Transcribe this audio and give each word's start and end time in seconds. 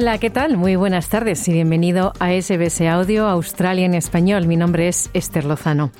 Hola, 0.00 0.18
¿qué 0.18 0.30
tal? 0.30 0.56
Muy 0.56 0.76
buenas 0.76 1.08
tardes 1.08 1.48
y 1.48 1.52
bienvenido 1.52 2.12
a 2.20 2.30
SBS 2.30 2.82
Audio 2.82 3.26
Australia 3.26 3.84
en 3.84 3.94
Español. 3.94 4.46
Mi 4.46 4.54
nombre 4.54 4.86
es 4.86 5.10
Esther 5.12 5.44
Lozano. 5.44 5.90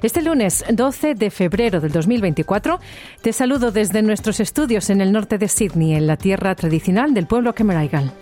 Este 0.00 0.22
lunes 0.22 0.64
12 0.72 1.14
de 1.14 1.30
febrero 1.30 1.78
del 1.82 1.92
2024 1.92 2.80
te 3.20 3.34
saludo 3.34 3.70
desde 3.70 4.00
nuestros 4.00 4.40
estudios 4.40 4.88
en 4.88 5.02
el 5.02 5.12
norte 5.12 5.36
de 5.36 5.48
Sydney, 5.48 5.92
en 5.92 6.06
la 6.06 6.16
tierra 6.16 6.54
tradicional 6.54 7.12
del 7.12 7.26
pueblo 7.26 7.54
Kemeraigal. 7.54 8.14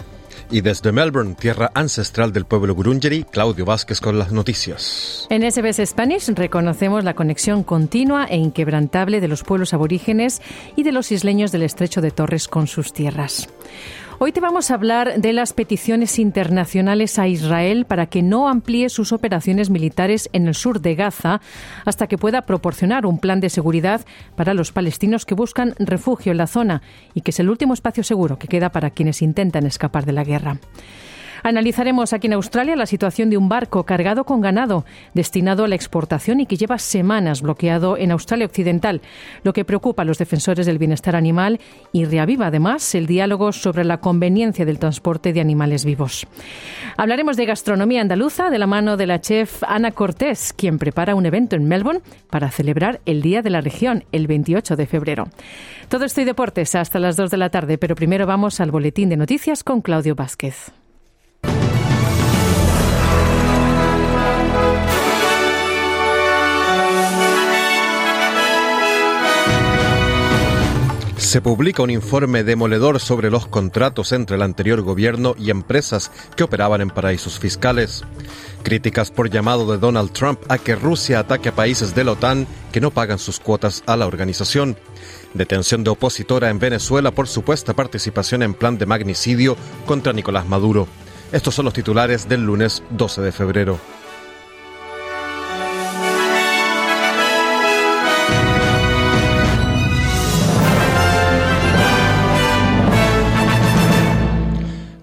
Y 0.50 0.60
desde 0.60 0.90
Melbourne, 0.90 1.36
tierra 1.38 1.70
ancestral 1.72 2.32
del 2.32 2.44
pueblo 2.44 2.74
Gurungeri, 2.74 3.22
Claudio 3.22 3.64
Vázquez 3.64 4.00
con 4.00 4.18
las 4.18 4.32
noticias. 4.32 5.28
En 5.30 5.48
SBS 5.48 5.86
Spanish 5.86 6.30
reconocemos 6.30 7.04
la 7.04 7.14
conexión 7.14 7.62
continua 7.62 8.24
e 8.24 8.38
inquebrantable 8.38 9.20
de 9.20 9.28
los 9.28 9.44
pueblos 9.44 9.72
aborígenes 9.72 10.42
y 10.74 10.82
de 10.82 10.90
los 10.90 11.12
isleños 11.12 11.52
del 11.52 11.62
estrecho 11.62 12.00
de 12.00 12.10
Torres 12.10 12.48
con 12.48 12.66
sus 12.66 12.92
tierras. 12.92 13.48
Hoy 14.24 14.30
te 14.30 14.38
vamos 14.38 14.70
a 14.70 14.74
hablar 14.74 15.20
de 15.20 15.32
las 15.32 15.52
peticiones 15.52 16.20
internacionales 16.20 17.18
a 17.18 17.26
Israel 17.26 17.86
para 17.86 18.06
que 18.06 18.22
no 18.22 18.48
amplíe 18.48 18.88
sus 18.88 19.12
operaciones 19.12 19.68
militares 19.68 20.30
en 20.32 20.46
el 20.46 20.54
sur 20.54 20.80
de 20.80 20.94
Gaza 20.94 21.40
hasta 21.84 22.06
que 22.06 22.18
pueda 22.18 22.42
proporcionar 22.42 23.04
un 23.04 23.18
plan 23.18 23.40
de 23.40 23.50
seguridad 23.50 24.02
para 24.36 24.54
los 24.54 24.70
palestinos 24.70 25.26
que 25.26 25.34
buscan 25.34 25.74
refugio 25.76 26.30
en 26.30 26.38
la 26.38 26.46
zona 26.46 26.82
y 27.14 27.22
que 27.22 27.32
es 27.32 27.40
el 27.40 27.50
último 27.50 27.74
espacio 27.74 28.04
seguro 28.04 28.38
que 28.38 28.46
queda 28.46 28.70
para 28.70 28.90
quienes 28.90 29.22
intentan 29.22 29.66
escapar 29.66 30.06
de 30.06 30.12
la 30.12 30.22
guerra. 30.22 30.60
Analizaremos 31.42 32.12
aquí 32.12 32.28
en 32.28 32.34
Australia 32.34 32.76
la 32.76 32.86
situación 32.86 33.30
de 33.30 33.36
un 33.36 33.48
barco 33.48 33.84
cargado 33.84 34.24
con 34.24 34.40
ganado 34.40 34.84
destinado 35.14 35.64
a 35.64 35.68
la 35.68 35.74
exportación 35.74 36.40
y 36.40 36.46
que 36.46 36.56
lleva 36.56 36.78
semanas 36.78 37.42
bloqueado 37.42 37.96
en 37.96 38.12
Australia 38.12 38.46
Occidental, 38.46 39.00
lo 39.42 39.52
que 39.52 39.64
preocupa 39.64 40.02
a 40.02 40.04
los 40.04 40.18
defensores 40.18 40.66
del 40.66 40.78
bienestar 40.78 41.16
animal 41.16 41.60
y 41.92 42.04
reaviva 42.04 42.46
además 42.46 42.94
el 42.94 43.06
diálogo 43.06 43.52
sobre 43.52 43.84
la 43.84 43.98
conveniencia 43.98 44.64
del 44.64 44.78
transporte 44.78 45.32
de 45.32 45.40
animales 45.40 45.84
vivos. 45.84 46.26
Hablaremos 46.96 47.36
de 47.36 47.46
gastronomía 47.46 48.00
andaluza 48.00 48.50
de 48.50 48.58
la 48.58 48.66
mano 48.66 48.96
de 48.96 49.06
la 49.06 49.20
chef 49.20 49.62
Ana 49.66 49.92
Cortés, 49.92 50.52
quien 50.52 50.78
prepara 50.78 51.14
un 51.14 51.26
evento 51.26 51.56
en 51.56 51.66
Melbourne 51.66 52.02
para 52.30 52.50
celebrar 52.50 53.00
el 53.06 53.22
Día 53.22 53.42
de 53.42 53.50
la 53.50 53.60
Región 53.60 54.04
el 54.12 54.26
28 54.26 54.76
de 54.76 54.86
febrero. 54.86 55.28
Todo 55.88 56.04
esto 56.04 56.20
y 56.20 56.24
deportes 56.24 56.74
hasta 56.74 56.98
las 56.98 57.16
2 57.16 57.30
de 57.30 57.36
la 57.36 57.50
tarde, 57.50 57.78
pero 57.78 57.94
primero 57.94 58.26
vamos 58.26 58.60
al 58.60 58.70
boletín 58.70 59.08
de 59.08 59.16
noticias 59.16 59.64
con 59.64 59.80
Claudio 59.80 60.14
Vázquez. 60.14 60.72
Se 71.32 71.40
publica 71.40 71.82
un 71.82 71.88
informe 71.88 72.44
demoledor 72.44 73.00
sobre 73.00 73.30
los 73.30 73.46
contratos 73.46 74.12
entre 74.12 74.36
el 74.36 74.42
anterior 74.42 74.82
gobierno 74.82 75.34
y 75.38 75.48
empresas 75.48 76.10
que 76.36 76.44
operaban 76.44 76.82
en 76.82 76.90
paraísos 76.90 77.38
fiscales. 77.38 78.04
Críticas 78.62 79.10
por 79.10 79.30
llamado 79.30 79.72
de 79.72 79.78
Donald 79.78 80.12
Trump 80.12 80.38
a 80.50 80.58
que 80.58 80.76
Rusia 80.76 81.20
ataque 81.20 81.48
a 81.48 81.54
países 81.54 81.94
de 81.94 82.04
la 82.04 82.12
OTAN 82.12 82.46
que 82.70 82.82
no 82.82 82.90
pagan 82.90 83.18
sus 83.18 83.40
cuotas 83.40 83.82
a 83.86 83.96
la 83.96 84.06
organización. 84.06 84.76
Detención 85.32 85.84
de 85.84 85.90
opositora 85.92 86.50
en 86.50 86.58
Venezuela 86.58 87.12
por 87.12 87.26
supuesta 87.26 87.72
participación 87.72 88.42
en 88.42 88.52
plan 88.52 88.76
de 88.76 88.84
magnicidio 88.84 89.56
contra 89.86 90.12
Nicolás 90.12 90.46
Maduro. 90.46 90.86
Estos 91.32 91.54
son 91.54 91.64
los 91.64 91.72
titulares 91.72 92.28
del 92.28 92.44
lunes 92.44 92.82
12 92.90 93.22
de 93.22 93.32
febrero. 93.32 94.01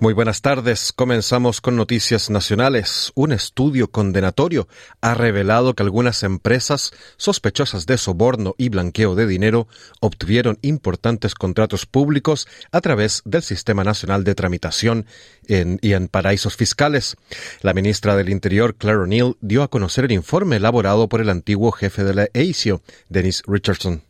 Muy 0.01 0.13
buenas 0.13 0.41
tardes. 0.41 0.93
Comenzamos 0.93 1.59
con 1.59 1.75
noticias 1.75 2.29
nacionales. 2.29 3.11
Un 3.15 3.33
estudio 3.33 3.91
condenatorio 3.91 4.69
ha 5.01 5.13
revelado 5.13 5.73
que 5.73 5.83
algunas 5.83 6.23
empresas 6.23 6.91
sospechosas 7.17 7.85
de 7.85 7.97
soborno 7.97 8.55
y 8.57 8.69
blanqueo 8.69 9.15
de 9.15 9.27
dinero 9.27 9.67
obtuvieron 9.99 10.57
importantes 10.61 11.35
contratos 11.35 11.85
públicos 11.85 12.47
a 12.71 12.79
través 12.79 13.23
del 13.25 13.41
Sistema 13.41 13.83
Nacional 13.83 14.23
de 14.23 14.35
Tramitación 14.35 15.05
y 15.49 15.91
en 15.91 16.07
paraísos 16.07 16.55
fiscales. 16.55 17.17
La 17.61 17.73
ministra 17.73 18.15
del 18.15 18.29
Interior, 18.29 18.75
Claire 18.75 19.01
O'Neill, 19.01 19.35
dio 19.41 19.63
a 19.63 19.69
conocer 19.69 20.05
el 20.05 20.13
informe 20.13 20.55
elaborado 20.55 21.09
por 21.09 21.19
el 21.19 21.29
antiguo 21.29 21.73
jefe 21.73 22.05
de 22.05 22.13
la 22.13 22.27
ASIO, 22.33 22.81
Dennis 23.09 23.43
Richardson. 23.47 24.08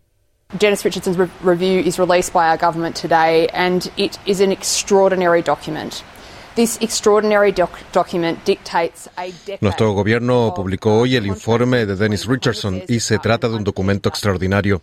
Dennis 0.58 0.84
Richardson's 0.84 1.16
re- 1.16 1.30
review 1.42 1.80
is 1.80 2.00
released 2.00 2.34
by 2.34 2.50
our 2.50 2.58
government 2.58 2.96
today, 2.96 3.48
and 3.50 3.92
it 3.98 4.18
is 4.26 4.42
an 4.42 4.52
extraordinary 4.52 5.44
document. 5.44 6.04
Nuestro 9.62 9.94
gobierno 9.94 10.54
publicó 10.54 11.00
hoy 11.00 11.16
el 11.16 11.26
informe 11.26 11.86
de 11.86 11.96
Dennis 11.96 12.26
Richardson 12.26 12.84
y 12.86 13.00
se 13.00 13.18
trata 13.18 13.48
de 13.48 13.56
un 13.56 13.64
documento 13.64 14.10
extraordinario. 14.10 14.82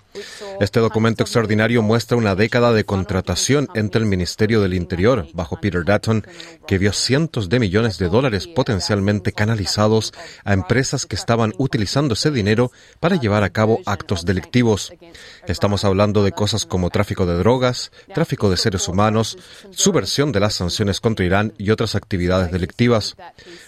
Este 0.58 0.80
documento 0.80 1.22
extraordinario 1.22 1.82
muestra 1.82 2.16
una 2.16 2.34
década 2.34 2.72
de 2.72 2.84
contratación 2.84 3.68
entre 3.74 4.00
el 4.00 4.06
Ministerio 4.06 4.62
del 4.62 4.72
Interior, 4.72 5.26
bajo 5.34 5.60
Peter 5.60 5.84
Dutton, 5.84 6.26
que 6.66 6.78
vio 6.78 6.94
cientos 6.94 7.50
de 7.50 7.60
millones 7.60 7.98
de 7.98 8.08
dólares 8.08 8.46
potencialmente 8.46 9.32
canalizados 9.32 10.14
a 10.44 10.54
empresas 10.54 11.04
que 11.04 11.16
estaban 11.16 11.52
utilizando 11.58 12.14
ese 12.14 12.30
dinero 12.30 12.72
para 13.00 13.16
llevar 13.16 13.42
a 13.42 13.50
cabo 13.50 13.80
actos 13.84 14.24
delictivos. 14.24 14.94
Estamos 15.46 15.84
hablando 15.84 16.24
de 16.24 16.32
cosas 16.32 16.64
como 16.64 16.88
tráfico 16.88 17.26
de 17.26 17.36
drogas, 17.36 17.92
tráfico 18.14 18.48
de 18.48 18.56
seres 18.56 18.88
humanos, 18.88 19.36
subversión 19.72 20.32
de 20.32 20.40
las 20.40 20.54
sanciones 20.54 21.00
contra 21.00 21.26
Irán 21.26 21.52
y 21.58 21.65
otras 21.70 21.94
actividades 21.94 22.50
delictivas. 22.50 23.16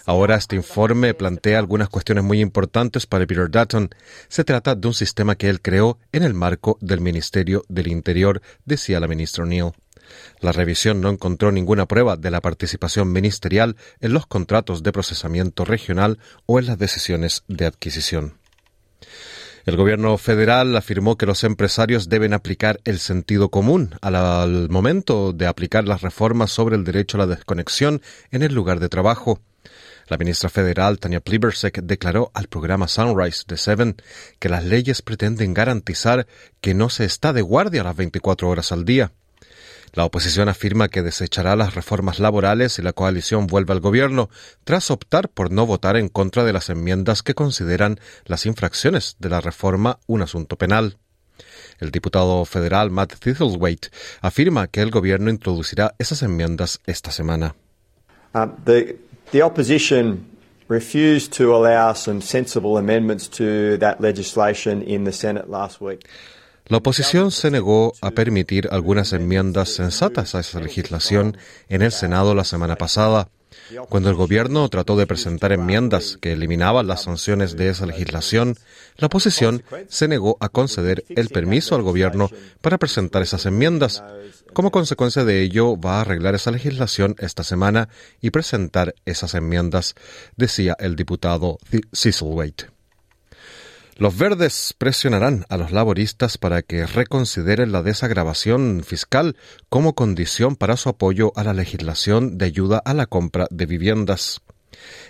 Ahora 0.05 0.35
este 0.35 0.55
informe 0.55 1.13
plantea 1.13 1.59
algunas 1.59 1.89
cuestiones 1.89 2.23
muy 2.23 2.41
importantes 2.41 3.05
para 3.05 3.25
Peter 3.25 3.49
Dutton. 3.49 3.89
Se 4.27 4.43
trata 4.43 4.75
de 4.75 4.87
un 4.87 4.93
sistema 4.93 5.35
que 5.35 5.49
él 5.49 5.61
creó 5.61 5.97
en 6.11 6.23
el 6.23 6.33
marco 6.33 6.77
del 6.81 7.01
Ministerio 7.01 7.63
del 7.67 7.87
Interior, 7.87 8.41
decía 8.65 8.99
la 8.99 9.07
ministra 9.07 9.43
O'Neill. 9.43 9.71
La 10.39 10.51
revisión 10.51 11.01
no 11.01 11.09
encontró 11.09 11.51
ninguna 11.51 11.85
prueba 11.85 12.15
de 12.15 12.31
la 12.31 12.41
participación 12.41 13.11
ministerial 13.11 13.75
en 13.99 14.13
los 14.13 14.25
contratos 14.25 14.83
de 14.83 14.91
procesamiento 14.91 15.65
regional 15.65 16.19
o 16.45 16.59
en 16.59 16.67
las 16.67 16.77
decisiones 16.77 17.43
de 17.47 17.65
adquisición. 17.65 18.39
El 19.69 19.77
gobierno 19.77 20.17
federal 20.17 20.75
afirmó 20.75 21.15
que 21.15 21.27
los 21.27 21.43
empresarios 21.43 22.09
deben 22.09 22.33
aplicar 22.33 22.79
el 22.85 22.97
sentido 22.97 23.49
común 23.49 23.93
al, 24.01 24.67
momento 24.67 25.31
de 25.31 25.45
aplicar 25.45 25.87
las 25.87 26.01
reformas 26.01 26.49
sobre 26.49 26.75
el 26.75 26.83
derecho 26.83 27.17
a 27.17 27.19
la 27.19 27.27
desconexión 27.27 28.01
en 28.31 28.41
el 28.41 28.55
lugar 28.55 28.79
de 28.79 28.89
trabajo. 28.89 29.41
La 30.07 30.17
ministra 30.17 30.49
federal 30.49 30.97
Tania 30.97 31.19
Plibersek 31.19 31.83
declaró 31.83 32.31
al 32.33 32.47
programa 32.47 32.87
Sunrise 32.87 33.43
de 33.47 33.57
Seven 33.57 33.95
que 34.39 34.49
las 34.49 34.65
leyes 34.65 35.03
pretenden 35.03 35.53
garantizar 35.53 36.25
que 36.61 36.73
no 36.73 36.89
se 36.89 37.05
está 37.05 37.31
de 37.31 37.43
guardia 37.43 37.83
las 37.83 37.95
24 37.95 38.49
horas 38.49 38.71
al 38.71 38.85
día. 38.85 39.11
La 39.93 40.05
oposición 40.05 40.49
afirma 40.49 40.89
que 40.89 41.01
desechará 41.01 41.55
las 41.55 41.75
reformas 41.75 42.19
laborales 42.19 42.79
y 42.79 42.81
la 42.81 42.93
coalición 42.93 43.47
vuelve 43.47 43.73
al 43.73 43.79
gobierno, 43.79 44.29
tras 44.63 44.91
optar 44.91 45.29
por 45.29 45.51
no 45.51 45.65
votar 45.65 45.97
en 45.97 46.09
contra 46.09 46.43
de 46.43 46.53
las 46.53 46.69
enmiendas 46.69 47.23
que 47.23 47.33
consideran 47.33 47.99
las 48.25 48.45
infracciones 48.45 49.15
de 49.19 49.29
la 49.29 49.41
reforma 49.41 49.99
un 50.07 50.21
asunto 50.21 50.57
penal. 50.57 50.97
El 51.79 51.91
diputado 51.91 52.43
federal 52.45 52.91
Matt 52.91 53.15
Thistlethwaite 53.19 53.89
afirma 54.21 54.67
que 54.67 54.81
el 54.81 54.91
gobierno 54.91 55.29
introducirá 55.29 55.95
esas 55.97 56.21
enmiendas 56.23 56.79
esta 56.85 57.11
semana. 57.11 57.55
Uh, 58.35 58.47
the, 58.65 58.97
the 59.31 59.41
opposition 59.41 60.25
refused 60.67 61.33
to 61.33 61.55
allow 61.55 61.93
some 61.93 62.21
sensible 62.21 62.77
amendments 62.77 63.27
to 63.27 63.77
that 63.77 63.99
legislation 64.01 64.83
in 64.83 65.03
the 65.03 65.11
Senate 65.11 65.49
last 65.49 65.81
week. 65.81 66.07
La 66.69 66.77
oposición 66.77 67.31
se 67.31 67.49
negó 67.49 67.93
a 67.99 68.11
permitir 68.11 68.69
algunas 68.71 69.11
enmiendas 69.13 69.69
sensatas 69.69 70.35
a 70.35 70.41
esa 70.41 70.59
legislación 70.59 71.35
en 71.67 71.81
el 71.81 71.91
Senado 71.91 72.35
la 72.35 72.43
semana 72.43 72.75
pasada. 72.75 73.29
Cuando 73.89 74.11
el 74.11 74.15
gobierno 74.15 74.69
trató 74.69 74.95
de 74.95 75.07
presentar 75.07 75.51
enmiendas 75.51 76.19
que 76.21 76.31
eliminaban 76.33 76.85
las 76.85 77.01
sanciones 77.01 77.57
de 77.57 77.69
esa 77.69 77.87
legislación, 77.87 78.55
la 78.97 79.07
oposición 79.07 79.63
se 79.87 80.07
negó 80.07 80.37
a 80.41 80.49
conceder 80.49 81.03
el 81.09 81.29
permiso 81.29 81.73
al 81.73 81.81
gobierno 81.81 82.29
para 82.61 82.77
presentar 82.77 83.23
esas 83.23 83.47
enmiendas. 83.47 84.03
Como 84.53 84.69
consecuencia 84.69 85.25
de 85.25 85.41
ello, 85.41 85.75
va 85.75 85.97
a 85.97 86.01
arreglar 86.01 86.35
esa 86.35 86.51
legislación 86.51 87.15
esta 87.17 87.43
semana 87.43 87.89
y 88.21 88.29
presentar 88.29 88.93
esas 89.05 89.33
enmiendas, 89.33 89.95
decía 90.35 90.75
el 90.79 90.95
diputado 90.95 91.57
Cecil 91.91 92.27
Waite. 92.27 92.78
Los 93.99 94.17
verdes 94.17 94.73
presionarán 94.77 95.45
a 95.49 95.57
los 95.57 95.73
laboristas 95.73 96.37
para 96.37 96.61
que 96.61 96.85
reconsideren 96.85 97.73
la 97.73 97.83
desagravación 97.83 98.81
fiscal 98.85 99.35
como 99.67 99.93
condición 99.93 100.55
para 100.55 100.77
su 100.77 100.87
apoyo 100.87 101.33
a 101.35 101.43
la 101.43 101.51
legislación 101.51 102.37
de 102.37 102.45
ayuda 102.45 102.81
a 102.85 102.93
la 102.93 103.07
compra 103.07 103.47
de 103.51 103.65
viviendas. 103.65 104.39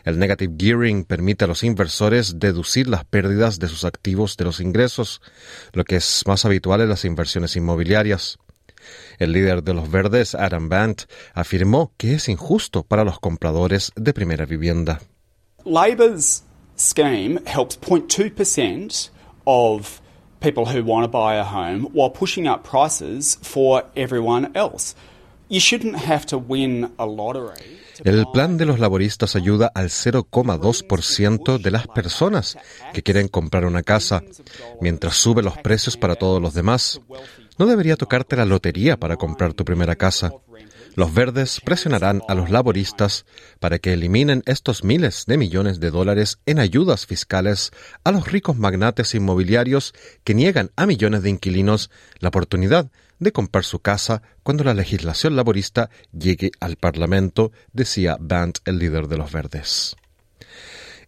El 0.06 0.18
negative 0.18 0.56
gearing 0.58 1.04
permite 1.04 1.46
a 1.46 1.48
los 1.48 1.64
inversores 1.64 2.40
deducir 2.40 2.88
las 2.88 3.06
pérdidas 3.06 3.60
de 3.60 3.68
sus 3.68 3.86
activos 3.86 4.38
de 4.38 4.46
los 4.46 4.60
ingresos, 4.60 5.22
lo 5.74 5.86
que 5.86 5.98
es 5.98 6.24
más 6.26 6.44
habitual 6.46 6.82
en 6.82 6.90
las 6.90 7.06
inversiones 7.06 7.56
inmobiliarias. 7.56 8.40
El 9.20 9.34
líder 9.34 9.62
de 9.62 9.76
los 9.76 9.92
verdes, 9.92 10.34
Adam 10.34 10.68
Bant, 10.68 11.04
afirmó 11.36 11.94
que 11.96 12.16
es 12.16 12.28
injusto 12.28 12.82
para 12.82 13.04
los 13.04 13.20
compradores 13.20 13.92
de 13.96 14.14
primera 14.16 14.48
vivienda 14.48 15.00
scheme 16.80 17.40
helps 17.46 17.78
0.2% 17.78 19.10
of 19.46 20.02
people 20.40 20.66
who 20.66 20.84
want 20.84 21.04
to 21.04 21.08
buy 21.08 21.36
a 21.36 21.44
home 21.44 21.90
while 21.94 22.10
pushing 22.10 22.48
up 22.48 22.64
prices 22.64 23.38
for 23.42 23.84
everyone 23.96 24.52
else. 24.56 24.96
You 25.50 25.60
shouldn't 25.60 25.98
have 25.98 26.26
to 26.28 26.38
win 26.38 26.92
a 26.98 27.06
lottery. 27.06 27.80
El 28.04 28.28
plan 28.32 28.58
de 28.58 28.66
los 28.66 28.80
laboristas 28.80 29.36
ayuda 29.36 29.72
al 29.74 29.90
0,2% 29.90 31.58
de 31.58 31.72
las 31.72 31.88
personas 31.88 32.58
que 32.94 33.04
quieren 33.04 33.28
comprar 33.28 33.66
una 33.66 33.84
casa, 33.84 34.24
mientras 34.80 35.16
sube 35.16 35.44
los 35.44 35.58
precios 35.58 35.98
para 35.98 36.16
todos 36.16 36.42
los 36.42 36.54
demás. 36.54 37.02
No 37.58 37.66
debería 37.66 37.98
tocarte 37.98 38.38
la 38.38 38.46
lotería 38.46 38.96
para 38.96 39.18
comprar 39.18 39.54
tu 39.54 39.66
primera 39.66 39.98
casa. 39.98 40.32
Los 41.00 41.14
verdes 41.14 41.62
presionarán 41.64 42.22
a 42.28 42.36
los 42.36 42.50
laboristas 42.50 43.26
para 43.62 43.80
que 43.80 43.94
eliminen 43.94 44.44
estos 44.46 44.84
miles 44.84 45.24
de 45.28 45.38
millones 45.38 45.80
de 45.80 45.92
dólares 45.92 46.40
en 46.46 46.60
ayudas 46.60 47.06
fiscales 47.06 47.72
a 48.04 48.12
los 48.12 48.30
ricos 48.30 48.58
magnates 48.58 49.16
inmobiliarios 49.16 49.94
que 50.26 50.34
niegan 50.34 50.72
a 50.76 50.86
millones 50.86 51.24
de 51.24 51.30
inquilinos 51.30 51.90
la 52.20 52.28
oportunidad 52.28 52.92
de 53.18 53.32
comprar 53.32 53.64
su 53.64 53.80
casa 53.80 54.24
cuando 54.44 54.66
la 54.66 54.74
legislación 54.74 55.38
laborista 55.38 55.90
llegue 56.12 56.52
al 56.60 56.76
Parlamento, 56.76 57.54
decía 57.72 58.18
Band, 58.20 58.56
el 58.66 58.80
líder 58.80 59.08
de 59.08 59.18
los 59.20 59.32
verdes. 59.32 59.96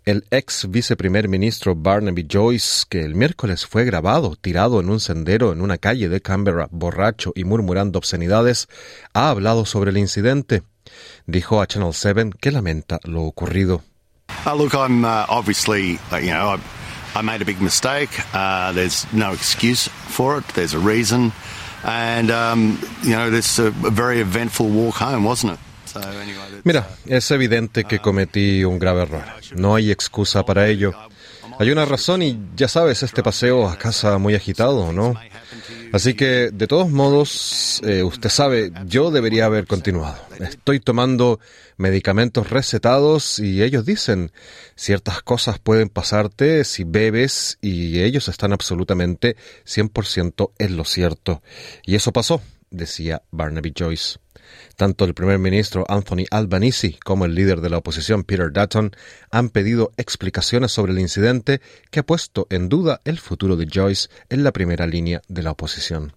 El 0.03 0.25
ex 0.31 0.65
viceprimer 0.68 1.27
ministro 1.27 1.75
Barnaby 1.75 2.25
Joyce, 2.27 2.86
que 2.89 3.06
el 3.06 3.13
miércoles 3.13 3.68
fue 3.68 3.86
grabado 3.86 4.36
tirado 4.36 4.80
en 4.80 4.89
un 4.89 5.00
sendero 5.00 5.53
en 5.53 5.62
una 5.62 5.77
calle 5.77 6.09
de 6.09 6.21
Canberra, 6.21 6.68
borracho 6.71 7.33
y 7.36 7.44
murmurando 7.44 8.00
obscenidades, 8.00 8.68
ha 9.13 9.30
hablado 9.30 9.63
sobre 9.63 9.92
el 9.92 10.00
incidente. 10.00 10.63
Dijo 11.27 11.62
a 11.62 11.68
Channel 11.68 11.94
7 11.94 12.31
que 12.42 12.50
lamenta 12.50 13.00
lo 13.03 13.21
ocurrido. 13.21 13.83
Uh, 14.44 14.56
look, 14.56 14.74
I'm 14.74 15.06
uh, 15.06 15.27
obviously, 15.30 16.00
uh, 16.12 16.18
you 16.18 16.31
know, 16.31 16.57
I, 17.15 17.21
made 17.21 17.44
a 17.44 17.45
big 17.45 17.62
mistake. 17.62 18.09
There's 18.74 19.06
no 19.13 19.33
excuse 19.33 19.88
for 19.88 20.39
it. 20.39 20.47
There's 20.56 20.74
a 20.74 20.80
reason. 20.80 21.31
And, 21.83 22.31
um, 22.31 22.80
you 23.04 23.12
know, 23.12 23.30
this 23.30 23.59
a 23.59 23.69
very 23.69 24.19
eventful 24.19 24.68
walk 24.68 24.95
home, 24.95 25.25
wasn't 25.25 25.54
it? 25.54 25.59
Mira, 26.64 26.88
es 27.06 27.30
evidente 27.32 27.84
que 27.84 28.00
cometí 28.00 28.64
un 28.64 28.80
grave 28.80 29.04
error. 29.04 29.26
No 29.56 29.76
hay 29.76 29.92
excusa 29.92 30.44
para 30.44 30.68
ello. 30.68 30.94
Hay 31.60 31.70
una 31.70 31.86
razón 31.86 32.22
y 32.22 32.40
ya 32.56 32.68
sabes, 32.68 33.04
este 33.04 33.22
paseo 33.22 33.68
a 33.68 33.78
casa 33.78 34.18
muy 34.18 34.34
agitado, 34.34 34.92
¿no? 34.94 35.14
Así 35.92 36.14
que, 36.14 36.50
de 36.52 36.68
todos 36.68 36.90
modos, 36.90 37.82
eh, 37.84 38.02
usted 38.02 38.30
sabe, 38.30 38.72
yo 38.86 39.12
debería 39.12 39.46
haber 39.46 39.68
continuado. 39.68 40.18
Estoy 40.40 40.80
tomando 40.80 41.40
medicamentos 41.76 42.50
recetados 42.50 43.40
y 43.40 43.62
ellos 43.62 43.86
dicen, 43.86 44.32
ciertas 44.76 45.22
cosas 45.22 45.60
pueden 45.60 45.90
pasarte 45.90 46.64
si 46.64 46.86
bebes 46.86 47.58
y 47.62 48.02
ellos 48.02 48.30
están 48.30 48.54
absolutamente 48.54 49.36
100% 49.66 50.52
en 50.58 50.78
lo 50.78 50.86
cierto. 50.86 51.44
Y 51.86 51.96
eso 51.96 52.14
pasó, 52.14 52.42
decía 52.70 53.24
Barnaby 53.32 53.74
Joyce. 53.78 54.20
Tanto 54.75 55.06
el 55.06 55.13
primer 55.13 55.39
ministro 55.39 55.86
Anthony 55.88 56.25
Albanese 56.31 56.98
como 57.03 57.25
el 57.25 57.36
líder 57.36 57.62
de 57.62 57.69
la 57.69 57.77
oposición 57.77 58.24
Peter 58.24 58.51
Dutton 58.51 58.92
han 59.30 59.50
pedido 59.50 59.92
explicaciones 59.98 60.71
sobre 60.71 60.92
el 60.92 61.00
incidente 61.00 61.62
que 61.89 62.00
ha 62.01 62.06
puesto 62.06 62.48
en 62.50 62.69
duda 62.69 63.01
el 63.06 63.19
futuro 63.19 63.56
de 63.56 63.68
Joyce 63.71 64.09
en 64.30 64.44
la 64.44 64.51
primera 64.51 64.88
línea 64.88 65.21
de 65.27 65.44
la 65.44 65.51
oposición. 65.51 66.13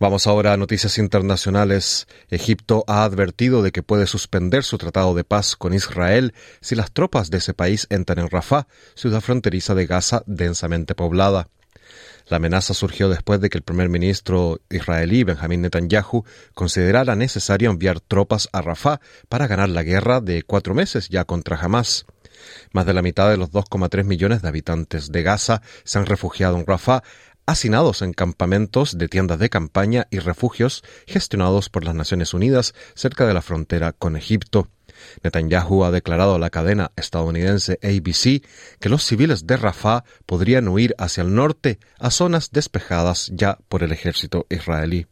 Vamos 0.00 0.28
ahora 0.28 0.52
a 0.52 0.56
noticias 0.56 0.96
internacionales. 0.98 2.06
Egipto 2.30 2.84
ha 2.86 3.02
advertido 3.02 3.62
de 3.62 3.72
que 3.72 3.82
puede 3.82 4.06
suspender 4.06 4.62
su 4.62 4.78
tratado 4.78 5.12
de 5.12 5.24
paz 5.24 5.56
con 5.56 5.74
Israel 5.74 6.34
si 6.60 6.76
las 6.76 6.92
tropas 6.92 7.30
de 7.30 7.38
ese 7.38 7.52
país 7.52 7.88
entran 7.90 8.20
en 8.20 8.30
Rafah, 8.30 8.68
ciudad 8.94 9.20
fronteriza 9.20 9.74
de 9.74 9.86
Gaza 9.86 10.22
densamente 10.26 10.94
poblada. 10.94 11.48
La 12.28 12.36
amenaza 12.36 12.74
surgió 12.74 13.08
después 13.08 13.40
de 13.40 13.48
que 13.48 13.56
el 13.56 13.64
primer 13.64 13.88
ministro 13.88 14.60
israelí 14.68 15.24
Benjamin 15.24 15.62
Netanyahu 15.62 16.24
considerara 16.54 17.16
necesario 17.16 17.70
enviar 17.70 18.00
tropas 18.00 18.48
a 18.52 18.60
Rafah 18.60 19.00
para 19.28 19.46
ganar 19.46 19.70
la 19.70 19.82
guerra 19.82 20.20
de 20.20 20.42
cuatro 20.42 20.74
meses 20.74 21.08
ya 21.08 21.24
contra 21.24 21.58
Hamas. 21.58 22.04
Más 22.72 22.84
de 22.84 22.92
la 22.92 23.02
mitad 23.02 23.30
de 23.30 23.38
los 23.38 23.50
2,3 23.50 24.04
millones 24.04 24.42
de 24.42 24.48
habitantes 24.48 25.10
de 25.10 25.22
Gaza 25.22 25.62
se 25.84 25.98
han 25.98 26.06
refugiado 26.06 26.58
en 26.58 26.66
Rafah, 26.66 27.02
hacinados 27.46 28.02
en 28.02 28.12
campamentos 28.12 28.98
de 28.98 29.08
tiendas 29.08 29.38
de 29.38 29.48
campaña 29.48 30.06
y 30.10 30.18
refugios 30.18 30.84
gestionados 31.06 31.70
por 31.70 31.84
las 31.84 31.94
Naciones 31.94 32.34
Unidas 32.34 32.74
cerca 32.94 33.26
de 33.26 33.32
la 33.32 33.42
frontera 33.42 33.92
con 33.92 34.16
Egipto. 34.16 34.68
Netanyahu 35.22 35.84
ha 35.84 35.90
declarado 35.90 36.34
a 36.34 36.38
la 36.38 36.50
cadena 36.50 36.92
estadounidense 36.96 37.78
ABC 37.82 38.42
que 38.80 38.88
los 38.88 39.04
civiles 39.04 39.46
de 39.46 39.56
Rafah 39.56 40.04
podrían 40.26 40.68
huir 40.68 40.94
hacia 40.98 41.22
el 41.22 41.34
norte 41.34 41.78
a 41.98 42.10
zonas 42.10 42.50
despejadas 42.52 43.30
ya 43.34 43.58
por 43.68 43.82
el 43.82 43.92
ejército 43.92 44.46
israelí. 44.48 45.06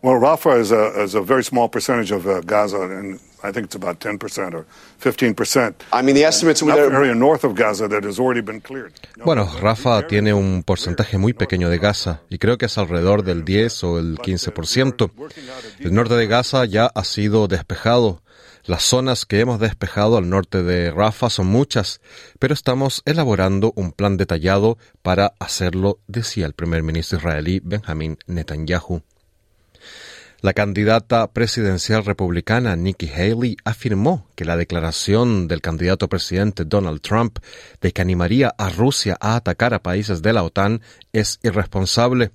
Well, 0.00 0.20
Rafah 0.20 0.60
is 0.60 0.70
a, 0.70 1.02
is 1.02 1.16
a 1.16 1.20
very 1.20 1.42
small 1.42 1.68
percentage 1.68 2.12
of 2.12 2.24
uh, 2.24 2.40
Gaza, 2.42 2.80
and 2.82 3.18
I 3.42 3.50
think 3.50 3.66
it's 3.66 3.74
about 3.74 3.98
10% 3.98 4.54
or 4.54 4.64
15%. 5.00 5.74
I 5.92 6.02
mean, 6.02 6.14
the 6.14 6.24
estimates 6.24 6.62
we 6.62 6.70
area 6.70 7.16
north 7.16 7.42
of 7.42 7.56
Gaza 7.56 7.88
that 7.88 8.04
has 8.04 8.20
already 8.20 8.40
been 8.40 8.60
cleared. 8.60 8.92
Bueno, 9.24 9.48
Rafah 9.60 10.06
tiene 10.06 10.32
un 10.32 10.62
porcentaje 10.62 11.18
muy 11.18 11.32
pequeño 11.32 11.68
de 11.68 11.78
Gaza, 11.78 12.20
y 12.30 12.38
creo 12.38 12.58
que 12.58 12.66
es 12.66 12.78
alrededor 12.78 13.24
del 13.24 13.44
10 13.44 13.84
o 13.84 13.98
el 13.98 14.18
15%. 14.18 15.10
El 15.80 15.92
norte 15.92 16.14
de 16.14 16.28
Gaza 16.28 16.64
ya 16.64 16.86
ha 16.86 17.02
sido 17.02 17.48
despejado. 17.48 18.22
Las 18.68 18.82
zonas 18.82 19.24
que 19.24 19.40
hemos 19.40 19.60
despejado 19.60 20.18
al 20.18 20.28
norte 20.28 20.62
de 20.62 20.90
Rafa 20.90 21.30
son 21.30 21.46
muchas, 21.46 22.02
pero 22.38 22.52
estamos 22.52 23.00
elaborando 23.06 23.72
un 23.76 23.92
plan 23.92 24.18
detallado 24.18 24.76
para 25.00 25.32
hacerlo, 25.38 26.00
decía 26.06 26.44
el 26.44 26.52
primer 26.52 26.82
ministro 26.82 27.16
israelí 27.16 27.62
Benjamin 27.64 28.18
Netanyahu. 28.26 29.00
La 30.42 30.52
candidata 30.52 31.32
presidencial 31.32 32.04
republicana 32.04 32.76
Nikki 32.76 33.08
Haley 33.08 33.56
afirmó 33.64 34.28
que 34.36 34.44
la 34.44 34.58
declaración 34.58 35.48
del 35.48 35.62
candidato 35.62 36.10
presidente 36.10 36.66
Donald 36.66 37.00
Trump 37.00 37.38
de 37.80 37.92
que 37.92 38.02
animaría 38.02 38.54
a 38.58 38.68
Rusia 38.68 39.16
a 39.18 39.36
atacar 39.36 39.72
a 39.72 39.82
países 39.82 40.20
de 40.20 40.34
la 40.34 40.42
OTAN 40.42 40.82
es 41.14 41.40
irresponsable. 41.42 42.32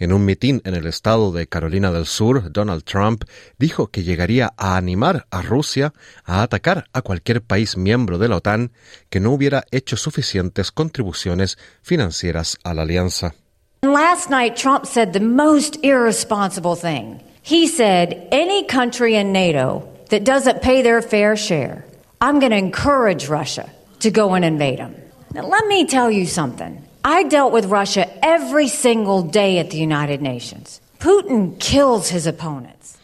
En 0.00 0.14
un 0.14 0.24
mitin 0.24 0.62
en 0.64 0.74
el 0.74 0.86
estado 0.86 1.30
de 1.30 1.46
Carolina 1.46 1.92
del 1.92 2.06
Sur, 2.06 2.50
Donald 2.50 2.84
Trump 2.84 3.24
dijo 3.58 3.88
que 3.88 4.02
llegaría 4.02 4.50
a 4.56 4.78
animar 4.78 5.26
a 5.30 5.42
Rusia 5.42 5.92
a 6.24 6.42
atacar 6.42 6.86
a 6.94 7.02
cualquier 7.02 7.42
país 7.42 7.76
miembro 7.76 8.16
de 8.16 8.28
la 8.28 8.36
OTAN 8.36 8.72
que 9.10 9.20
no 9.20 9.30
hubiera 9.30 9.64
hecho 9.70 9.98
suficientes 9.98 10.72
contribuciones 10.72 11.58
financieras 11.82 12.56
a 12.64 12.72
la 12.72 12.82
alianza. 12.82 13.34
Last 13.82 14.30
night 14.30 14.56
Trump 14.56 14.86
said 14.86 15.12
the 15.12 15.20
most 15.20 15.76
irresponsible 15.84 16.76
thing. 16.76 17.20
He 17.42 17.68
said 17.68 18.26
any 18.32 18.64
country 18.66 19.16
in 19.16 19.32
NATO 19.32 19.86
that 20.08 20.24
doesn't 20.24 20.62
pay 20.62 20.80
their 20.80 21.02
fair 21.02 21.36
share, 21.36 21.84
I'm 22.22 22.40
going 22.40 22.52
to 22.52 22.56
encourage 22.56 23.28
Russia 23.28 23.68
to 23.98 24.10
go 24.10 24.32
and 24.32 24.46
invade 24.46 24.78
them. 24.78 24.94
Now 25.34 25.46
let 25.46 25.66
me 25.66 25.84
tell 25.84 26.10
you 26.10 26.24
something. 26.24 26.86
I 27.04 27.24
dealt 27.24 27.52
with 27.52 27.66
Russia 27.66 28.06
every 28.22 28.68
single 28.68 29.22
day 29.22 29.58
at 29.58 29.70
the 29.70 29.78
United 29.78 30.20
Nations. 30.20 30.80
Putin 30.98 31.58
kills 31.58 32.10
his 32.10 32.26
opponents. 32.26 32.98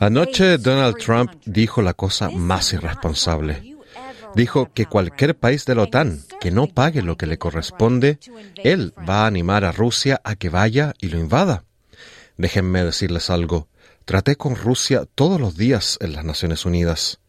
Anoche 0.00 0.56
Donald 0.56 0.96
Trump 0.98 1.32
dijo 1.44 1.82
la 1.82 1.92
cosa 1.92 2.30
más 2.30 2.72
irresponsable. 2.72 3.76
Dijo 4.34 4.70
que 4.72 4.86
cualquier 4.86 5.36
país 5.36 5.66
de 5.66 5.74
la 5.74 5.82
OTAN 5.82 6.22
que 6.40 6.50
no 6.50 6.66
pague 6.68 7.02
lo 7.02 7.16
que 7.16 7.26
le 7.26 7.36
corresponde, 7.36 8.18
él 8.56 8.94
va 8.96 9.24
a 9.24 9.26
animar 9.26 9.64
a 9.64 9.72
Rusia 9.72 10.20
a 10.24 10.36
que 10.36 10.48
vaya 10.48 10.94
y 10.98 11.08
lo 11.08 11.18
invada. 11.18 11.64
Déjenme 12.38 12.82
decirles 12.84 13.28
algo. 13.28 13.68
Traté 14.06 14.36
con 14.36 14.56
Rusia 14.56 15.04
todos 15.14 15.38
los 15.38 15.56
días 15.56 15.98
en 16.00 16.14
las 16.14 16.24
Naciones 16.24 16.64
Unidas. 16.64 17.20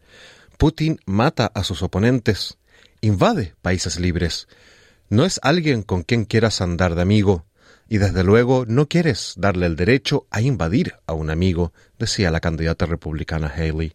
Putin 0.57 1.00
mata 1.05 1.51
a 1.53 1.65
sus 1.65 1.81
oponentes, 1.81 2.57
invade 3.01 3.55
países 3.62 4.00
libres. 4.00 4.48
No 5.12 5.25
es 5.25 5.41
alguien 5.44 5.84
con 5.84 6.03
quien 6.03 6.24
quieras 6.24 6.62
andar 6.62 6.96
de 6.96 7.01
amigo, 7.01 7.46
y 7.89 7.98
desde 7.98 8.24
luego 8.24 8.63
no 8.65 8.88
quieres 8.88 9.34
darle 9.36 9.65
el 9.65 9.75
derecho 9.75 10.25
a 10.32 10.39
invadir 10.39 10.96
a 11.06 11.12
un 11.12 11.30
amigo, 11.30 11.74
decía 12.00 12.32
la 12.32 12.39
candidata 12.39 12.86
republicana 12.86 13.51
Haley. 13.53 13.94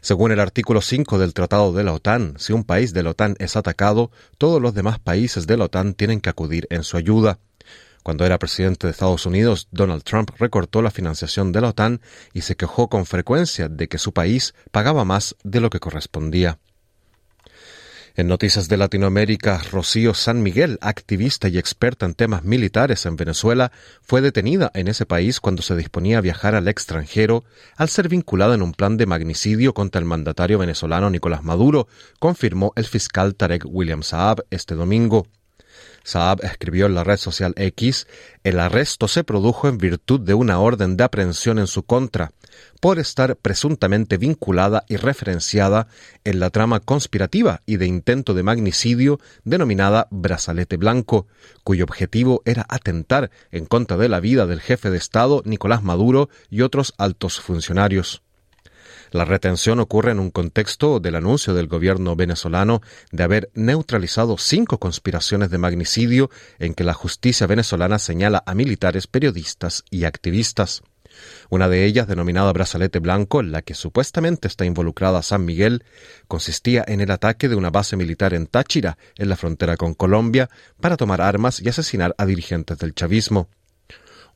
Según 0.00 0.32
el 0.32 0.40
artículo 0.40 0.80
5 0.80 1.18
del 1.18 1.34
Tratado 1.34 1.74
de 1.74 1.84
la 1.84 1.92
OTAN, 1.92 2.36
si 2.38 2.54
un 2.54 2.64
país 2.64 2.94
de 2.94 3.02
la 3.02 3.10
OTAN 3.10 3.36
es 3.38 3.54
atacado, 3.54 4.10
todos 4.38 4.62
los 4.62 4.72
demás 4.72 4.98
países 4.98 5.46
de 5.46 5.58
la 5.58 5.66
OTAN 5.66 5.92
tienen 5.92 6.22
que 6.22 6.30
acudir 6.30 6.66
en 6.70 6.84
su 6.84 6.96
ayuda. 6.96 7.38
Cuando 8.02 8.24
era 8.24 8.38
presidente 8.38 8.86
de 8.86 8.92
Estados 8.92 9.26
Unidos, 9.26 9.68
Donald 9.72 10.04
Trump 10.04 10.30
recortó 10.38 10.80
la 10.80 10.90
financiación 10.90 11.52
de 11.52 11.60
la 11.60 11.68
OTAN 11.68 12.00
y 12.32 12.40
se 12.40 12.56
quejó 12.56 12.88
con 12.88 13.04
frecuencia 13.04 13.68
de 13.68 13.88
que 13.88 13.98
su 13.98 14.14
país 14.14 14.54
pagaba 14.70 15.04
más 15.04 15.36
de 15.44 15.60
lo 15.60 15.68
que 15.68 15.80
correspondía. 15.80 16.60
En 18.16 18.28
Noticias 18.28 18.68
de 18.68 18.76
Latinoamérica, 18.76 19.60
Rocío 19.72 20.14
San 20.14 20.40
Miguel, 20.40 20.78
activista 20.82 21.48
y 21.48 21.58
experta 21.58 22.06
en 22.06 22.14
temas 22.14 22.44
militares 22.44 23.06
en 23.06 23.16
Venezuela, 23.16 23.72
fue 24.02 24.20
detenida 24.20 24.70
en 24.74 24.86
ese 24.86 25.04
país 25.04 25.40
cuando 25.40 25.62
se 25.62 25.74
disponía 25.74 26.18
a 26.18 26.20
viajar 26.20 26.54
al 26.54 26.68
extranjero 26.68 27.42
al 27.76 27.88
ser 27.88 28.08
vinculada 28.08 28.54
en 28.54 28.62
un 28.62 28.72
plan 28.72 28.96
de 28.96 29.06
magnicidio 29.06 29.74
contra 29.74 29.98
el 29.98 30.04
mandatario 30.04 30.58
venezolano 30.58 31.10
Nicolás 31.10 31.42
Maduro, 31.42 31.88
confirmó 32.20 32.72
el 32.76 32.84
fiscal 32.84 33.34
Tarek 33.34 33.64
William 33.66 34.04
Saab 34.04 34.44
este 34.48 34.76
domingo. 34.76 35.26
Saab 36.04 36.44
escribió 36.44 36.86
en 36.86 36.94
la 36.94 37.02
red 37.02 37.16
social 37.16 37.54
X, 37.56 38.06
el 38.44 38.60
arresto 38.60 39.08
se 39.08 39.24
produjo 39.24 39.68
en 39.68 39.78
virtud 39.78 40.20
de 40.20 40.34
una 40.34 40.60
orden 40.60 40.96
de 40.96 41.04
aprehensión 41.04 41.58
en 41.58 41.66
su 41.66 41.82
contra, 41.82 42.32
por 42.80 42.98
estar 42.98 43.36
presuntamente 43.36 44.18
vinculada 44.18 44.84
y 44.86 44.96
referenciada 44.96 45.88
en 46.24 46.40
la 46.40 46.50
trama 46.50 46.80
conspirativa 46.80 47.62
y 47.64 47.78
de 47.78 47.86
intento 47.86 48.34
de 48.34 48.42
magnicidio 48.42 49.18
denominada 49.44 50.06
Brazalete 50.10 50.76
Blanco, 50.76 51.26
cuyo 51.64 51.84
objetivo 51.84 52.42
era 52.44 52.66
atentar 52.68 53.30
en 53.50 53.64
contra 53.64 53.96
de 53.96 54.10
la 54.10 54.20
vida 54.20 54.46
del 54.46 54.60
jefe 54.60 54.90
de 54.90 54.98
Estado 54.98 55.42
Nicolás 55.46 55.82
Maduro 55.82 56.28
y 56.50 56.60
otros 56.60 56.92
altos 56.98 57.40
funcionarios. 57.40 58.23
La 59.14 59.24
retención 59.24 59.78
ocurre 59.78 60.10
en 60.10 60.18
un 60.18 60.32
contexto 60.32 60.98
del 60.98 61.14
anuncio 61.14 61.54
del 61.54 61.68
gobierno 61.68 62.16
venezolano 62.16 62.82
de 63.12 63.22
haber 63.22 63.48
neutralizado 63.54 64.36
cinco 64.38 64.80
conspiraciones 64.80 65.50
de 65.50 65.58
magnicidio 65.58 66.30
en 66.58 66.74
que 66.74 66.82
la 66.82 66.94
justicia 66.94 67.46
venezolana 67.46 68.00
señala 68.00 68.42
a 68.44 68.56
militares, 68.56 69.06
periodistas 69.06 69.84
y 69.88 70.02
activistas. 70.02 70.82
Una 71.48 71.68
de 71.68 71.84
ellas, 71.84 72.08
denominada 72.08 72.52
Brazalete 72.52 72.98
Blanco, 72.98 73.38
en 73.38 73.52
la 73.52 73.62
que 73.62 73.74
supuestamente 73.74 74.48
está 74.48 74.64
involucrada 74.64 75.22
San 75.22 75.44
Miguel, 75.44 75.84
consistía 76.26 76.84
en 76.84 77.00
el 77.00 77.12
ataque 77.12 77.48
de 77.48 77.54
una 77.54 77.70
base 77.70 77.96
militar 77.96 78.34
en 78.34 78.48
Táchira, 78.48 78.98
en 79.16 79.28
la 79.28 79.36
frontera 79.36 79.76
con 79.76 79.94
Colombia, 79.94 80.50
para 80.80 80.96
tomar 80.96 81.20
armas 81.20 81.62
y 81.62 81.68
asesinar 81.68 82.16
a 82.18 82.26
dirigentes 82.26 82.78
del 82.78 82.96
chavismo. 82.96 83.48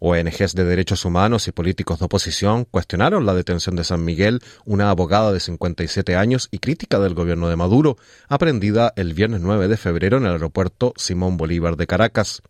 ONGs 0.00 0.54
de 0.54 0.64
derechos 0.64 1.04
humanos 1.04 1.48
y 1.48 1.52
políticos 1.52 1.98
de 1.98 2.04
oposición 2.04 2.64
cuestionaron 2.64 3.26
la 3.26 3.34
detención 3.34 3.76
de 3.76 3.84
San 3.84 4.04
Miguel, 4.04 4.40
una 4.64 4.90
abogada 4.90 5.32
de 5.32 5.40
57 5.40 6.16
años 6.16 6.48
y 6.50 6.58
crítica 6.58 6.98
del 6.98 7.14
gobierno 7.14 7.48
de 7.48 7.56
Maduro, 7.56 7.96
aprendida 8.28 8.92
el 8.96 9.14
viernes 9.14 9.40
9 9.40 9.68
de 9.68 9.76
febrero 9.76 10.18
en 10.18 10.26
el 10.26 10.32
aeropuerto 10.32 10.92
Simón 10.96 11.36
Bolívar 11.36 11.76
de 11.76 11.86
Caracas. 11.86 12.42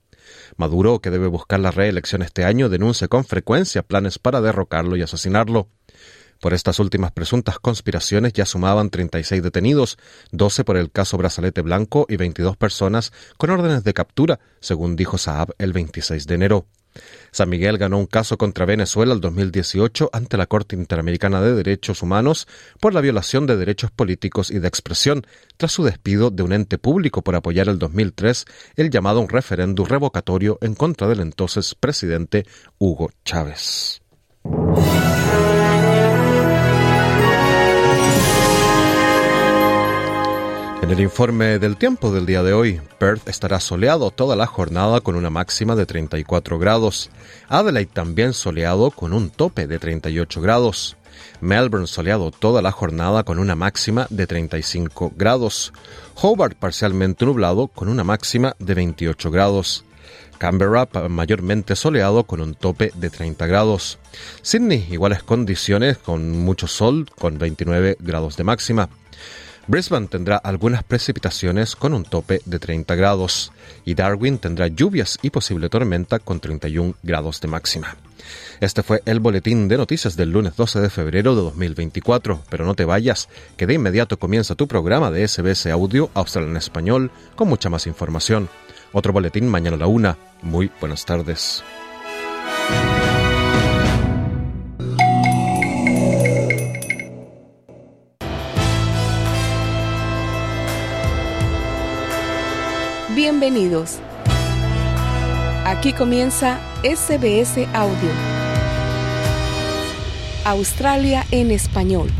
Maduro, 0.57 1.01
que 1.01 1.11
debe 1.11 1.27
buscar 1.27 1.61
la 1.61 1.71
reelección 1.71 2.23
este 2.23 2.45
año, 2.45 2.69
denuncia 2.69 3.09
con 3.09 3.25
frecuencia 3.25 3.83
planes 3.83 4.19
para 4.19 4.41
derrocarlo 4.41 4.97
y 4.97 5.03
asesinarlo. 5.03 5.69
Por 6.41 6.55
estas 6.55 6.79
últimas 6.79 7.11
presuntas 7.11 7.59
conspiraciones 7.59 8.33
ya 8.33 8.47
sumaban 8.47 8.91
36 8.91 9.43
detenidos, 9.43 9.99
12 10.31 10.63
por 10.65 10.77
el 10.77 10.93
caso 10.93 11.17
Brazalete 11.17 11.63
Blanco 11.63 12.07
y 12.09 12.17
22 12.17 12.57
personas 12.57 13.13
con 13.39 13.51
órdenes 13.51 13.83
de 13.83 13.93
captura, 13.93 14.39
según 14.61 14.95
dijo 14.95 15.19
Saab 15.19 15.55
el 15.59 15.73
26 15.73 16.27
de 16.27 16.35
enero. 16.35 16.67
San 17.31 17.49
Miguel 17.49 17.79
ganó 17.79 17.99
un 17.99 18.07
caso 18.07 18.39
contra 18.39 18.65
Venezuela 18.65 19.15
el 19.15 19.21
2018 19.21 20.11
ante 20.13 20.37
la 20.37 20.47
Corte 20.47 20.77
Interamericana 20.77 21.41
de 21.41 21.55
Derechos 21.55 22.03
Humanos 22.03 22.47
por 22.81 22.95
la 22.95 23.01
violación 23.01 23.47
de 23.47 23.57
derechos 23.57 23.91
políticos 23.91 24.51
y 24.51 24.59
de 24.59 24.69
expresión, 24.69 25.27
tras 25.57 25.73
su 25.73 25.85
despido 25.85 26.31
de 26.31 26.43
un 26.43 26.53
ente 26.53 26.79
público 26.79 27.23
por 27.23 27.37
apoyar 27.37 27.69
el 27.69 27.79
2003 27.79 28.45
el 28.77 28.91
llamado 28.91 29.21
un 29.21 29.29
referéndum 29.29 29.87
revocatorio 29.87 30.59
en 30.61 30.75
contra 30.75 31.09
del 31.09 31.21
entonces 31.21 31.75
presidente 31.75 32.47
Hugo 32.79 33.11
Chávez. 33.25 34.01
En 40.83 40.91
el 40.91 41.01
informe 41.01 41.59
del 41.59 41.77
tiempo 41.77 42.13
del 42.13 42.25
día 42.25 42.43
de 42.43 42.53
hoy, 42.53 42.81
Perth 42.99 43.29
estará 43.29 43.61
soleado 43.61 44.11
toda 44.11 44.37
la 44.37 44.47
jornada 44.47 45.01
con 45.01 45.17
una 45.17 45.29
máxima 45.29 45.77
de 45.77 45.85
34 45.85 46.59
grados. 46.59 47.11
Adelaide 47.49 47.91
también 47.93 48.33
soleado 48.33 48.91
con 48.91 49.13
un 49.13 49.31
tope 49.31 49.67
de 49.67 49.79
38 49.79 50.41
grados. 50.41 50.97
Melbourne 51.41 51.87
soleado 51.87 52.31
toda 52.31 52.63
la 52.63 52.73
jornada 52.73 53.25
con 53.25 53.39
una 53.39 53.55
máxima 53.55 54.07
de 54.11 54.27
35 54.27 55.13
grados. 55.17 55.73
Hobart 56.15 56.57
parcialmente 56.57 57.27
nublado 57.27 57.69
con 57.69 57.89
una 57.89 58.05
máxima 58.05 58.55
de 58.59 58.75
28 58.75 59.31
grados. 59.31 59.85
Canberra 60.39 60.89
mayormente 61.09 61.75
soleado 61.75 62.25
con 62.25 62.41
un 62.41 62.55
tope 62.55 62.93
de 62.95 63.11
30 63.11 63.47
grados. 63.47 63.99
Sydney 64.43 64.87
iguales 64.91 65.23
condiciones 65.23 65.99
con 65.99 66.31
mucho 66.31 66.67
sol 66.67 67.07
con 67.19 67.39
29 67.39 67.97
grados 68.01 68.37
de 68.37 68.45
máxima. 68.45 68.89
Brisbane 69.69 70.07
tendrá 70.07 70.39
algunas 70.39 70.83
precipitaciones 70.83 71.77
con 71.77 71.93
un 71.93 72.03
tope 72.05 72.41
de 72.47 72.59
30 72.59 72.95
grados 72.95 73.53
y 73.85 73.95
Darwin 73.95 74.39
tendrá 74.39 74.67
lluvias 74.69 75.19
y 75.21 75.29
posible 75.29 75.69
tormenta 75.69 76.19
con 76.19 76.41
31 76.41 76.95
grados 77.03 77.43
de 77.43 77.49
máxima. 77.49 77.97
Este 78.61 78.83
fue 78.83 79.03
el 79.05 79.21
boletín 79.21 79.69
de 79.69 79.77
noticias 79.77 80.17
del 80.17 80.31
lunes 80.31 80.57
12 80.57 80.81
de 80.81 80.89
febrero 80.89 81.37
de 81.37 81.43
2024, 81.43 82.43
pero 82.49 82.65
no 82.65 82.75
te 82.75 82.87
vayas, 82.87 83.29
que 83.59 83.67
de 83.67 83.75
inmediato 83.75 84.19
comienza 84.19 84.55
tu 84.55 84.67
programa 84.67 85.11
de 85.11 85.29
SBS 85.29 85.67
Audio 85.67 86.11
Australia 86.15 86.51
en 86.51 86.57
Español 86.57 87.11
con 87.37 87.49
mucha 87.49 87.69
más 87.69 87.87
información. 87.87 88.49
Otro 88.93 89.13
boletín 89.13 89.47
mañana 89.49 89.77
a 89.77 89.81
la 89.81 89.87
una. 89.87 90.17
Muy 90.41 90.71
buenas 90.81 91.05
tardes. 91.05 91.63
Bienvenidos. 103.19 103.99
Aquí 105.67 105.93
comienza 105.93 106.61
SBS 106.85 107.67
Audio. 107.75 108.11
Australia 110.45 111.25
en 111.33 111.51
español. 111.51 112.11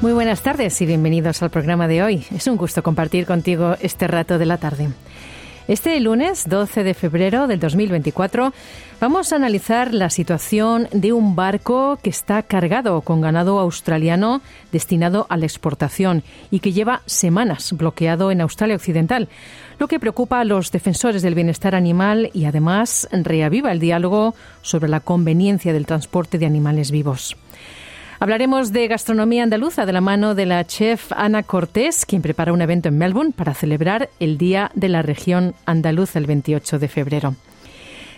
Muy 0.00 0.12
buenas 0.12 0.42
tardes 0.42 0.80
y 0.80 0.86
bienvenidos 0.86 1.42
al 1.42 1.50
programa 1.50 1.88
de 1.88 2.04
hoy. 2.04 2.24
Es 2.32 2.46
un 2.46 2.56
gusto 2.56 2.84
compartir 2.84 3.26
contigo 3.26 3.74
este 3.80 4.06
rato 4.06 4.38
de 4.38 4.46
la 4.46 4.58
tarde. 4.58 4.90
Este 5.70 6.00
lunes 6.00 6.48
12 6.48 6.82
de 6.82 6.94
febrero 6.94 7.46
del 7.46 7.60
2024 7.60 8.52
vamos 9.00 9.32
a 9.32 9.36
analizar 9.36 9.94
la 9.94 10.10
situación 10.10 10.88
de 10.90 11.12
un 11.12 11.36
barco 11.36 11.96
que 12.02 12.10
está 12.10 12.42
cargado 12.42 13.02
con 13.02 13.20
ganado 13.20 13.60
australiano 13.60 14.42
destinado 14.72 15.26
a 15.28 15.36
la 15.36 15.46
exportación 15.46 16.24
y 16.50 16.58
que 16.58 16.72
lleva 16.72 17.02
semanas 17.06 17.72
bloqueado 17.72 18.32
en 18.32 18.40
Australia 18.40 18.74
Occidental, 18.74 19.28
lo 19.78 19.86
que 19.86 20.00
preocupa 20.00 20.40
a 20.40 20.44
los 20.44 20.72
defensores 20.72 21.22
del 21.22 21.36
bienestar 21.36 21.76
animal 21.76 22.30
y 22.32 22.46
además 22.46 23.08
reaviva 23.12 23.70
el 23.70 23.78
diálogo 23.78 24.34
sobre 24.62 24.88
la 24.88 24.98
conveniencia 24.98 25.72
del 25.72 25.86
transporte 25.86 26.38
de 26.38 26.46
animales 26.46 26.90
vivos. 26.90 27.36
Hablaremos 28.22 28.70
de 28.74 28.86
gastronomía 28.86 29.42
andaluza 29.42 29.86
de 29.86 29.94
la 29.94 30.02
mano 30.02 30.34
de 30.34 30.44
la 30.44 30.66
chef 30.66 31.10
Ana 31.16 31.42
Cortés, 31.42 32.04
quien 32.04 32.20
prepara 32.20 32.52
un 32.52 32.60
evento 32.60 32.90
en 32.90 32.98
Melbourne 32.98 33.32
para 33.34 33.54
celebrar 33.54 34.10
el 34.20 34.36
Día 34.36 34.70
de 34.74 34.90
la 34.90 35.00
Región 35.00 35.54
Andaluza 35.64 36.18
el 36.18 36.26
28 36.26 36.78
de 36.78 36.88
febrero. 36.88 37.34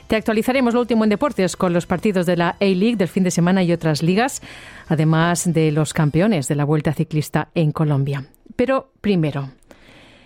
Te 0.09 0.17
actualizaremos 0.17 0.75
lo 0.75 0.81
último 0.81 1.05
en 1.05 1.11
deportes 1.11 1.57
con 1.57 1.73
los 1.73 1.87
partidos 1.87 2.27
de 2.27 2.37
la 2.37 2.57
A-League 2.61 2.97
del 2.97 3.07
fin 3.07 3.23
de 3.23 3.31
semana 3.31 3.63
y 3.63 3.71
otras 3.71 4.03
ligas, 4.03 4.43
además 4.89 5.45
de 5.53 5.71
los 5.71 5.95
campeones 5.95 6.49
de 6.49 6.57
la 6.57 6.65
Vuelta 6.65 6.93
Ciclista 6.93 7.51
en 7.55 7.71
Colombia. 7.71 8.25
Pero 8.57 8.91
primero, 9.01 9.51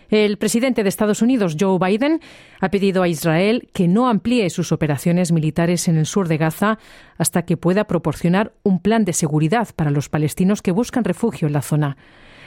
el 0.09 0.39
presidente 0.39 0.83
de 0.83 0.89
Estados 0.89 1.23
Unidos, 1.23 1.57
Joe 1.59 1.79
Biden, 1.79 2.21
ha 2.61 2.71
pedido 2.71 3.03
a 3.03 3.09
Israel 3.09 3.69
que 3.73 3.89
no 3.89 4.09
amplíe 4.09 4.51
sus 4.51 4.73
operaciones 4.73 5.33
militares 5.33 5.89
en 5.89 5.97
el 5.97 6.07
sur 6.07 6.29
de 6.29 6.37
Gaza 6.37 6.79
hasta 7.19 7.43
que 7.43 7.57
pueda 7.57 7.85
proporcionar 7.85 8.53
un 8.63 8.81
plan 8.81 9.05
de 9.05 9.13
seguridad 9.13 9.69
para 9.75 9.91
los 9.91 10.09
palestinos 10.09 10.63
que 10.63 10.73
buscan 10.73 11.05
refugio 11.05 11.47
en 11.47 11.55
la 11.55 11.63
zona. 11.63 11.97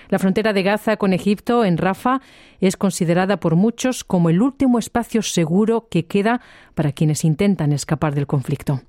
La 0.09 0.17
frontera 0.17 0.53
de 0.53 0.63
Gaza 0.63 0.97
con 0.97 1.13
Egipto, 1.13 1.63
en 1.63 1.77
Rafa, 1.77 2.21
es 2.59 2.77
considerada 2.77 3.39
por 3.39 3.55
muchos 3.55 4.03
como 4.03 4.31
el 4.31 4.41
último 4.41 4.79
espacio 4.79 5.21
seguro 5.21 5.87
que 5.89 6.07
queda 6.07 6.41
para 6.73 6.91
quienes 6.91 7.23
intentan 7.23 7.71
escapar 7.71 8.15
del 8.15 8.25
conflicto. 8.25 8.81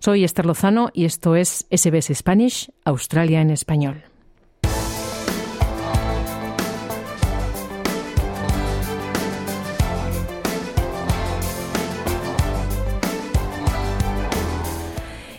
Soy 0.00 0.24
Esther 0.24 0.44
Lozano 0.44 0.90
y 0.92 1.04
esto 1.04 1.36
es 1.36 1.66
SBS 1.70 2.14
Spanish, 2.14 2.70
Australia 2.84 3.40
en 3.40 3.50
español. 3.50 4.15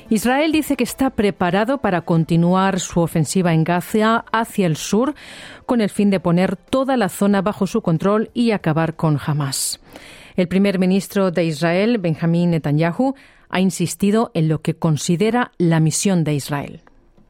Israel 0.10 0.54
dice 0.54 0.78
que 0.78 0.86
está 0.86 1.10
preparado 1.10 1.80
para 1.80 2.02
continuar 2.02 2.80
su 2.80 3.02
ofensiva 3.02 3.54
en 3.54 3.66
Gaza 3.66 4.24
hacia 4.32 4.66
el 4.66 4.78
sur 4.78 5.16
con 5.66 5.82
el 5.82 5.90
fin 5.90 6.10
de 6.10 6.22
poner 6.22 6.56
toda 6.56 6.96
la 6.96 7.10
zona 7.10 7.42
bajo 7.42 7.68
su 7.68 7.82
control 7.82 8.32
y 8.34 8.52
acabar 8.52 8.96
con 8.96 9.20
Hamas. 9.26 9.82
El 10.38 10.48
primer 10.48 10.80
ministro 10.80 11.32
de 11.32 11.44
Israel, 11.44 11.98
Benjamin 11.98 12.52
Netanyahu, 12.52 13.16
ha 13.50 13.60
insistido 13.60 14.32
en 14.34 14.48
lo 14.48 14.62
que 14.62 14.76
considera 14.76 15.52
la 15.58 15.82
misión 15.82 16.24
de 16.24 16.36
Israel. 16.36 16.82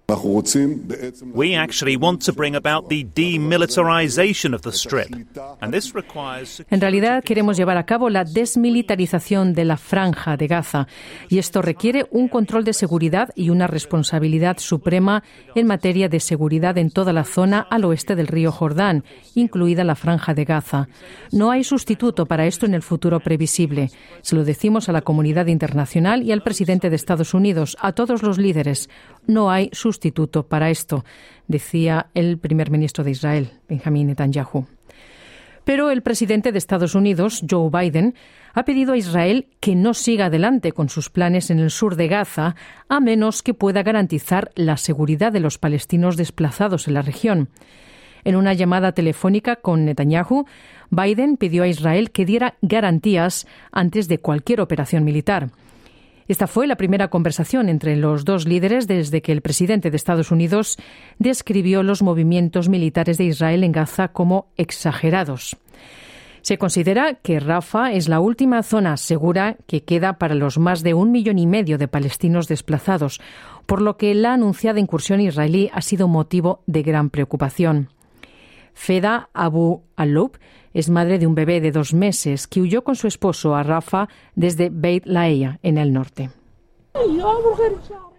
We 0.09 1.57
actually 1.57 1.97
want 1.97 2.23
to 2.27 2.31
bring 2.31 2.55
about 2.55 2.87
the 2.87 3.03
demilitarization 3.03 4.53
of 4.53 4.61
the 4.61 4.71
strip. 4.71 5.09
And 5.59 5.73
this 5.73 5.93
requires 5.93 6.63
En 6.69 6.79
realidad 6.79 7.25
queremos 7.25 7.57
llevar 7.57 7.75
a 7.75 7.85
cabo 7.85 8.09
la 8.09 8.23
desmilitarización 8.23 9.53
de 9.53 9.65
la 9.65 9.75
franja 9.75 10.37
de 10.37 10.47
Gaza 10.47 10.87
y 11.27 11.39
esto 11.39 11.61
requiere 11.61 12.07
un 12.09 12.29
control 12.29 12.63
de 12.63 12.71
seguridad 12.71 13.31
y 13.35 13.49
una 13.49 13.67
responsabilidad 13.67 14.59
suprema 14.59 15.23
en 15.55 15.67
materia 15.67 16.07
de 16.07 16.21
seguridad 16.21 16.77
en 16.77 16.89
toda 16.89 17.11
la 17.11 17.25
zona 17.25 17.67
al 17.69 17.83
oeste 17.83 18.15
del 18.15 18.27
río 18.27 18.53
Jordán, 18.53 19.03
incluida 19.35 19.83
la 19.83 19.95
franja 19.95 20.33
de 20.33 20.45
Gaza. 20.45 20.87
No 21.33 21.51
hay 21.51 21.65
sustituto 21.65 22.25
para 22.27 22.45
esto 22.45 22.65
en 22.65 22.75
el 22.75 22.81
futuro 22.81 23.19
previsible. 23.19 23.91
Se 24.21 24.37
lo 24.37 24.45
decimos 24.45 24.87
a 24.87 24.93
la 24.93 25.01
comunidad 25.01 25.47
internacional 25.47 26.23
y 26.23 26.31
al 26.31 26.43
presidente 26.43 26.89
de 26.89 26.95
Estados 26.95 27.33
Unidos, 27.33 27.75
a 27.81 27.91
todos 27.91 28.23
los 28.23 28.37
líderes. 28.37 28.89
No 29.27 29.51
hay 29.51 29.69
sustituto 29.73 30.47
para 30.47 30.69
esto, 30.69 31.03
decía 31.47 32.07
el 32.13 32.37
primer 32.37 32.71
ministro 32.71 33.03
de 33.03 33.11
Israel, 33.11 33.51
Benjamin 33.67 34.07
Netanyahu. 34.07 34.65
Pero 35.65 35.91
el 35.91 36.01
presidente 36.01 36.53
de 36.53 36.57
Estados 36.57 36.95
Unidos, 36.95 37.43
Joe 37.47 37.69
Biden, 37.69 38.15
ha 38.53 38.63
pedido 38.63 38.93
a 38.93 38.97
Israel 38.97 39.49
que 39.59 39.75
no 39.75 39.93
siga 39.93 40.27
adelante 40.27 40.71
con 40.71 40.87
sus 40.87 41.09
planes 41.09 41.49
en 41.49 41.59
el 41.59 41.71
sur 41.71 41.97
de 41.97 42.07
Gaza, 42.07 42.55
a 42.87 43.01
menos 43.01 43.43
que 43.43 43.53
pueda 43.53 43.83
garantizar 43.83 44.49
la 44.55 44.77
seguridad 44.77 45.33
de 45.33 45.41
los 45.41 45.57
palestinos 45.57 46.15
desplazados 46.15 46.87
en 46.87 46.93
la 46.93 47.01
región. 47.01 47.49
En 48.23 48.37
una 48.37 48.53
llamada 48.53 48.93
telefónica 48.93 49.57
con 49.57 49.83
Netanyahu, 49.83 50.45
Biden 50.89 51.35
pidió 51.35 51.63
a 51.63 51.67
Israel 51.67 52.11
que 52.11 52.25
diera 52.25 52.55
garantías 52.61 53.45
antes 53.73 54.07
de 54.07 54.19
cualquier 54.19 54.61
operación 54.61 55.03
militar. 55.03 55.49
Esta 56.27 56.47
fue 56.47 56.67
la 56.67 56.75
primera 56.75 57.09
conversación 57.09 57.69
entre 57.69 57.95
los 57.95 58.25
dos 58.25 58.45
líderes 58.47 58.85
desde 58.87 59.21
que 59.21 59.31
el 59.31 59.41
presidente 59.41 59.89
de 59.89 59.97
Estados 59.97 60.31
Unidos 60.31 60.77
describió 61.19 61.83
los 61.83 62.01
movimientos 62.01 62.67
militares 62.67 63.17
de 63.17 63.25
Israel 63.25 63.63
en 63.63 63.71
Gaza 63.71 64.09
como 64.09 64.47
exagerados. 64.57 65.55
Se 66.41 66.57
considera 66.57 67.15
que 67.15 67.39
Rafa 67.39 67.91
es 67.91 68.07
la 68.07 68.19
última 68.19 68.63
zona 68.63 68.95
segura 68.97 69.57
que 69.67 69.83
queda 69.83 70.17
para 70.17 70.35
los 70.35 70.57
más 70.57 70.83
de 70.83 70.93
un 70.93 71.11
millón 71.11 71.39
y 71.39 71.47
medio 71.47 71.77
de 71.77 71.87
palestinos 71.87 72.47
desplazados, 72.47 73.19
por 73.65 73.81
lo 73.81 73.97
que 73.97 74.13
la 74.13 74.33
anunciada 74.33 74.79
incursión 74.79 75.19
israelí 75.19 75.69
ha 75.73 75.81
sido 75.81 76.07
motivo 76.07 76.61
de 76.65 76.83
gran 76.83 77.09
preocupación. 77.09 77.89
Feda 78.73 79.29
Abu 79.33 79.83
Aloub 79.95 80.37
es 80.77 80.89
madre 80.91 81.17
de 81.17 81.25
un 81.25 81.33
bebé 81.33 81.59
de 81.59 81.71
dos 81.71 81.91
meses 81.91 82.45
que 82.45 82.61
huyó 82.61 82.83
con 82.83 82.95
su 82.95 83.07
esposo 83.07 83.55
a 83.55 83.63
Rafa 83.63 84.07
desde 84.35 84.69
Beit 84.69 85.07
Laia, 85.07 85.57
en 85.63 85.79
el 85.79 85.91
norte. 85.91 86.29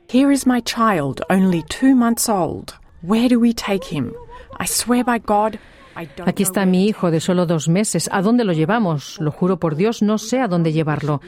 Here 0.09 0.33
is 0.33 0.45
my 0.45 0.61
child, 0.63 1.21
only 1.31 1.63
two 1.69 1.95
months 1.95 2.29
old. 2.29 2.75
Where 3.03 3.29
do 3.29 3.39
we 3.39 3.53
take 3.53 3.85
him? 3.85 4.13
I 4.59 4.67
swear 4.67 5.05
by 5.05 5.21
God. 5.21 5.61
Aquí 6.27 6.43
está 6.43 6.67
mi 6.67 6.87
hijo 6.87 7.11
de 7.11 7.21
solo 7.21 7.47
dos 7.47 7.69
meses. 7.69 8.09
¿A 8.13 8.23
dónde 8.23 8.45
lo 8.45 8.53
llevamos? 8.53 9.21
Lo 9.21 9.31
juro 9.31 9.59
por 9.59 9.77
Dios, 9.77 10.03
no 10.03 10.19
sé 10.19 10.41
a 10.41 10.49
dónde 10.49 10.73
llevarlo. 10.73 11.21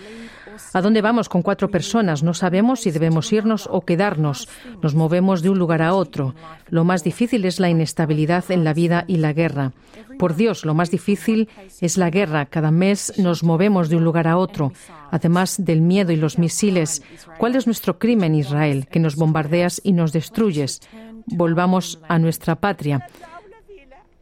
¿A 0.73 0.81
dónde 0.81 1.03
vamos 1.03 1.29
con 1.29 1.43
cuatro 1.43 1.71
personas? 1.71 2.23
No 2.23 2.35
sabemos 2.35 2.81
si 2.81 2.91
debemos 2.91 3.33
irnos 3.33 3.69
o 3.71 3.81
quedarnos. 3.81 4.49
Nos 4.83 4.95
movemos 4.95 5.43
de 5.43 5.51
un 5.51 5.59
lugar 5.59 5.83
a 5.83 5.95
otro. 5.95 6.35
Lo 6.69 6.85
más 6.85 7.03
difícil 7.03 7.45
es 7.45 7.59
la 7.59 7.71
inestabilidad 7.71 8.45
en 8.51 8.63
la 8.63 8.75
vida 8.75 9.05
y 9.09 9.17
la 9.17 9.33
guerra. 9.33 9.73
Por 10.19 10.37
Dios, 10.37 10.65
lo 10.65 10.75
más 10.75 10.91
difícil 10.91 11.49
es 11.81 11.97
la 11.97 12.11
guerra. 12.11 12.47
Cada 12.47 12.71
mes 12.71 13.15
nos 13.19 13.43
movemos 13.43 13.89
de 13.89 13.97
un 13.97 14.05
lugar 14.05 14.29
a 14.29 14.37
otro. 14.37 14.73
Además 15.11 15.57
del 15.59 15.81
miedo 15.81 16.13
y 16.13 16.17
los 16.17 16.39
misiles, 16.39 17.03
¿cuál 17.39 17.57
es 17.57 17.67
nuestro 17.67 17.99
crimen, 17.99 18.35
Israel? 18.35 18.87
Que 18.89 19.01
nos 19.01 19.17
bombardeas 19.17 19.81
y 19.83 19.93
nos 19.93 20.13
destruyes. 20.13 20.81
Volvamos 21.27 22.01
a 22.09 22.19
nuestra 22.19 22.57
patria, 22.57 23.07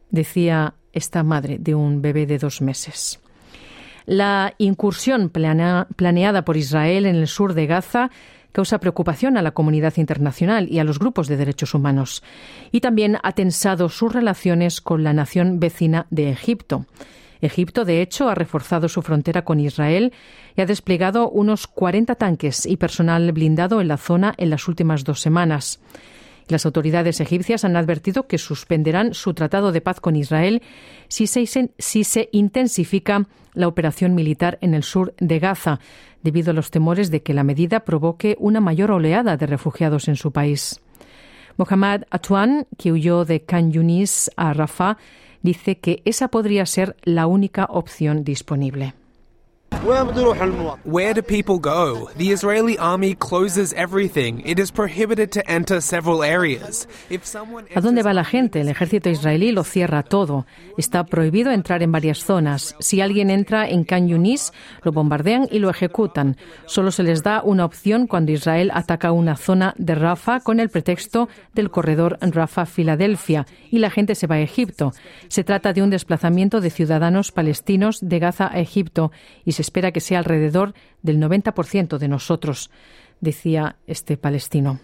decía 0.09 0.73
esta 0.93 1.23
madre 1.23 1.57
de 1.59 1.75
un 1.75 2.01
bebé 2.01 2.25
de 2.25 2.37
dos 2.37 2.61
meses. 2.61 3.19
La 4.05 4.53
incursión 4.57 5.29
planea- 5.29 5.87
planeada 5.95 6.43
por 6.43 6.57
Israel 6.57 7.05
en 7.05 7.15
el 7.15 7.27
sur 7.27 7.53
de 7.53 7.67
Gaza 7.67 8.09
causa 8.51 8.79
preocupación 8.79 9.37
a 9.37 9.43
la 9.43 9.51
comunidad 9.51 9.93
internacional 9.97 10.67
y 10.71 10.79
a 10.79 10.83
los 10.83 10.97
grupos 10.97 11.27
de 11.27 11.37
derechos 11.37 11.75
humanos. 11.75 12.23
Y 12.71 12.81
también 12.81 13.17
ha 13.21 13.33
tensado 13.33 13.89
sus 13.89 14.11
relaciones 14.11 14.81
con 14.81 15.03
la 15.03 15.13
nación 15.13 15.59
vecina 15.59 16.07
de 16.09 16.31
Egipto. 16.31 16.87
Egipto, 17.41 17.85
de 17.85 18.01
hecho, 18.01 18.27
ha 18.27 18.35
reforzado 18.35 18.89
su 18.89 19.01
frontera 19.03 19.43
con 19.45 19.59
Israel 19.59 20.11
y 20.57 20.61
ha 20.61 20.65
desplegado 20.65 21.29
unos 21.29 21.67
40 21.67 22.15
tanques 22.15 22.65
y 22.65 22.75
personal 22.77 23.31
blindado 23.31 23.79
en 23.79 23.87
la 23.87 23.97
zona 23.97 24.33
en 24.37 24.49
las 24.49 24.67
últimas 24.67 25.03
dos 25.03 25.21
semanas. 25.21 25.79
Las 26.49 26.65
autoridades 26.65 27.21
egipcias 27.21 27.63
han 27.63 27.77
advertido 27.77 28.27
que 28.27 28.39
suspenderán 28.39 29.13
su 29.13 29.35
tratado 29.35 29.71
de 29.71 29.81
paz 29.81 30.01
con 30.01 30.15
Israel 30.15 30.63
si 31.07 31.27
se, 31.27 31.45
si 31.77 32.03
se 32.03 32.29
intensifica 32.31 33.27
la 33.53 33.67
operación 33.67 34.15
militar 34.15 34.57
en 34.61 34.73
el 34.73 34.81
sur 34.81 35.13
de 35.19 35.37
Gaza, 35.37 35.79
debido 36.23 36.51
a 36.51 36.53
los 36.53 36.71
temores 36.71 37.11
de 37.11 37.21
que 37.21 37.35
la 37.35 37.43
medida 37.43 37.81
provoque 37.81 38.35
una 38.39 38.61
mayor 38.61 38.89
oleada 38.89 39.37
de 39.37 39.45
refugiados 39.45 40.07
en 40.07 40.15
su 40.15 40.31
país. 40.31 40.81
Mohammad 41.55 42.03
Atwan, 42.09 42.65
que 42.77 42.91
huyó 42.91 43.25
de 43.25 43.43
Khan 43.43 43.71
Yunis 43.71 44.31
a 44.35 44.53
Rafah, 44.53 44.97
dice 45.43 45.77
que 45.77 46.01
esa 46.03 46.29
podría 46.29 46.65
ser 46.65 46.95
la 47.03 47.27
única 47.27 47.65
opción 47.65 48.23
disponible. 48.23 48.95
Where 50.83 51.13
do 51.13 51.21
people 51.21 51.57
go? 51.57 52.09
The 52.17 52.31
Israeli 52.31 52.77
army 52.77 53.15
closes 53.15 53.73
everything. 53.73 54.41
It 54.45 54.59
is 54.59 54.71
prohibited 54.71 55.31
to 55.31 55.49
enter 55.49 55.79
several 55.79 56.21
areas. 56.21 56.87
If 57.09 57.25
someone 57.25 57.65
¿A 57.73 57.79
dónde 57.79 58.03
va 58.03 58.13
la 58.13 58.25
gente? 58.25 58.59
El 58.59 58.67
ejército 58.67 59.09
israelí 59.09 59.51
lo 59.53 59.63
cierra 59.63 60.03
todo. 60.03 60.45
Está 60.77 61.05
prohibido 61.05 61.51
entrar 61.51 61.81
en 61.81 61.93
varias 61.93 62.19
zonas. 62.25 62.75
Si 62.79 62.99
alguien 62.99 63.29
entra 63.29 63.69
en 63.69 63.85
Khan 63.85 64.09
Yunis, 64.09 64.51
lo 64.83 64.91
bombardean 64.91 65.47
y 65.49 65.59
lo 65.59 65.69
ejecutan. 65.69 66.35
Solo 66.65 66.91
se 66.91 67.03
les 67.03 67.23
da 67.23 67.41
una 67.41 67.63
opción 67.63 68.07
cuando 68.07 68.33
Israel 68.33 68.71
ataca 68.73 69.13
una 69.13 69.37
zona 69.37 69.73
de 69.77 69.95
Rafah 69.95 70.41
con 70.41 70.59
el 70.59 70.69
pretexto 70.69 71.29
del 71.53 71.71
corredor 71.71 72.17
Rafah-Filadelfia 72.19 73.45
y 73.71 73.79
la 73.79 73.89
gente 73.89 74.15
se 74.15 74.27
va 74.27 74.35
a 74.35 74.41
Egipto. 74.41 74.91
Se 75.29 75.45
trata 75.45 75.71
de 75.71 75.83
un 75.83 75.89
desplazamiento 75.89 76.59
de 76.59 76.69
ciudadanos 76.69 77.31
palestinos 77.31 77.99
de 78.01 78.19
Gaza 78.19 78.49
a 78.51 78.59
Egipto 78.59 79.11
y 79.45 79.53
se 79.53 79.58
espera 79.61 79.91
que 79.91 80.01
sea 80.01 80.19
alrededor 80.19 80.73
del 81.01 81.19
90% 81.19 81.97
de 81.97 82.07
nosotros, 82.07 82.69
decía 83.21 83.77
este 83.87 84.17
palestino. 84.17 84.79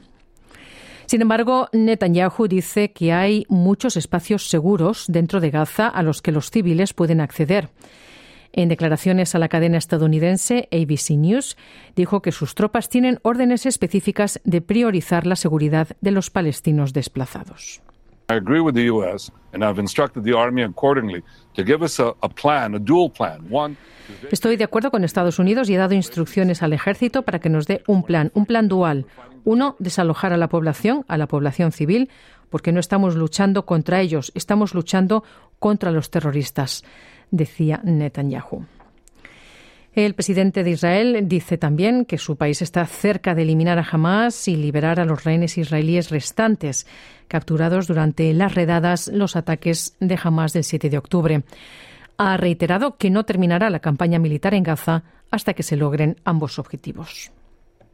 Sin 1.06 1.22
embargo, 1.22 1.70
Netanyahu 1.72 2.48
dice 2.48 2.92
que 2.92 3.14
hay 3.14 3.46
muchos 3.48 3.96
espacios 3.96 4.50
seguros 4.50 5.06
dentro 5.08 5.40
de 5.40 5.52
Gaza 5.52 5.88
a 5.88 6.02
los 6.02 6.22
que 6.22 6.32
los 6.32 6.50
civiles 6.50 6.94
pueden 6.94 7.22
acceder. 7.22 7.70
En 8.54 8.70
declaraciones 8.70 9.36
a 9.36 9.40
la 9.40 9.50
cadena 9.50 9.78
estadounidense 9.78 10.70
ABC 10.72 11.12
News, 11.12 11.58
dijo 11.96 12.22
que 12.22 12.32
sus 12.32 12.56
tropas 12.56 12.90
tienen 12.90 13.20
órdenes 13.22 13.66
específicas 13.66 14.40
de 14.46 14.62
priorizar 14.62 15.28
la 15.28 15.36
seguridad 15.36 15.90
de 16.00 16.12
los 16.12 16.30
palestinos 16.30 16.94
desplazados. 16.94 17.82
I 18.30 18.36
agree 18.36 18.60
with 18.60 18.76
the 18.76 18.86
U.S., 18.92 19.32
and 19.54 19.64
I've 19.64 19.80
instructed 19.80 20.24
the 20.24 20.36
Army 20.36 20.64
accordingly 20.64 21.24
to 21.56 21.64
give 21.64 21.84
us 21.84 22.00
a, 22.00 22.14
a 22.22 22.30
plan, 22.30 22.76
a 22.76 22.80
dual 22.80 23.10
plan. 23.10 23.48
One, 23.52 23.78
Estoy 24.32 24.56
de 24.58 24.64
acuerdo 24.64 24.92
con 24.92 25.04
Estados 25.04 25.40
Unidos 25.40 25.70
y 25.70 25.76
he 25.76 25.78
dado 25.78 25.94
instrucciones 25.94 26.62
al 26.62 26.74
ejército 26.74 27.24
para 27.24 27.40
que 27.40 27.50
nos 27.50 27.66
dé 27.66 27.84
un 27.88 28.04
plan, 28.04 28.32
un 28.34 28.46
plan 28.46 28.68
dual. 28.68 29.06
Uno, 29.44 29.76
desalojar 29.80 30.34
a 30.34 30.38
la 30.38 30.48
población, 30.48 31.06
a 31.08 31.18
la 31.18 31.28
población 31.28 31.72
civil, 31.72 32.10
porque 32.50 32.72
no 32.72 32.80
estamos 32.80 33.16
luchando 33.16 33.66
contra 33.66 34.02
ellos, 34.02 34.32
estamos 34.36 34.74
luchando 34.74 35.24
contra 35.60 35.92
los 35.92 36.10
terroristas, 36.10 36.84
decía 37.32 37.82
Netanyahu. 37.84 38.66
El 39.96 40.14
presidente 40.14 40.64
de 40.64 40.72
Israel 40.72 41.20
dice 41.24 41.58
también 41.58 42.04
que 42.06 42.18
su 42.18 42.36
país 42.36 42.62
está 42.62 42.86
cerca 42.86 43.34
de 43.34 43.44
eliminar 43.44 43.80
a 43.80 43.88
Hamas 43.90 44.48
y 44.50 44.58
liberar 44.58 45.00
a 45.00 45.06
los 45.06 45.24
rehenes 45.24 45.58
israelíes 45.58 46.10
restantes, 46.10 46.86
capturados 47.30 47.88
durante 47.88 48.34
las 48.34 48.54
redadas, 48.56 49.08
los 49.08 49.38
ataques 49.38 49.96
de 50.02 50.20
Hamas 50.22 50.52
del 50.52 50.66
7 50.66 50.90
de 50.90 50.98
octubre. 50.98 51.44
Ha 52.18 52.36
reiterado 52.36 52.98
que 52.98 53.10
no 53.10 53.24
terminará 53.24 53.70
la 53.70 53.80
campaña 53.80 54.20
militar 54.20 54.54
en 54.54 54.64
Gaza 54.64 55.04
hasta 55.32 55.54
que 55.54 55.64
se 55.64 55.78
logren 55.78 56.18
ambos 56.26 56.60
objetivos. 56.60 57.32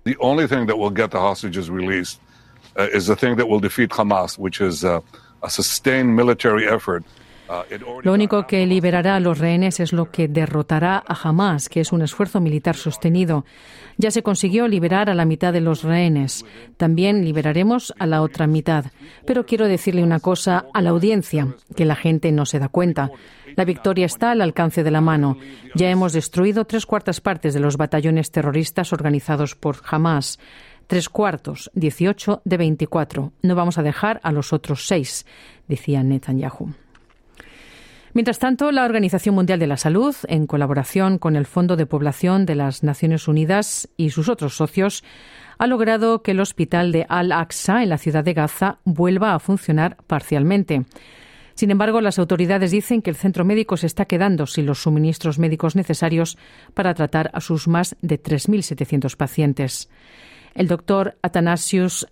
the 0.04 0.18
only 0.20 0.48
thing 0.48 0.66
that 0.66 0.78
will 0.78 0.90
get 0.90 1.12
the 1.12 1.20
hostages 1.20 1.70
released 1.70 2.20
uh, 2.78 2.88
is 2.94 3.08
the 3.08 3.16
thing 3.16 3.36
that 3.36 3.48
will 3.48 3.60
defeat 3.60 3.90
Hamas, 3.92 4.38
which 4.38 4.62
is 4.62 4.84
uh, 4.84 5.02
a 5.44 5.50
sustained 5.50 6.16
military 6.16 6.68
effort 6.68 7.04
Lo 8.04 8.14
único 8.14 8.48
que 8.48 8.66
liberará 8.66 9.16
a 9.16 9.20
los 9.20 9.40
rehenes 9.40 9.80
es 9.80 9.94
lo 9.94 10.12
que 10.12 10.28
derrotará 10.28 11.04
a 11.06 11.28
Hamas, 11.28 11.70
que 11.70 11.82
es 11.82 11.92
un 11.92 12.02
esfuerzo 12.02 12.40
militar 12.40 12.76
sostenido. 12.76 13.46
Ya 13.98 14.12
se 14.12 14.24
consiguió 14.24 14.68
liberar 14.68 15.10
a 15.10 15.14
la 15.14 15.26
mitad 15.26 15.54
de 15.54 15.62
los 15.62 15.84
rehenes. 15.84 16.46
También 16.78 17.26
liberaremos 17.26 17.94
a 18.00 18.08
la 18.08 18.22
otra 18.22 18.48
mitad. 18.48 18.86
Pero 19.26 19.46
quiero 19.46 19.68
decirle 19.68 20.04
una 20.04 20.20
cosa 20.20 20.66
a 20.74 20.82
la 20.82 20.92
audiencia, 20.92 21.56
que 21.76 21.86
la 21.86 21.96
gente 21.96 22.32
no 22.32 22.46
se 22.46 22.60
da 22.60 22.70
cuenta. 22.70 23.12
La 23.56 23.66
victoria 23.66 24.06
está 24.06 24.32
al 24.32 24.42
alcance 24.42 24.84
de 24.84 24.92
la 24.92 25.02
mano. 25.02 25.38
Ya 25.76 25.90
hemos 25.90 26.14
destruido 26.14 26.66
tres 26.66 26.86
cuartas 26.86 27.22
partes 27.22 27.54
de 27.54 27.60
los 27.60 27.78
batallones 27.78 28.32
terroristas 28.32 28.94
organizados 28.94 29.56
por 29.56 29.78
Hamas. 29.90 30.40
Tres 30.88 31.10
cuartos, 31.10 31.70
18 31.74 32.42
de 32.44 32.58
24. 32.58 33.34
No 33.42 33.56
vamos 33.56 33.78
a 33.78 33.84
dejar 33.84 34.20
a 34.24 34.32
los 34.32 34.52
otros 34.54 34.88
seis, 34.88 35.26
decía 35.68 36.04
Netanyahu. 36.04 36.74
Mientras 38.14 38.40
tanto, 38.40 38.72
la 38.72 38.84
Organización 38.84 39.36
Mundial 39.36 39.60
de 39.60 39.68
la 39.68 39.78
Salud, 39.78 40.16
en 40.28 40.46
colaboración 40.46 41.18
con 41.18 41.38
el 41.38 41.46
Fondo 41.46 41.78
de 41.78 41.86
Población 41.86 42.46
de 42.46 42.56
las 42.56 42.84
Naciones 42.84 43.30
Unidas 43.30 43.88
y 43.96 44.10
sus 44.10 44.28
otros 44.28 44.56
socios, 44.56 45.04
ha 45.58 45.66
logrado 45.68 46.22
que 46.22 46.32
el 46.32 46.42
hospital 46.42 46.92
de 46.92 47.06
Al-Aqsa 47.08 47.84
en 47.84 47.90
la 47.90 47.98
ciudad 47.98 48.26
de 48.26 48.34
Gaza 48.34 48.80
vuelva 48.84 49.34
a 49.34 49.40
funcionar 49.40 49.96
parcialmente. 50.08 50.84
Sin 51.54 51.72
embargo, 51.72 52.02
las 52.02 52.20
autoridades 52.20 52.72
dicen 52.72 53.02
que 53.02 53.12
el 53.12 53.16
centro 53.16 53.46
médico 53.46 53.78
se 53.78 53.88
está 53.88 54.06
quedando 54.06 54.46
sin 54.46 54.66
los 54.66 54.82
suministros 54.82 55.40
médicos 55.40 55.78
necesarios 55.78 56.38
para 56.74 56.94
tratar 56.94 57.32
a 57.34 57.40
sus 57.40 57.70
más 57.70 57.96
de 58.02 58.22
3.700 58.22 59.16
pacientes. 59.16 59.90
El 60.54 60.68
doctor 60.68 61.18
Athanasius 61.22 62.08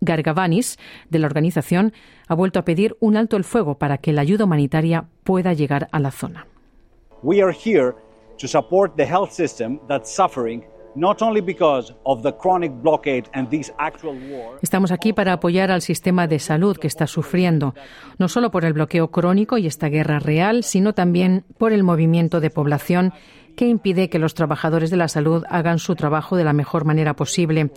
Gargavanis, 0.00 0.78
de 1.10 1.18
la 1.18 1.26
organización, 1.26 1.92
ha 2.28 2.34
vuelto 2.34 2.58
a 2.58 2.64
pedir 2.64 2.96
un 3.00 3.16
alto 3.16 3.36
el 3.36 3.44
fuego 3.44 3.78
para 3.78 3.98
que 3.98 4.12
la 4.12 4.22
ayuda 4.22 4.44
humanitaria 4.44 5.06
pueda 5.24 5.52
llegar 5.52 5.88
a 5.92 6.00
la 6.00 6.10
zona. 6.10 6.46
Estamos 14.62 14.92
aquí 14.92 15.12
para 15.12 15.32
apoyar 15.32 15.70
al 15.70 15.82
sistema 15.82 16.26
de 16.26 16.38
salud 16.38 16.76
que 16.76 16.86
está 16.86 17.06
sufriendo, 17.06 17.74
no 18.18 18.28
solo 18.28 18.50
por 18.50 18.64
el 18.64 18.72
bloqueo 18.72 19.10
crónico 19.10 19.58
y 19.58 19.66
esta 19.66 19.88
guerra 19.88 20.18
real, 20.18 20.62
sino 20.62 20.92
también 20.92 21.44
por 21.58 21.72
el 21.72 21.82
movimiento 21.82 22.40
de 22.40 22.50
población 22.50 23.12
que 23.54 23.68
impide 23.68 24.08
que 24.08 24.18
los 24.18 24.34
trabajadores 24.34 24.90
de 24.90 24.96
la 24.96 25.08
salud 25.08 25.44
hagan 25.48 25.78
su 25.78 25.94
trabajo 25.94 26.36
de 26.36 26.44
la 26.44 26.52
mejor 26.52 26.84
manera 26.84 27.14
posible. 27.14 27.70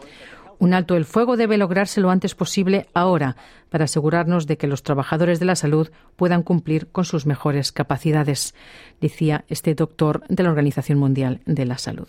Un 0.60 0.74
alto 0.74 0.96
el 0.96 1.06
fuego 1.06 1.38
debe 1.38 1.58
lograrse 1.58 2.02
lo 2.02 2.10
antes 2.10 2.34
posible 2.34 2.88
ahora 2.94 3.36
para 3.70 3.86
asegurarnos 3.86 4.48
de 4.48 4.58
que 4.58 4.68
los 4.68 4.84
trabajadores 4.84 5.40
de 5.40 5.46
la 5.46 5.56
salud 5.56 5.90
puedan 6.16 6.42
cumplir 6.42 6.88
con 6.88 7.06
sus 7.06 7.26
mejores 7.26 7.72
capacidades, 7.72 8.56
decía 9.00 9.46
este 9.50 9.76
doctor 9.76 10.24
de 10.30 10.44
la 10.44 10.50
Organización 10.50 10.98
Mundial 10.98 11.42
de 11.46 11.66
la 11.66 11.78
Salud. 11.78 12.08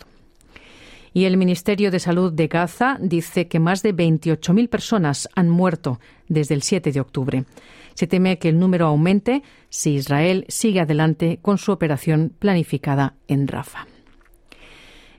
Y 1.13 1.25
el 1.25 1.37
Ministerio 1.37 1.91
de 1.91 1.99
Salud 1.99 2.31
de 2.31 2.47
Gaza 2.47 2.97
dice 3.01 3.47
que 3.47 3.59
más 3.59 3.81
de 3.83 3.95
28.000 3.95 4.69
personas 4.69 5.29
han 5.35 5.49
muerto 5.49 5.99
desde 6.27 6.55
el 6.55 6.61
7 6.61 6.91
de 6.91 6.99
octubre. 6.99 7.45
Se 7.93 8.07
teme 8.07 8.39
que 8.39 8.49
el 8.49 8.59
número 8.59 8.85
aumente 8.87 9.43
si 9.69 9.95
Israel 9.95 10.45
sigue 10.47 10.79
adelante 10.79 11.39
con 11.41 11.57
su 11.57 11.71
operación 11.71 12.33
planificada 12.39 13.15
en 13.27 13.47
Rafa. 13.47 13.87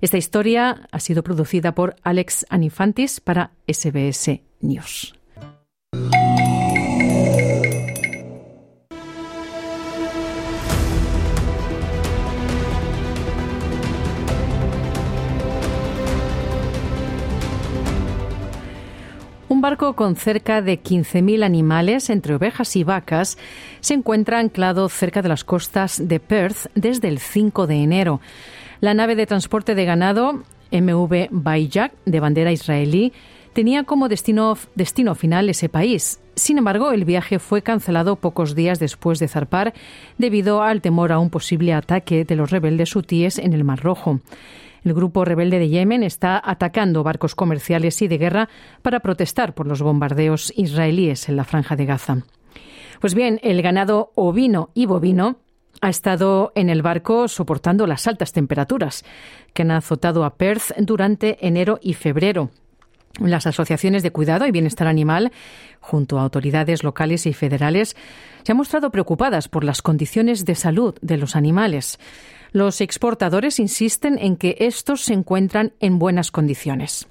Esta 0.01 0.17
historia 0.17 0.89
ha 0.91 1.01
sido 1.01 1.23
producida 1.23 1.75
por 1.75 1.97
Alex 2.03 2.47
Anifantis 2.49 3.21
para 3.21 3.53
SBS 3.67 4.41
News. 4.61 5.15
Un 19.61 19.63
barco 19.63 19.95
con 19.95 20.17
cerca 20.17 20.63
de 20.63 20.83
15.000 20.83 21.45
animales, 21.45 22.09
entre 22.09 22.35
ovejas 22.35 22.77
y 22.77 22.83
vacas, 22.83 23.37
se 23.81 23.93
encuentra 23.93 24.39
anclado 24.39 24.89
cerca 24.89 25.21
de 25.21 25.29
las 25.29 25.45
costas 25.45 26.09
de 26.09 26.19
Perth 26.19 26.69
desde 26.75 27.09
el 27.09 27.19
5 27.19 27.67
de 27.67 27.75
enero. 27.75 28.23
La 28.81 28.95
nave 28.95 29.17
de 29.17 29.27
transporte 29.27 29.75
de 29.75 29.85
ganado 29.85 30.45
MV 30.73 31.29
Bayjak, 31.31 31.93
de 32.07 32.21
bandera 32.21 32.53
israelí, 32.53 33.13
tenía 33.53 33.85
como 33.85 34.09
destino, 34.09 34.57
destino 34.77 35.15
final 35.15 35.51
ese 35.51 35.69
país. 35.69 36.21
Sin 36.37 36.57
embargo, 36.57 36.93
el 36.93 37.05
viaje 37.05 37.39
fue 37.39 37.61
cancelado 37.61 38.17
pocos 38.17 38.55
días 38.55 38.79
después 38.79 39.19
de 39.19 39.29
zarpar 39.29 39.75
debido 40.17 40.63
al 40.63 40.81
temor 40.81 41.13
a 41.13 41.19
un 41.19 41.29
posible 41.29 41.75
ataque 41.75 42.25
de 42.25 42.35
los 42.35 42.51
rebeldes 42.51 42.97
hutíes 42.97 43.39
en 43.39 43.53
el 43.53 43.65
Mar 43.65 43.81
Rojo. 43.81 44.21
El 44.85 44.95
grupo 44.95 45.25
rebelde 45.25 45.59
de 45.59 45.69
Yemen 45.69 46.03
está 46.03 46.41
atacando 46.43 47.03
barcos 47.03 47.35
comerciales 47.35 48.01
y 48.03 48.09
de 48.09 48.19
guerra 48.19 48.49
para 48.83 49.01
protestar 49.01 49.55
por 49.55 49.67
los 49.67 49.83
bombardeos 49.83 50.53
israelíes 50.57 51.29
en 51.29 51.37
la 51.37 51.45
franja 51.45 51.77
de 51.77 51.87
Gaza. 51.87 52.19
Pues 53.01 53.15
bien, 53.15 53.41
el 53.43 53.63
ganado 53.63 54.13
ovino 54.15 54.71
y 54.75 54.87
bovino 54.87 55.39
ha 55.81 55.89
estado 55.89 56.53
en 56.55 56.69
el 56.69 56.83
barco 56.83 57.29
soportando 57.29 57.87
las 57.87 58.07
altas 58.07 58.33
temperaturas 58.33 59.05
que 59.55 59.63
han 59.63 59.71
azotado 59.71 60.25
a 60.25 60.35
Perth 60.35 60.73
durante 60.79 61.47
enero 61.47 61.79
y 61.81 61.95
febrero. 61.95 62.51
Las 63.19 63.47
asociaciones 63.47 64.03
de 64.03 64.13
cuidado 64.13 64.47
y 64.47 64.51
bienestar 64.51 64.87
animal, 64.87 65.33
junto 65.81 66.19
a 66.19 66.23
autoridades 66.23 66.85
locales 66.85 67.27
y 67.27 67.33
federales, 67.33 67.97
se 68.45 68.53
han 68.53 68.59
mostrado 68.59 68.91
preocupadas 68.91 69.49
por 69.49 69.65
las 69.65 69.83
condiciones 69.83 70.45
de 70.45 70.55
salud 70.55 70.95
de 71.01 71.17
los 71.17 71.35
animales. 71.35 71.99
Los 72.53 72.81
exportadores 72.81 73.61
insisten 73.61 74.19
en 74.19 74.37
que 74.37 74.57
estos 74.59 75.03
se 75.03 75.15
encuentran 75.15 75.73
en 75.81 75.99
buenas 75.99 76.31
condiciones. 76.31 77.07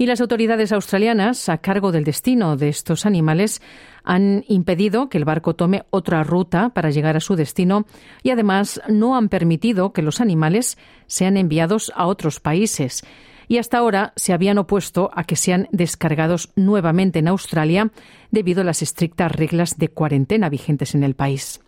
Y 0.00 0.06
las 0.06 0.20
autoridades 0.20 0.70
australianas, 0.70 1.48
a 1.48 1.58
cargo 1.58 1.90
del 1.90 2.04
destino 2.04 2.56
de 2.56 2.68
estos 2.68 3.04
animales, 3.04 3.60
han 4.04 4.44
impedido 4.46 5.08
que 5.08 5.18
el 5.18 5.24
barco 5.24 5.56
tome 5.56 5.84
otra 5.90 6.22
ruta 6.22 6.68
para 6.68 6.90
llegar 6.90 7.16
a 7.16 7.20
su 7.20 7.34
destino 7.34 7.84
y 8.22 8.30
además 8.30 8.80
no 8.88 9.16
han 9.16 9.28
permitido 9.28 9.92
que 9.92 10.02
los 10.02 10.20
animales 10.20 10.78
sean 11.08 11.36
enviados 11.36 11.90
a 11.96 12.06
otros 12.06 12.38
países. 12.38 13.02
Y 13.48 13.58
hasta 13.58 13.78
ahora 13.78 14.12
se 14.14 14.32
habían 14.32 14.58
opuesto 14.58 15.10
a 15.14 15.24
que 15.24 15.34
sean 15.34 15.68
descargados 15.72 16.50
nuevamente 16.54 17.18
en 17.18 17.28
Australia 17.28 17.90
debido 18.30 18.60
a 18.60 18.64
las 18.64 18.82
estrictas 18.82 19.32
reglas 19.32 19.78
de 19.78 19.88
cuarentena 19.88 20.48
vigentes 20.48 20.94
en 20.94 21.02
el 21.02 21.14
país. 21.14 21.60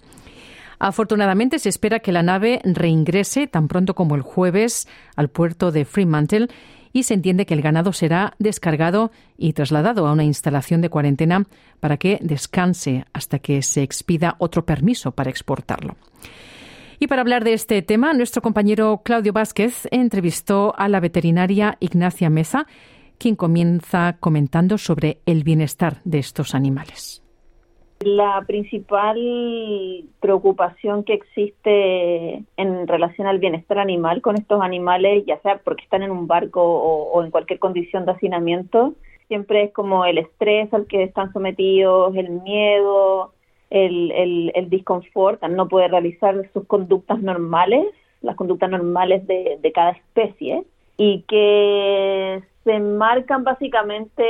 Afortunadamente 0.81 1.59
se 1.59 1.69
espera 1.69 2.01
que 2.01 2.11
la 2.11 2.23
nave 2.23 2.62
reingrese 2.64 3.47
tan 3.47 3.69
pronto 3.69 3.95
como 3.95 4.14
el 4.14 4.23
jueves 4.23 4.88
al 5.14 5.29
puerto 5.29 5.71
de 5.73 5.85
Fremantle 5.85 6.49
y 6.95 7.03
se 7.03 7.12
entiende 7.12 7.45
que 7.45 7.53
el 7.53 7.61
ganado 7.61 7.93
será 7.93 8.35
descargado 8.38 9.12
y 9.37 9.53
trasladado 9.53 10.09
a 10.09 10.12
una 10.12 10.25
instalación 10.25 10.81
de 10.81 10.88
cuarentena 10.88 11.47
para 11.81 11.99
que 11.99 12.19
descanse 12.23 13.05
hasta 13.12 13.38
que 13.40 13.61
se 13.61 13.83
expida 13.83 14.37
otro 14.38 14.64
permiso 14.64 15.12
para 15.12 15.29
exportarlo. 15.29 15.97
Y 16.99 17.09
para 17.09 17.21
hablar 17.21 17.45
de 17.45 17.53
este 17.53 17.83
tema, 17.83 18.14
nuestro 18.14 18.40
compañero 18.40 19.03
Claudio 19.05 19.35
Vázquez 19.35 19.87
entrevistó 19.90 20.75
a 20.79 20.88
la 20.88 21.01
veterinaria 21.01 21.77
Ignacia 21.81 22.31
Meza, 22.31 22.66
quien 23.19 23.37
comienza 23.37 24.16
comentando 24.19 24.79
sobre 24.79 25.21
el 25.27 25.45
bienestar 25.45 26.01
de 26.05 26.19
estos 26.19 26.55
animales. 26.55 27.23
La 28.03 28.43
principal 28.47 29.19
preocupación 30.21 31.05
que 31.05 31.13
existe 31.13 32.43
en 32.57 32.89
relación 32.89 33.27
al 33.27 33.41
bienestar 33.41 33.79
animal 33.79 34.23
con 34.23 34.37
estos 34.37 34.63
animales, 34.63 35.25
ya 35.27 35.39
sea 35.43 35.59
porque 35.59 35.85
están 35.85 36.03
en 36.03 36.11
un 36.11 36.27
barco 36.27 36.63
o, 36.63 37.23
en 37.23 37.31
cualquier 37.31 37.59
condición 37.59 38.07
de 38.07 38.13
hacinamiento, 38.13 38.95
siempre 39.29 39.65
es 39.65 39.73
como 39.75 40.07
el 40.07 40.17
estrés 40.17 40.73
al 40.73 40.87
que 40.87 41.03
están 41.03 41.31
sometidos, 41.35 42.17
el 42.17 42.31
miedo, 42.31 43.35
el, 43.69 44.11
el, 44.13 44.53
el 44.55 44.71
disconfort, 44.71 45.43
no 45.43 45.69
poder 45.69 45.91
realizar 45.91 46.35
sus 46.55 46.67
conductas 46.67 47.21
normales, 47.21 47.85
las 48.23 48.35
conductas 48.35 48.71
normales 48.71 49.27
de, 49.27 49.59
de 49.61 49.73
cada 49.73 49.91
especie, 49.91 50.65
y 50.97 51.23
que 51.29 52.43
se 52.65 52.81
marcan 52.81 53.45
básicamente 53.45 54.25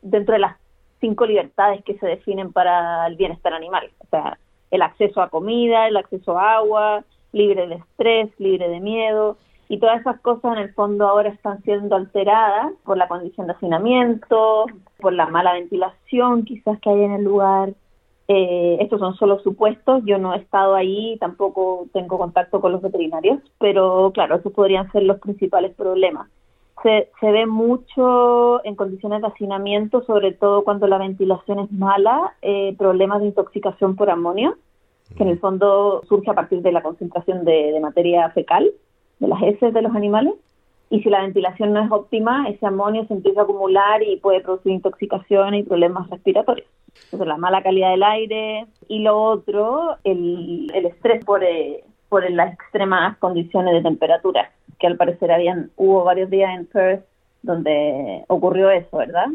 dentro 0.00 0.34
de 0.34 0.38
las 0.38 0.59
cinco 1.00 1.26
libertades 1.26 1.82
que 1.84 1.98
se 1.98 2.06
definen 2.06 2.52
para 2.52 3.06
el 3.06 3.16
bienestar 3.16 3.54
animal. 3.54 3.90
O 3.98 4.06
sea, 4.10 4.38
el 4.70 4.82
acceso 4.82 5.20
a 5.20 5.28
comida, 5.28 5.88
el 5.88 5.96
acceso 5.96 6.38
a 6.38 6.56
agua, 6.56 7.04
libre 7.32 7.66
de 7.66 7.76
estrés, 7.76 8.30
libre 8.38 8.68
de 8.68 8.80
miedo. 8.80 9.36
Y 9.68 9.78
todas 9.78 10.00
esas 10.00 10.20
cosas 10.20 10.56
en 10.56 10.64
el 10.64 10.74
fondo 10.74 11.06
ahora 11.06 11.28
están 11.28 11.62
siendo 11.62 11.94
alteradas 11.94 12.72
por 12.84 12.96
la 12.96 13.08
condición 13.08 13.46
de 13.46 13.52
hacinamiento, 13.52 14.66
por 14.98 15.12
la 15.12 15.26
mala 15.26 15.52
ventilación 15.52 16.44
quizás 16.44 16.80
que 16.80 16.90
hay 16.90 17.02
en 17.02 17.12
el 17.12 17.24
lugar. 17.24 17.70
Eh, 18.26 18.78
estos 18.80 19.00
son 19.00 19.14
solo 19.16 19.40
supuestos, 19.40 20.02
yo 20.04 20.18
no 20.18 20.34
he 20.34 20.38
estado 20.38 20.74
ahí, 20.74 21.16
tampoco 21.18 21.86
tengo 21.92 22.16
contacto 22.16 22.60
con 22.60 22.70
los 22.70 22.82
veterinarios, 22.82 23.40
pero 23.58 24.12
claro, 24.14 24.36
esos 24.36 24.52
podrían 24.52 24.90
ser 24.92 25.02
los 25.02 25.18
principales 25.18 25.74
problemas 25.74 26.28
se, 26.82 27.10
se 27.20 27.30
ve 27.30 27.46
mucho 27.46 28.64
en 28.64 28.74
condiciones 28.74 29.20
de 29.20 29.28
hacinamiento, 29.28 30.02
sobre 30.04 30.32
todo 30.32 30.64
cuando 30.64 30.86
la 30.86 30.98
ventilación 30.98 31.58
es 31.60 31.72
mala, 31.72 32.34
eh, 32.42 32.74
problemas 32.78 33.20
de 33.20 33.28
intoxicación 33.28 33.96
por 33.96 34.10
amonio. 34.10 34.56
que 35.16 35.24
en 35.24 35.28
el 35.28 35.40
fondo 35.40 36.02
surge 36.08 36.30
a 36.30 36.34
partir 36.34 36.62
de 36.62 36.70
la 36.70 36.82
concentración 36.82 37.44
de, 37.44 37.76
materia 37.80 38.30
fecal, 38.30 38.70
de 39.18 39.26
las 39.26 39.42
heces 39.42 39.74
de 39.74 39.82
los 39.82 39.94
animales, 39.96 40.34
y 40.88 41.02
si 41.02 41.10
la 41.10 41.22
ventilación 41.22 41.72
no 41.72 41.80
es 41.80 41.90
óptima, 41.90 42.48
ese 42.48 42.64
amonio 42.66 43.04
se 43.06 43.14
empieza 43.14 43.40
a 43.40 43.42
acumular 43.44 44.02
y 44.04 44.18
puede 44.18 44.40
producir 44.40 44.70
intoxicación 44.70 45.54
y 45.54 45.64
problemas 45.64 46.08
respiratorios. 46.10 46.68
Entonces, 47.04 47.26
la 47.26 47.36
mala 47.38 47.62
calidad 47.62 47.90
del 47.90 48.02
aire 48.04 48.66
y 48.86 49.00
lo 49.00 49.20
otro, 49.20 49.96
el, 50.04 50.70
el 50.74 50.86
estrés 50.86 51.24
por, 51.24 51.42
eh, 51.42 51.82
por 52.10 52.30
las 52.30 52.52
extremas 52.52 53.16
condiciones 53.16 53.72
de 53.72 53.82
temperatura, 53.82 54.50
que 54.78 54.86
al 54.86 54.98
parecer 54.98 55.32
habían 55.32 55.70
hubo 55.76 56.04
varios 56.04 56.28
días 56.28 56.50
en 56.54 56.66
Perth 56.66 57.04
donde 57.42 58.24
ocurrió 58.28 58.70
eso, 58.70 58.98
¿verdad? 58.98 59.28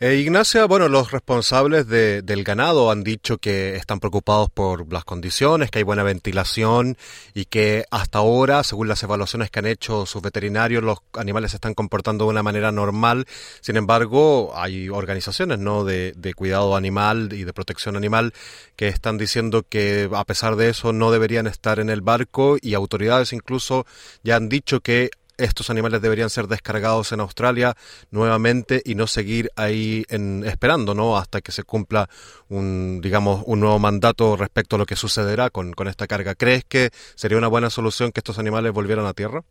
Eh, 0.00 0.14
Ignacia, 0.14 0.64
bueno, 0.66 0.88
los 0.88 1.10
responsables 1.10 1.88
del 1.88 2.44
ganado 2.44 2.92
han 2.92 3.02
dicho 3.02 3.38
que 3.38 3.74
están 3.74 3.98
preocupados 3.98 4.48
por 4.48 4.92
las 4.92 5.04
condiciones, 5.04 5.72
que 5.72 5.78
hay 5.80 5.82
buena 5.82 6.04
ventilación 6.04 6.96
y 7.34 7.46
que 7.46 7.84
hasta 7.90 8.18
ahora, 8.18 8.62
según 8.62 8.86
las 8.86 9.02
evaluaciones 9.02 9.50
que 9.50 9.58
han 9.58 9.66
hecho 9.66 10.06
sus 10.06 10.22
veterinarios, 10.22 10.84
los 10.84 10.98
animales 11.14 11.50
se 11.50 11.56
están 11.56 11.74
comportando 11.74 12.26
de 12.26 12.30
una 12.30 12.44
manera 12.44 12.70
normal. 12.70 13.26
Sin 13.60 13.76
embargo, 13.76 14.52
hay 14.54 14.88
organizaciones 14.88 15.58
¿no? 15.58 15.82
de, 15.82 16.12
de 16.16 16.32
cuidado 16.32 16.76
animal 16.76 17.30
y 17.32 17.42
de 17.42 17.52
protección 17.52 17.96
animal 17.96 18.32
que 18.76 18.86
están 18.86 19.18
diciendo 19.18 19.64
que 19.68 20.08
a 20.14 20.24
pesar 20.24 20.54
de 20.54 20.68
eso 20.68 20.92
no 20.92 21.10
deberían 21.10 21.48
estar 21.48 21.80
en 21.80 21.90
el 21.90 22.02
barco 22.02 22.56
y 22.62 22.74
autoridades 22.74 23.32
incluso 23.32 23.84
ya 24.22 24.36
han 24.36 24.48
dicho 24.48 24.78
que 24.78 25.10
estos 25.38 25.70
animales 25.70 26.02
deberían 26.02 26.30
ser 26.30 26.46
descargados 26.46 27.12
en 27.12 27.20
Australia 27.20 27.74
nuevamente 28.10 28.82
y 28.84 28.94
no 28.94 29.06
seguir 29.06 29.50
ahí 29.56 30.04
en, 30.10 30.44
esperando, 30.44 30.94
¿no? 30.94 31.16
Hasta 31.16 31.40
que 31.40 31.52
se 31.52 31.62
cumpla 31.62 32.08
un, 32.48 33.00
digamos, 33.00 33.42
un 33.46 33.60
nuevo 33.60 33.78
mandato 33.78 34.36
respecto 34.36 34.76
a 34.76 34.78
lo 34.78 34.86
que 34.86 34.96
sucederá 34.96 35.50
con, 35.50 35.72
esta 35.88 36.06
carga. 36.06 36.34
¿Crees 36.34 36.64
que 36.64 36.90
sería 36.92 37.38
una 37.38 37.48
buena 37.48 37.70
solución 37.70 38.10
que 38.12 38.20
estos 38.20 38.38
animales 38.38 38.72
volvieran 38.72 39.06
a 39.06 39.14
tierra? 39.14 39.42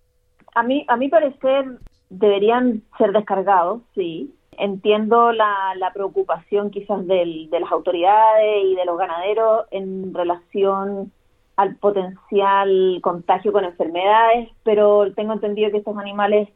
A 0.54 0.64
mí, 0.64 0.86
a 0.88 0.98
mi 0.98 1.10
parecer, 1.10 1.80
deberían 2.10 2.84
ser 2.98 3.12
descargados, 3.12 3.82
sí. 3.96 4.34
Entiendo 4.60 5.32
la, 5.32 5.74
la 5.78 5.94
preocupación 5.94 6.72
quizás 6.72 7.06
del, 7.06 7.50
de 7.50 7.60
las 7.60 7.72
autoridades 7.72 8.66
y 8.66 8.76
de 8.76 8.86
los 8.86 8.98
ganaderos 8.98 9.66
en 9.72 10.14
relación 10.14 11.12
al 11.58 11.76
potencial 11.76 13.00
contagio 13.02 13.52
con 13.52 13.66
enfermedades, 13.66 14.50
pero 14.64 15.12
tengo 15.14 15.34
entendido 15.34 15.72
que 15.72 15.78
estos 15.78 15.98
animales 15.98 16.50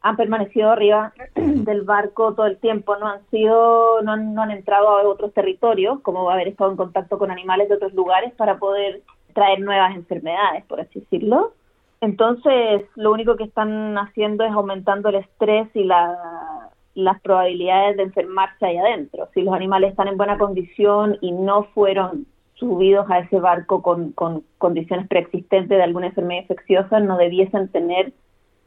han 0.00 0.16
permanecido 0.16 0.70
arriba 0.70 1.12
del 1.34 1.82
barco 1.82 2.34
todo 2.34 2.46
el 2.46 2.58
tiempo, 2.58 2.96
no 2.96 3.06
han 3.06 3.20
sido, 3.30 4.02
no 4.02 4.12
han, 4.12 4.34
no 4.34 4.42
han 4.42 4.50
entrado 4.50 4.88
a 4.88 5.02
otros 5.06 5.32
territorios, 5.34 6.00
como 6.00 6.30
haber 6.30 6.48
estado 6.48 6.70
en 6.70 6.76
contacto 6.76 7.18
con 7.18 7.30
animales 7.30 7.68
de 7.68 7.74
otros 7.76 7.92
lugares 7.92 8.32
para 8.34 8.58
poder 8.58 9.02
traer 9.34 9.60
nuevas 9.60 9.94
enfermedades, 9.94 10.64
por 10.64 10.80
así 10.80 11.00
decirlo. 11.00 11.52
Entonces, 12.00 12.82
lo 12.94 13.12
único 13.12 13.36
que 13.36 13.44
están 13.44 13.98
haciendo 13.98 14.44
es 14.44 14.52
aumentando 14.52 15.10
el 15.10 15.16
estrés 15.16 15.68
y 15.74 15.84
la, 15.84 16.70
las 16.94 17.20
probabilidades 17.20 17.98
de 17.98 18.04
enfermarse 18.04 18.64
ahí 18.64 18.78
adentro. 18.78 19.28
Si 19.34 19.42
los 19.42 19.54
animales 19.54 19.90
están 19.90 20.08
en 20.08 20.16
buena 20.16 20.38
condición 20.38 21.18
y 21.20 21.32
no 21.32 21.64
fueron 21.74 22.26
subidos 22.56 23.08
a 23.10 23.20
ese 23.20 23.38
barco 23.38 23.82
con, 23.82 24.12
con 24.12 24.44
condiciones 24.58 25.08
preexistentes 25.08 25.68
de 25.68 25.82
alguna 25.82 26.08
enfermedad 26.08 26.42
infecciosa 26.42 27.00
no 27.00 27.16
debiesen 27.16 27.68
tener 27.68 28.12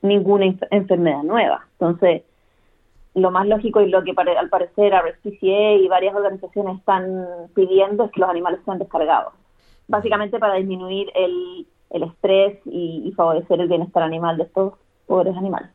ninguna 0.01 0.55
enfermedad 0.71 1.23
nueva. 1.23 1.65
Entonces, 1.73 2.23
lo 3.15 3.31
más 3.31 3.47
lógico 3.47 3.81
y 3.81 3.89
lo 3.89 4.03
que 4.03 4.13
al 4.15 4.49
parecer 4.49 4.93
RSPCA 4.93 5.73
y 5.73 5.87
varias 5.87 6.15
organizaciones 6.15 6.77
están 6.79 7.25
pidiendo 7.55 8.05
es 8.05 8.11
que 8.11 8.21
los 8.21 8.29
animales 8.29 8.59
sean 8.63 8.79
descargados, 8.79 9.33
básicamente 9.87 10.39
para 10.39 10.55
disminuir 10.55 11.11
el, 11.15 11.67
el 11.89 12.03
estrés 12.03 12.59
y 12.65 13.11
favorecer 13.17 13.59
el 13.59 13.67
bienestar 13.67 14.03
animal 14.03 14.37
de 14.37 14.43
estos 14.43 14.73
pobres 15.07 15.35
animales. 15.35 15.69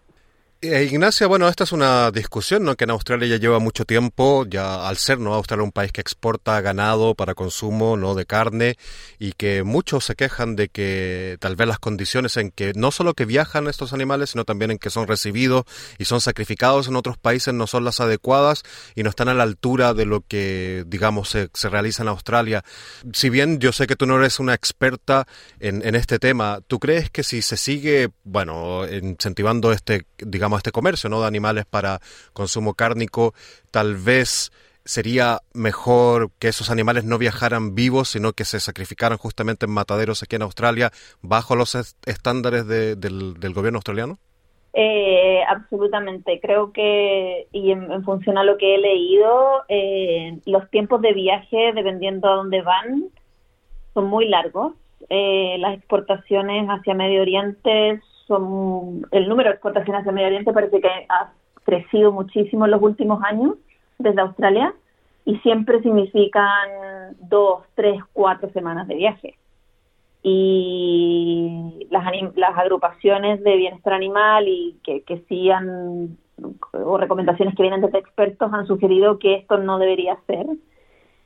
Eh, 0.66 0.84
Ignacia, 0.84 1.26
bueno, 1.26 1.46
esta 1.46 1.64
es 1.64 1.72
una 1.72 2.10
discusión 2.10 2.64
¿no? 2.64 2.74
que 2.74 2.84
en 2.84 2.90
Australia 2.90 3.28
ya 3.28 3.36
lleva 3.36 3.58
mucho 3.58 3.84
tiempo, 3.84 4.46
ya 4.46 4.88
al 4.88 4.96
ser 4.96 5.18
¿no? 5.18 5.34
Australia 5.34 5.62
un 5.62 5.72
país 5.72 5.92
que 5.92 6.00
exporta 6.00 6.58
ganado 6.62 7.14
para 7.14 7.34
consumo 7.34 7.98
no 7.98 8.14
de 8.14 8.24
carne 8.24 8.76
y 9.18 9.32
que 9.32 9.62
muchos 9.62 10.06
se 10.06 10.14
quejan 10.14 10.56
de 10.56 10.68
que 10.68 11.36
tal 11.38 11.54
vez 11.54 11.68
las 11.68 11.78
condiciones 11.78 12.38
en 12.38 12.50
que 12.50 12.72
no 12.74 12.92
solo 12.92 13.12
que 13.12 13.26
viajan 13.26 13.68
estos 13.68 13.92
animales, 13.92 14.30
sino 14.30 14.46
también 14.46 14.70
en 14.70 14.78
que 14.78 14.88
son 14.88 15.06
recibidos 15.06 15.64
y 15.98 16.06
son 16.06 16.22
sacrificados 16.22 16.88
en 16.88 16.96
otros 16.96 17.18
países 17.18 17.52
no 17.52 17.66
son 17.66 17.84
las 17.84 18.00
adecuadas 18.00 18.62
y 18.94 19.02
no 19.02 19.10
están 19.10 19.28
a 19.28 19.34
la 19.34 19.42
altura 19.42 19.92
de 19.92 20.06
lo 20.06 20.22
que, 20.22 20.84
digamos, 20.86 21.28
se, 21.28 21.68
realiza 21.68 22.04
en 22.04 22.08
Australia. 22.08 22.64
Si 23.12 23.28
bien 23.28 23.58
yo 23.58 23.70
sé 23.72 23.86
que 23.86 23.96
tú 23.96 24.06
no 24.06 24.16
eres 24.16 24.40
una 24.40 24.54
experta 24.54 25.26
en, 25.60 25.86
en 25.86 25.94
este 25.94 26.18
tema, 26.18 26.60
¿tú 26.66 26.78
crees 26.78 27.10
que 27.10 27.22
si 27.22 27.42
se 27.42 27.58
sigue, 27.58 28.08
bueno, 28.22 28.86
incentivando 28.90 29.70
este, 29.70 30.06
digamos, 30.16 30.53
este 30.56 30.72
comercio 30.72 31.08
¿no? 31.10 31.20
de 31.20 31.26
animales 31.26 31.64
para 31.66 32.00
consumo 32.32 32.74
cárnico, 32.74 33.34
tal 33.70 33.96
vez 33.96 34.52
sería 34.84 35.38
mejor 35.54 36.30
que 36.38 36.48
esos 36.48 36.70
animales 36.70 37.04
no 37.04 37.18
viajaran 37.18 37.74
vivos, 37.74 38.08
sino 38.08 38.32
que 38.32 38.44
se 38.44 38.60
sacrificaran 38.60 39.18
justamente 39.18 39.66
en 39.66 39.72
mataderos 39.72 40.22
aquí 40.22 40.36
en 40.36 40.42
Australia 40.42 40.90
bajo 41.22 41.56
los 41.56 41.74
estándares 42.06 42.66
del, 42.66 43.54
gobierno 43.54 43.78
australiano? 43.78 44.18
Eh, 44.74 45.42
absolutamente. 45.48 46.40
Creo 46.40 46.72
que, 46.72 47.46
y 47.52 47.70
en, 47.70 48.04
función 48.04 48.36
a 48.38 48.44
lo 48.44 48.58
que 48.58 48.74
he 48.74 48.78
leído, 48.78 49.62
eh, 49.68 50.38
los 50.46 50.68
tiempos 50.70 51.00
de 51.00 51.12
viaje, 51.12 51.72
dependiendo 51.74 52.28
a 52.28 52.34
dónde 52.34 52.60
van, 52.62 53.04
son 53.94 54.06
muy 54.06 54.28
largos. 54.28 54.74
Eh, 55.08 55.56
las 55.58 55.76
exportaciones 55.76 56.66
hacia 56.68 56.94
Medio 56.94 57.22
Oriente 57.22 58.00
son 58.26 59.06
el 59.10 59.28
número 59.28 59.50
de 59.50 59.54
exportaciones 59.54 60.04
de 60.04 60.12
Medio 60.12 60.28
Oriente 60.28 60.52
parece 60.52 60.80
que 60.80 60.88
ha 61.08 61.32
crecido 61.64 62.12
muchísimo 62.12 62.64
en 62.64 62.70
los 62.70 62.82
últimos 62.82 63.22
años 63.22 63.54
desde 63.98 64.20
Australia 64.20 64.74
y 65.24 65.36
siempre 65.38 65.80
significan 65.82 67.16
dos, 67.20 67.62
tres, 67.74 68.00
cuatro 68.12 68.50
semanas 68.50 68.86
de 68.88 68.94
viaje. 68.94 69.34
Y 70.22 71.86
las, 71.90 72.04
las 72.36 72.58
agrupaciones 72.58 73.42
de 73.42 73.56
bienestar 73.56 73.92
animal 73.92 74.48
y 74.48 74.78
que, 74.82 75.02
que 75.02 75.18
sí 75.28 75.50
o 76.72 76.98
recomendaciones 76.98 77.54
que 77.54 77.62
vienen 77.62 77.80
desde 77.80 77.98
expertos 77.98 78.52
han 78.52 78.66
sugerido 78.66 79.18
que 79.18 79.34
esto 79.34 79.58
no 79.58 79.78
debería 79.78 80.18
ser. 80.26 80.46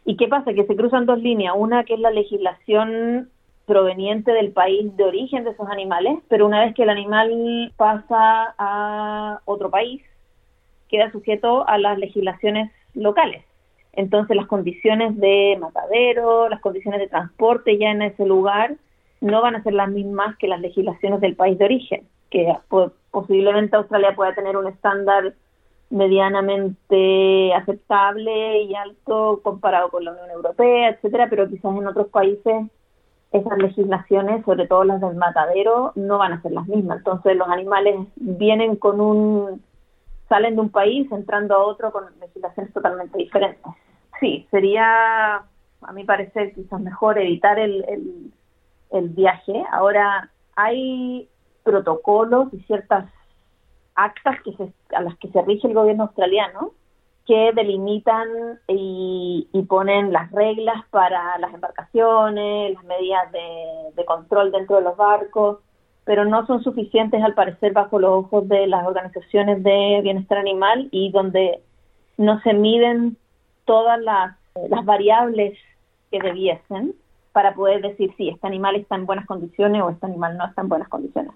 ¿Y 0.04 0.16
qué 0.16 0.26
pasa? 0.28 0.52
Que 0.52 0.66
se 0.66 0.76
cruzan 0.76 1.06
dos 1.06 1.20
líneas. 1.20 1.54
Una 1.56 1.84
que 1.84 1.94
es 1.94 2.00
la 2.00 2.10
legislación 2.10 3.30
proveniente 3.68 4.32
del 4.32 4.50
país 4.50 4.96
de 4.96 5.04
origen 5.04 5.44
de 5.44 5.50
esos 5.50 5.68
animales, 5.68 6.18
pero 6.28 6.46
una 6.46 6.64
vez 6.64 6.74
que 6.74 6.84
el 6.84 6.90
animal 6.90 7.72
pasa 7.76 8.54
a 8.56 9.40
otro 9.44 9.70
país, 9.70 10.02
queda 10.88 11.12
sujeto 11.12 11.68
a 11.68 11.76
las 11.76 11.98
legislaciones 11.98 12.72
locales. 12.94 13.44
Entonces 13.92 14.36
las 14.36 14.46
condiciones 14.46 15.16
de 15.18 15.58
matadero, 15.60 16.48
las 16.48 16.60
condiciones 16.60 16.98
de 16.98 17.08
transporte 17.08 17.76
ya 17.76 17.90
en 17.90 18.00
ese 18.00 18.24
lugar 18.24 18.76
no 19.20 19.42
van 19.42 19.56
a 19.56 19.62
ser 19.62 19.74
las 19.74 19.90
mismas 19.90 20.36
que 20.38 20.48
las 20.48 20.60
legislaciones 20.60 21.20
del 21.20 21.36
país 21.36 21.58
de 21.58 21.66
origen, 21.66 22.08
que 22.30 22.50
posiblemente 23.10 23.76
Australia 23.76 24.14
pueda 24.16 24.34
tener 24.34 24.56
un 24.56 24.68
estándar 24.68 25.34
medianamente 25.90 27.52
aceptable 27.54 28.62
y 28.62 28.74
alto 28.74 29.40
comparado 29.42 29.90
con 29.90 30.04
la 30.04 30.12
Unión 30.12 30.30
Europea, 30.30 30.90
etcétera, 30.90 31.26
pero 31.28 31.48
quizás 31.48 31.76
en 31.76 31.86
otros 31.86 32.08
países 32.08 32.66
esas 33.32 33.58
legislaciones, 33.58 34.44
sobre 34.44 34.66
todo 34.66 34.84
las 34.84 35.00
del 35.00 35.16
matadero, 35.16 35.92
no 35.94 36.18
van 36.18 36.32
a 36.32 36.42
ser 36.42 36.52
las 36.52 36.66
mismas. 36.66 36.98
Entonces 36.98 37.36
los 37.36 37.48
animales 37.48 37.96
vienen 38.16 38.76
con 38.76 39.00
un, 39.00 39.62
salen 40.28 40.54
de 40.54 40.60
un 40.62 40.70
país 40.70 41.10
entrando 41.12 41.54
a 41.54 41.64
otro 41.64 41.92
con 41.92 42.04
legislaciones 42.20 42.72
totalmente 42.72 43.18
diferentes. 43.18 43.72
Sí, 44.20 44.46
sería, 44.50 45.36
a 45.36 45.92
mi 45.92 46.04
parecer, 46.04 46.54
quizás 46.54 46.80
mejor 46.80 47.18
evitar 47.18 47.58
el, 47.58 47.84
el, 47.88 48.32
el 48.90 49.08
viaje. 49.10 49.62
Ahora 49.70 50.30
hay 50.56 51.28
protocolos 51.62 52.52
y 52.52 52.60
ciertas 52.60 53.06
actas 53.94 54.40
que 54.42 54.52
se, 54.52 54.72
a 54.94 55.02
las 55.02 55.16
que 55.18 55.28
se 55.28 55.42
rige 55.42 55.68
el 55.68 55.74
gobierno 55.74 56.04
australiano 56.04 56.72
que 57.28 57.52
delimitan 57.54 58.26
y, 58.68 59.46
ponen 59.68 60.14
las 60.14 60.32
reglas 60.32 60.82
para 60.88 61.36
las 61.38 61.52
embarcaciones, 61.52 62.72
las 62.72 62.84
medidas 62.84 63.30
de, 63.32 64.04
control 64.06 64.50
dentro 64.50 64.76
de 64.76 64.82
los 64.82 64.96
barcos, 64.96 65.58
pero 66.04 66.24
no 66.24 66.46
son 66.46 66.62
suficientes 66.64 67.22
al 67.22 67.34
parecer 67.34 67.74
bajo 67.74 67.98
los 67.98 68.24
ojos 68.24 68.48
de 68.48 68.66
las 68.66 68.86
organizaciones 68.86 69.62
de 69.62 70.00
bienestar 70.02 70.38
animal 70.38 70.88
y 70.90 71.10
donde 71.10 71.60
no 72.16 72.40
se 72.40 72.54
miden 72.54 73.18
todas 73.66 74.00
las, 74.00 74.34
las 74.70 74.84
variables 74.86 75.58
que 76.10 76.20
debiesen 76.20 76.94
para 77.32 77.54
poder 77.54 77.82
decir 77.82 78.10
si 78.16 78.30
este 78.30 78.46
animal 78.46 78.76
está 78.76 78.94
en 78.94 79.04
buenas 79.04 79.26
condiciones 79.26 79.82
o 79.82 79.90
este 79.90 80.06
animal 80.06 80.38
no 80.38 80.46
está 80.46 80.62
en 80.62 80.68
buenas 80.70 80.88
condiciones. 80.88 81.32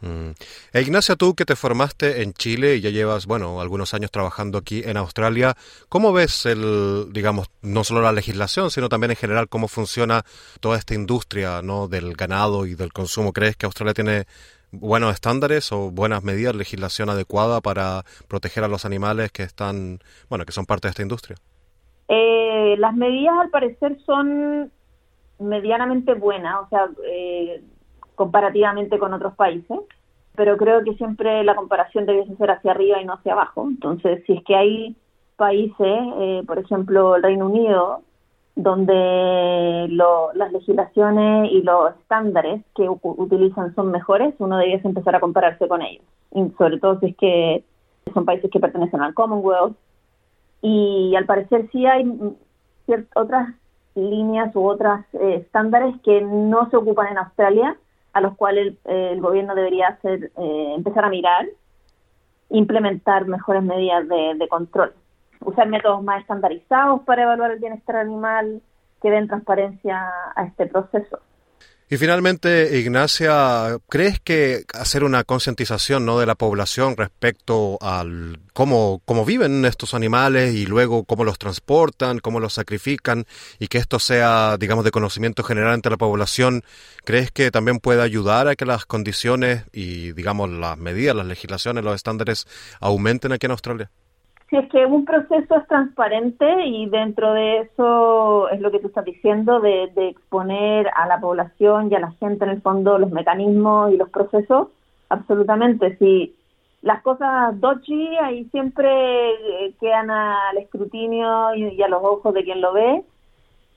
Mm. 0.00 0.30
E 0.72 0.80
Ignacia, 0.80 1.16
tú 1.16 1.34
que 1.34 1.44
te 1.44 1.56
formaste 1.56 2.22
en 2.22 2.32
Chile 2.32 2.76
y 2.76 2.80
ya 2.80 2.90
llevas, 2.90 3.26
bueno, 3.26 3.60
algunos 3.60 3.92
años 3.94 4.10
trabajando 4.10 4.58
aquí 4.58 4.82
en 4.84 4.96
Australia, 4.96 5.54
¿cómo 5.88 6.12
ves 6.12 6.46
el, 6.46 7.08
digamos, 7.12 7.50
no 7.62 7.84
solo 7.84 8.00
la 8.00 8.12
legislación, 8.12 8.70
sino 8.70 8.88
también 8.88 9.10
en 9.10 9.16
general 9.16 9.48
cómo 9.48 9.68
funciona 9.68 10.24
toda 10.60 10.78
esta 10.78 10.94
industria, 10.94 11.60
¿no? 11.62 11.88
del 11.88 12.14
ganado 12.14 12.66
y 12.66 12.74
del 12.74 12.92
consumo? 12.92 13.32
¿Crees 13.32 13.56
que 13.56 13.66
Australia 13.66 13.94
tiene 13.94 14.26
buenos 14.72 15.12
estándares 15.12 15.72
o 15.72 15.90
buenas 15.90 16.22
medidas, 16.22 16.54
legislación 16.54 17.10
adecuada 17.10 17.60
para 17.60 18.04
proteger 18.28 18.64
a 18.64 18.68
los 18.68 18.84
animales 18.84 19.32
que 19.32 19.42
están, 19.42 19.98
bueno, 20.28 20.44
que 20.44 20.52
son 20.52 20.66
parte 20.66 20.88
de 20.88 20.90
esta 20.90 21.02
industria? 21.02 21.36
Eh, 22.08 22.76
las 22.78 22.94
medidas 22.94 23.34
al 23.40 23.50
parecer 23.50 23.98
son 24.04 24.72
medianamente 25.38 26.14
buenas, 26.14 26.56
o 26.64 26.68
sea, 26.68 26.88
eh, 27.06 27.62
comparativamente 28.20 28.98
con 28.98 29.14
otros 29.14 29.34
países, 29.34 29.78
pero 30.36 30.58
creo 30.58 30.84
que 30.84 30.92
siempre 30.96 31.42
la 31.42 31.54
comparación 31.54 32.04
debe 32.04 32.26
ser 32.36 32.50
hacia 32.50 32.72
arriba 32.72 33.00
y 33.00 33.06
no 33.06 33.14
hacia 33.14 33.32
abajo. 33.32 33.66
Entonces, 33.66 34.22
si 34.26 34.34
es 34.34 34.44
que 34.44 34.54
hay 34.54 34.94
países, 35.36 35.74
eh, 36.18 36.42
por 36.46 36.58
ejemplo, 36.58 37.16
el 37.16 37.22
Reino 37.22 37.46
Unido, 37.46 38.02
donde 38.56 39.88
las 40.36 40.52
legislaciones 40.52 41.50
y 41.50 41.62
los 41.62 41.96
estándares 41.96 42.62
que 42.76 42.90
utilizan 42.90 43.74
son 43.74 43.90
mejores, 43.90 44.34
uno 44.38 44.58
debería 44.58 44.82
empezar 44.84 45.16
a 45.16 45.20
compararse 45.20 45.66
con 45.66 45.80
ellos. 45.80 46.04
Y 46.32 46.46
sobre 46.58 46.78
todo 46.78 47.00
si 47.00 47.06
es 47.06 47.16
que 47.16 47.64
son 48.12 48.26
países 48.26 48.50
que 48.50 48.60
pertenecen 48.60 49.00
al 49.00 49.14
Commonwealth. 49.14 49.78
Y 50.60 51.14
al 51.16 51.24
parecer 51.24 51.70
sí 51.72 51.86
hay 51.86 52.04
otras 53.14 53.48
líneas 53.94 54.54
u 54.54 54.68
otros 54.68 55.00
eh, 55.14 55.36
estándares 55.36 55.94
que 56.02 56.20
no 56.20 56.68
se 56.68 56.76
ocupan 56.76 57.08
en 57.12 57.16
Australia, 57.16 57.78
a 58.12 58.20
los 58.20 58.36
cuales 58.36 58.74
el, 58.84 59.20
gobierno 59.20 59.54
debería 59.54 59.88
hacer, 59.88 60.30
eh, 60.36 60.72
empezar 60.76 61.04
a 61.04 61.10
mirar, 61.10 61.46
implementar 62.50 63.26
mejores 63.26 63.62
medidas 63.62 64.08
de 64.08 64.48
control 64.48 64.92
usar 65.40 65.68
métodos 65.68 66.02
más 66.02 66.20
estandarizados 66.20 67.02
para 67.02 67.22
evaluar 67.22 67.50
el 67.52 67.58
bienestar 67.58 67.96
animal 67.96 68.60
que 69.02 69.10
den 69.10 69.28
transparencia 69.28 70.08
a 70.34 70.44
este 70.44 70.66
proceso. 70.66 71.18
Y 71.92 71.96
finalmente, 71.96 72.78
Ignacia, 72.78 73.76
¿crees 73.88 74.20
que 74.20 74.64
hacer 74.74 75.02
una 75.02 75.24
concientización 75.24 76.06
¿no? 76.06 76.20
de 76.20 76.26
la 76.26 76.36
población 76.36 76.96
respecto 76.96 77.78
al 77.80 78.38
cómo, 78.52 79.02
cómo 79.04 79.24
viven 79.24 79.64
estos 79.64 79.92
animales 79.92 80.54
y 80.54 80.66
luego 80.66 81.02
cómo 81.02 81.24
los 81.24 81.36
transportan, 81.36 82.20
cómo 82.20 82.38
los 82.38 82.52
sacrifican 82.52 83.26
y 83.58 83.66
que 83.66 83.78
esto 83.78 83.98
sea, 83.98 84.56
digamos, 84.56 84.84
de 84.84 84.92
conocimiento 84.92 85.42
general 85.42 85.74
entre 85.74 85.90
la 85.90 85.96
población, 85.96 86.62
¿crees 87.04 87.32
que 87.32 87.50
también 87.50 87.80
puede 87.80 88.02
ayudar 88.02 88.46
a 88.46 88.54
que 88.54 88.66
las 88.66 88.86
condiciones 88.86 89.64
y, 89.72 90.12
digamos, 90.12 90.48
las 90.48 90.78
medidas, 90.78 91.16
las 91.16 91.26
legislaciones, 91.26 91.82
los 91.82 91.96
estándares 91.96 92.46
aumenten 92.78 93.32
aquí 93.32 93.46
en 93.46 93.50
Australia? 93.50 93.90
Si 94.50 94.56
es 94.56 94.68
que 94.68 94.84
un 94.84 95.04
proceso 95.04 95.54
es 95.54 95.66
transparente 95.68 96.66
y 96.66 96.86
dentro 96.86 97.32
de 97.34 97.58
eso 97.58 98.48
es 98.50 98.60
lo 98.60 98.72
que 98.72 98.80
tú 98.80 98.88
estás 98.88 99.04
diciendo, 99.04 99.60
de, 99.60 99.84
exponer 100.08 100.90
a 100.96 101.06
la 101.06 101.20
población 101.20 101.88
y 101.90 101.94
a 101.94 102.00
la 102.00 102.10
gente 102.12 102.44
en 102.44 102.50
el 102.50 102.60
fondo 102.60 102.98
los 102.98 103.12
mecanismos 103.12 103.92
y 103.92 103.96
los 103.96 104.10
procesos, 104.10 104.68
absolutamente. 105.08 105.96
Si 105.98 106.34
las 106.82 107.00
cosas 107.02 107.60
dodgy 107.60 108.16
ahí 108.16 108.44
siempre 108.46 108.88
eh, 109.30 109.74
quedan 109.78 110.10
al 110.10 110.58
escrutinio 110.58 111.54
y, 111.54 111.80
a 111.80 111.88
los 111.88 112.02
ojos 112.02 112.34
de 112.34 112.42
quien 112.42 112.60
lo 112.60 112.72
ve 112.72 113.04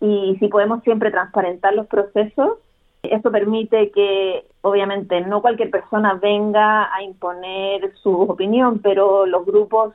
y 0.01 0.37
si 0.39 0.47
podemos 0.47 0.81
siempre 0.81 1.11
transparentar 1.11 1.75
los 1.75 1.85
procesos, 1.85 2.57
eso 3.03 3.31
permite 3.31 3.91
que 3.91 4.47
obviamente 4.61 5.21
no 5.21 5.43
cualquier 5.43 5.69
persona 5.69 6.15
venga 6.15 6.91
a 6.95 7.03
imponer 7.03 7.93
su 7.97 8.21
opinión, 8.21 8.79
pero 8.79 9.27
los 9.27 9.45
grupos 9.45 9.93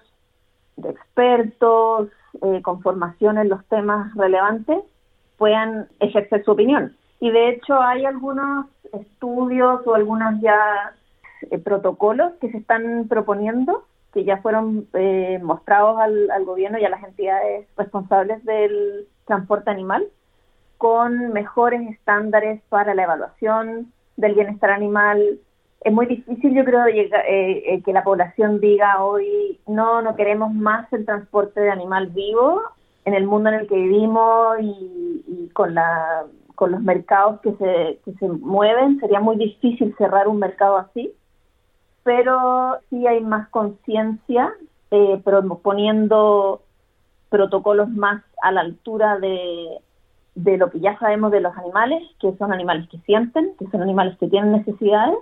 de 0.79 0.91
expertos 0.91 2.09
eh, 2.43 2.63
con 2.63 2.81
formación 2.83 3.39
en 3.39 3.49
los 3.49 3.65
temas 3.67 4.15
relevantes 4.15 4.79
puedan 5.37 5.89
ejercer 6.01 6.45
su 6.45 6.53
opinión. 6.53 6.97
Y 7.21 7.31
de 7.31 7.51
hecho 7.51 7.81
hay 7.81 8.05
algunos 8.05 8.67
estudios 8.93 9.87
o 9.87 9.95
algunos 9.95 10.41
ya 10.41 10.95
eh, 11.51 11.59
protocolos 11.59 12.33
que 12.41 12.51
se 12.51 12.59
están 12.59 13.07
proponiendo, 13.09 13.85
que 14.13 14.25
ya 14.25 14.39
fueron 14.39 14.87
eh, 14.95 15.39
mostrados 15.43 15.99
al, 15.99 16.31
al 16.31 16.45
gobierno 16.45 16.79
y 16.79 16.85
a 16.85 16.91
las 16.91 17.03
entidades 17.03 17.67
responsables 17.77 18.45
del 18.45 19.07
transporte 19.27 19.71
animal, 19.71 20.07
con 20.77 21.33
mejores 21.33 21.89
estándares 21.91 22.63
para 22.69 22.95
la 22.95 23.03
evaluación 23.03 23.93
del 24.17 24.35
bienestar 24.35 24.71
animal, 24.71 25.41
es 25.81 25.93
muy 25.93 26.07
difícil, 26.07 26.55
yo 26.55 26.65
creo, 26.65 26.87
eh, 26.87 27.09
eh, 27.29 27.83
que 27.85 27.93
la 27.93 28.03
población 28.03 28.61
diga 28.61 29.03
hoy, 29.03 29.61
no, 29.67 30.03
no 30.03 30.17
queremos 30.17 30.53
más 30.53 30.93
el 30.93 31.07
transporte 31.07 31.61
de 31.61 31.71
animal 31.71 32.09
vivo 32.09 32.63
en 33.05 33.15
el 33.15 33.27
mundo 33.27 33.51
en 33.51 33.57
el 33.57 33.69
que 33.69 33.77
vivimos 33.77 34.57
y, 34.61 35.49
con, 35.55 35.75
la, 35.75 36.25
con 36.55 36.73
los 36.73 36.83
mercados 36.83 37.41
que 37.41 37.53
se, 37.53 38.01
que 38.05 38.13
se 38.19 38.29
mueven. 38.29 39.01
Sería 39.01 39.21
muy 39.21 39.37
difícil 39.37 39.95
cerrar 39.97 40.29
un 40.29 40.39
mercado 40.39 40.77
así, 40.77 41.13
pero 42.03 42.79
sí 42.91 43.07
hay 43.07 43.21
más 43.21 43.49
conciencia, 43.49 44.53
eh, 44.91 45.23
poniendo 45.63 46.63
protocolos 47.31 47.89
más 47.89 48.23
a 48.43 48.53
la 48.53 48.63
altura 48.63 49.19
de, 49.19 49.79
de 50.35 50.57
lo 50.57 50.71
que 50.71 50.81
ya 50.81 50.99
sabemos 50.99 51.31
de 51.31 51.41
los 51.41 51.57
animales, 51.57 52.03
que 52.21 52.35
son 52.37 52.53
animales 52.53 52.89
que 52.89 52.99
sienten, 52.99 53.55
que 53.59 53.67
son 53.71 53.83
animales 53.83 54.19
que 54.19 54.29
tienen 54.29 54.53
necesidades 54.53 55.19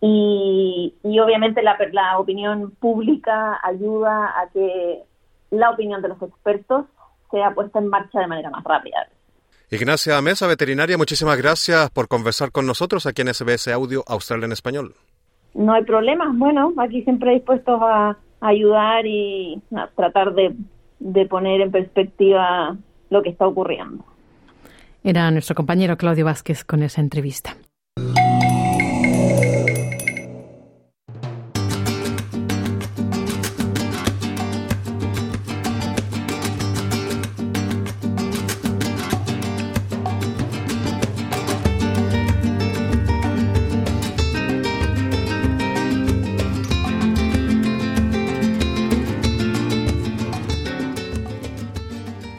y, 0.00 0.92
obviamente 1.18 1.62
la, 1.62 1.76
la 1.92 2.18
opinión 2.18 2.70
pública 2.72 3.58
ayuda 3.62 4.34
a 4.38 4.48
que 4.52 5.02
la 5.50 5.70
opinión 5.70 6.02
de 6.02 6.08
los 6.08 6.22
expertos 6.22 6.86
sea 7.30 7.54
puesta 7.54 7.78
en 7.78 7.88
marcha 7.88 8.20
de 8.20 8.26
manera 8.26 8.50
más 8.50 8.64
rápida. 8.64 9.08
Ignacia 9.70 10.20
Mesa, 10.22 10.46
veterinaria, 10.46 10.96
muchísimas 10.96 11.36
gracias 11.36 11.90
por 11.90 12.06
conversar 12.08 12.52
con 12.52 12.66
nosotros 12.66 13.06
aquí 13.06 13.22
en 13.22 13.34
SBS 13.34 13.68
Audio 13.68 14.04
Australia 14.06 14.46
en 14.46 14.52
Español. 14.52 14.94
No 15.54 15.72
hay 15.72 15.84
problema, 15.84 16.30
bueno, 16.34 16.72
aquí 16.78 17.02
siempre 17.02 17.32
dispuestos 17.32 17.80
a, 17.82 18.16
ayudar 18.40 19.06
y 19.06 19.60
a 19.74 19.88
tratar 19.96 20.34
de, 20.34 20.54
de 21.00 21.26
poner 21.26 21.62
en 21.62 21.72
perspectiva 21.72 22.76
lo 23.10 23.22
que 23.22 23.30
está 23.30 23.46
ocurriendo. 23.46 24.04
Era 25.02 25.30
nuestro 25.30 25.54
compañero 25.54 25.96
Claudio 25.96 26.26
Vázquez 26.26 26.64
con 26.64 26.82
esa 26.82 27.00
entrevista. 27.00 27.56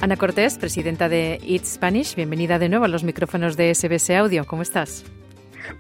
Ana 0.07 0.15
Cortés, 0.15 0.57
presidenta 0.57 1.09
de 1.09 1.37
Eat 1.45 1.65
Spanish, 1.65 2.15
bienvenida 2.15 2.59
de 2.59 2.69
nuevo 2.69 2.85
a 2.85 2.87
los 2.87 3.03
micrófonos 3.03 3.57
de 3.57 3.75
SBS 3.75 4.11
Audio. 4.11 4.45
¿Cómo 4.45 4.61
estás? 4.61 5.03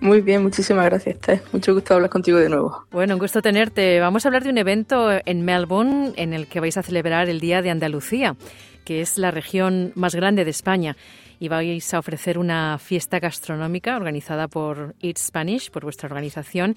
Muy 0.01 0.19
bien, 0.19 0.43
muchísimas 0.43 0.83
gracias, 0.83 1.17
Mucho 1.53 1.73
gusto 1.73 1.93
hablar 1.93 2.09
contigo 2.09 2.37
de 2.37 2.49
nuevo. 2.49 2.85
Bueno, 2.91 3.13
un 3.13 3.21
gusto 3.21 3.41
tenerte. 3.41 4.01
Vamos 4.01 4.25
a 4.25 4.27
hablar 4.27 4.43
de 4.43 4.49
un 4.49 4.57
evento 4.57 5.11
en 5.25 5.45
Melbourne 5.45 6.11
en 6.17 6.33
el 6.33 6.47
que 6.47 6.59
vais 6.59 6.75
a 6.75 6.83
celebrar 6.83 7.29
el 7.29 7.39
Día 7.39 7.61
de 7.61 7.69
Andalucía, 7.69 8.35
que 8.83 8.99
es 8.99 9.17
la 9.17 9.31
región 9.31 9.93
más 9.95 10.13
grande 10.13 10.43
de 10.43 10.51
España. 10.51 10.97
Y 11.39 11.47
vais 11.47 11.93
a 11.93 11.99
ofrecer 11.99 12.37
una 12.37 12.79
fiesta 12.79 13.21
gastronómica 13.21 13.95
organizada 13.95 14.49
por 14.49 14.93
Eat 14.99 15.19
Spanish, 15.19 15.71
por 15.71 15.83
vuestra 15.83 16.07
organización. 16.07 16.75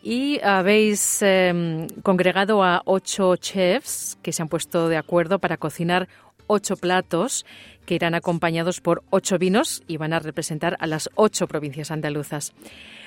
Y 0.00 0.40
habéis 0.44 1.22
em, 1.22 1.88
congregado 2.04 2.62
a 2.62 2.82
ocho 2.84 3.34
chefs 3.34 4.16
que 4.22 4.32
se 4.32 4.42
han 4.42 4.48
puesto 4.48 4.88
de 4.88 4.96
acuerdo 4.96 5.40
para 5.40 5.56
cocinar 5.56 6.08
ocho 6.48 6.76
platos 6.76 7.46
que 7.86 7.94
irán 7.94 8.14
acompañados 8.14 8.80
por 8.80 9.04
ocho 9.10 9.38
vinos 9.38 9.82
y 9.86 9.96
van 9.96 10.12
a 10.12 10.18
representar 10.18 10.76
a 10.80 10.86
las 10.86 11.08
ocho 11.14 11.46
provincias 11.46 11.92
andaluzas. 11.92 12.52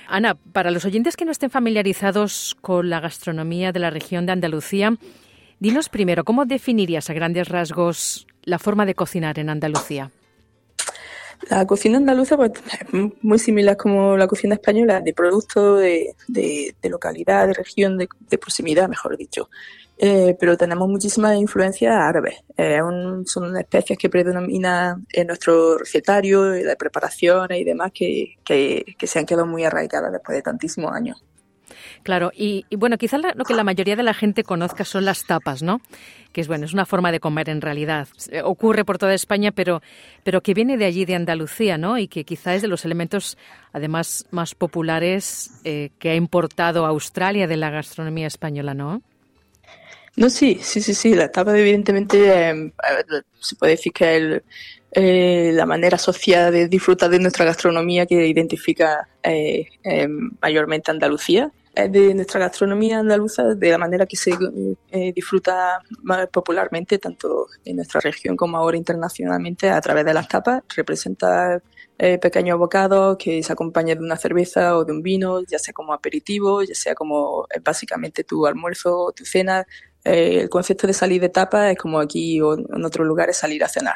Ana, 0.08 0.36
para 0.36 0.72
los 0.72 0.86
oyentes 0.86 1.18
que 1.18 1.26
no 1.26 1.32
estén 1.32 1.50
familiarizados 1.50 2.56
con 2.62 2.90
la 2.90 3.00
gastronomía 3.00 3.72
de 3.72 3.80
la 3.80 3.90
región 3.90 4.26
de 4.26 4.32
Andalucía, 4.32 4.98
dinos 5.60 5.90
primero, 5.90 6.24
¿cómo 6.24 6.46
definirías 6.46 7.10
a 7.10 7.14
grandes 7.14 7.48
rasgos 7.50 8.28
la 8.44 8.60
forma 8.60 8.86
de 8.86 8.96
cocinar 8.96 9.38
en 9.38 9.50
Andalucía? 9.50 10.12
La 11.50 11.66
cocina 11.66 11.98
andaluza 11.98 12.38
pues, 12.38 12.52
es 12.52 12.94
muy 13.22 13.40
similar 13.40 13.76
como 13.76 14.16
la 14.16 14.28
cocina 14.28 14.56
española, 14.56 15.02
de 15.02 15.14
producto, 15.14 15.76
de, 15.78 16.16
localidad, 16.84 17.48
de 17.48 17.54
región, 17.54 17.98
de, 17.98 18.38
proximidad, 18.38 18.88
mejor 18.88 19.18
dicho. 19.18 19.50
Eh, 19.98 20.36
pero 20.40 20.58
tenemos 20.58 20.90
muchísimas 20.90 21.38
influencias 21.38 21.96
árabes. 21.96 22.44
Eh, 22.58 22.80
son 23.26 23.56
especies 23.58 24.00
que 24.00 24.10
predominan 24.10 25.06
en 25.12 25.28
nuestro 25.28 25.78
recetario, 25.78 26.44
de 26.44 26.76
preparaciones 26.76 27.60
y 27.60 27.64
demás, 27.64 27.92
que, 27.94 28.38
que, 28.44 29.08
se 29.08 29.20
han 29.20 29.26
quedado 29.26 29.46
muy 29.46 29.64
arraigadas 29.64 30.12
después 30.12 30.36
de 30.36 30.42
tantísimos 30.42 30.92
años. 30.92 31.22
Claro, 32.04 32.32
y, 32.36 32.66
bueno, 32.76 32.98
quizás 32.98 33.22
lo 33.36 33.46
que 33.46 33.54
la 33.54 33.64
mayoría 33.64 33.96
de 33.96 34.04
la 34.04 34.14
gente 34.14 34.44
conozca 34.44 34.86
son 34.86 35.06
las 35.06 35.26
tapas, 35.26 35.62
¿no? 35.62 35.82
Que 36.32 36.42
es 36.42 36.48
bueno, 36.48 36.66
es 36.66 36.74
una 36.74 36.86
forma 36.86 37.12
de 37.12 37.20
comer 37.20 37.50
en 37.50 37.62
realidad. 37.62 38.08
Ocurre 38.44 38.86
por 38.86 38.98
toda 38.98 39.14
España, 39.14 39.52
pero, 39.52 39.82
pero 40.24 40.42
que 40.42 40.54
viene 40.54 40.78
de 40.78 40.86
allí, 40.86 41.06
de 41.06 41.16
Andalucía, 41.16 41.78
¿no? 41.78 41.98
Y 42.00 42.08
que 42.08 42.24
quizá 42.24 42.56
es 42.56 42.64
de 42.64 42.68
los 42.68 42.86
elementos, 42.86 43.38
además, 43.72 44.26
más 44.32 44.56
populares 44.56 45.52
eh, 45.64 45.92
que 46.00 46.10
ha 46.10 46.16
importado 46.16 46.86
Australia 46.86 47.46
de 47.48 47.58
la 47.58 47.70
gastronomía 47.70 48.28
española, 48.28 48.74
¿no? 48.74 49.04
No, 50.16 50.30
sí, 50.30 50.58
sí, 50.62 50.82
sí, 50.82 50.94
sí. 50.94 51.14
La 51.14 51.32
tapa, 51.32 51.58
evidentemente, 51.58 52.50
eh, 52.50 52.74
se 53.40 53.56
puede 53.56 53.74
decir 53.74 53.94
que 53.94 54.42
eh, 54.94 55.52
la 55.54 55.66
manera 55.66 55.96
asociada 55.96 56.52
de 56.52 56.68
disfrutar 56.68 57.10
de 57.10 57.20
nuestra 57.20 57.46
gastronomía 57.46 58.06
que 58.06 58.28
identifica 58.28 59.08
eh, 59.24 59.68
eh, 59.84 60.08
mayormente 60.42 60.92
Andalucía, 60.92 61.50
de 61.76 62.14
nuestra 62.14 62.40
gastronomía 62.40 63.00
andaluza, 63.00 63.44
de 63.56 63.70
la 63.70 63.78
manera 63.78 64.06
que 64.06 64.18
se 64.18 64.32
disfruta 65.14 65.82
más 66.04 66.28
popularmente, 66.28 66.98
tanto 66.98 67.48
en 67.64 67.78
nuestra 67.78 68.02
región 68.02 68.36
como 68.36 68.58
ahora 68.58 68.78
internacionalmente, 68.78 69.70
a 69.70 69.80
través 69.80 70.06
de 70.06 70.14
las 70.14 70.28
tapas. 70.28 70.64
Representa 70.76 71.62
pequeños 71.98 72.58
bocados 72.58 73.16
que 73.18 73.42
se 73.44 73.54
acompañan 73.54 74.00
de 74.00 74.04
una 74.04 74.18
cerveza 74.18 74.78
o 74.78 74.84
de 74.84 74.92
un 74.92 75.02
vino, 75.02 75.42
ya 75.44 75.60
sea 75.60 75.74
como 75.74 75.94
aperitivo, 75.94 76.64
ya 76.64 76.76
sea 76.76 76.96
como 76.96 77.48
básicamente 77.64 78.24
tu 78.24 78.46
almuerzo 78.46 78.98
o 78.98 79.12
tu 79.12 79.24
cena. 79.26 79.66
el 80.04 80.50
concepto 80.50 80.88
de 80.88 80.94
salir 80.94 81.22
de 81.22 81.30
tapa 81.30 81.72
es 81.72 81.78
como 81.78 82.00
aquí 82.00 82.42
o 82.42 82.56
en 82.56 82.86
otros 82.86 83.08
lugares 83.08 83.38
salir 83.38 83.64
a 83.64 83.70
cenar 83.70 83.96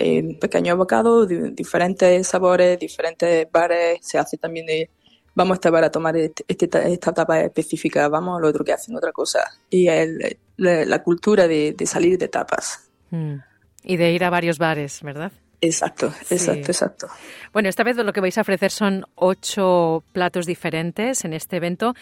eh, 0.00 0.38
pequeños 0.40 0.76
bocados, 0.76 1.28
diferentes 1.28 2.26
sabores, 2.26 2.78
diferentes 2.78 3.50
bares. 3.50 3.98
Se 4.02 4.18
hace 4.18 4.36
también 4.36 4.66
de, 4.66 4.90
vamos 5.34 5.54
a 5.54 5.56
estar 5.56 5.72
para 5.72 5.90
tomar 5.90 6.16
este, 6.16 6.44
este 6.48 6.66
esta 6.92 7.10
etapa 7.10 7.40
específica, 7.40 8.08
vamos 8.08 8.38
a 8.38 8.40
lo 8.40 8.48
otro 8.48 8.64
que 8.64 8.72
hacen 8.72 8.96
otra 8.96 9.12
cosa. 9.12 9.40
Y 9.70 9.88
el, 9.88 10.38
la, 10.56 11.02
cultura 11.02 11.46
de, 11.48 11.74
salir 11.86 12.18
de 12.18 12.28
tapas. 12.28 12.88
Mm. 13.10 13.36
Y 13.84 13.96
de 13.96 14.12
ir 14.12 14.24
a 14.24 14.30
varios 14.30 14.58
bares, 14.58 15.02
¿verdad? 15.02 15.32
Exacto, 15.60 16.12
exacto, 16.30 16.70
exacto. 16.70 17.08
Bueno, 17.52 17.68
esta 17.68 17.82
vez 17.82 17.96
lo 17.96 18.12
que 18.12 18.20
vais 18.20 18.38
a 18.38 18.42
ofrecer 18.42 18.70
son 18.70 19.04
ocho 19.14 20.04
platos 20.12 20.46
diferentes 20.46 21.24
en 21.24 21.32
este 21.32 21.56
evento. 21.56 21.94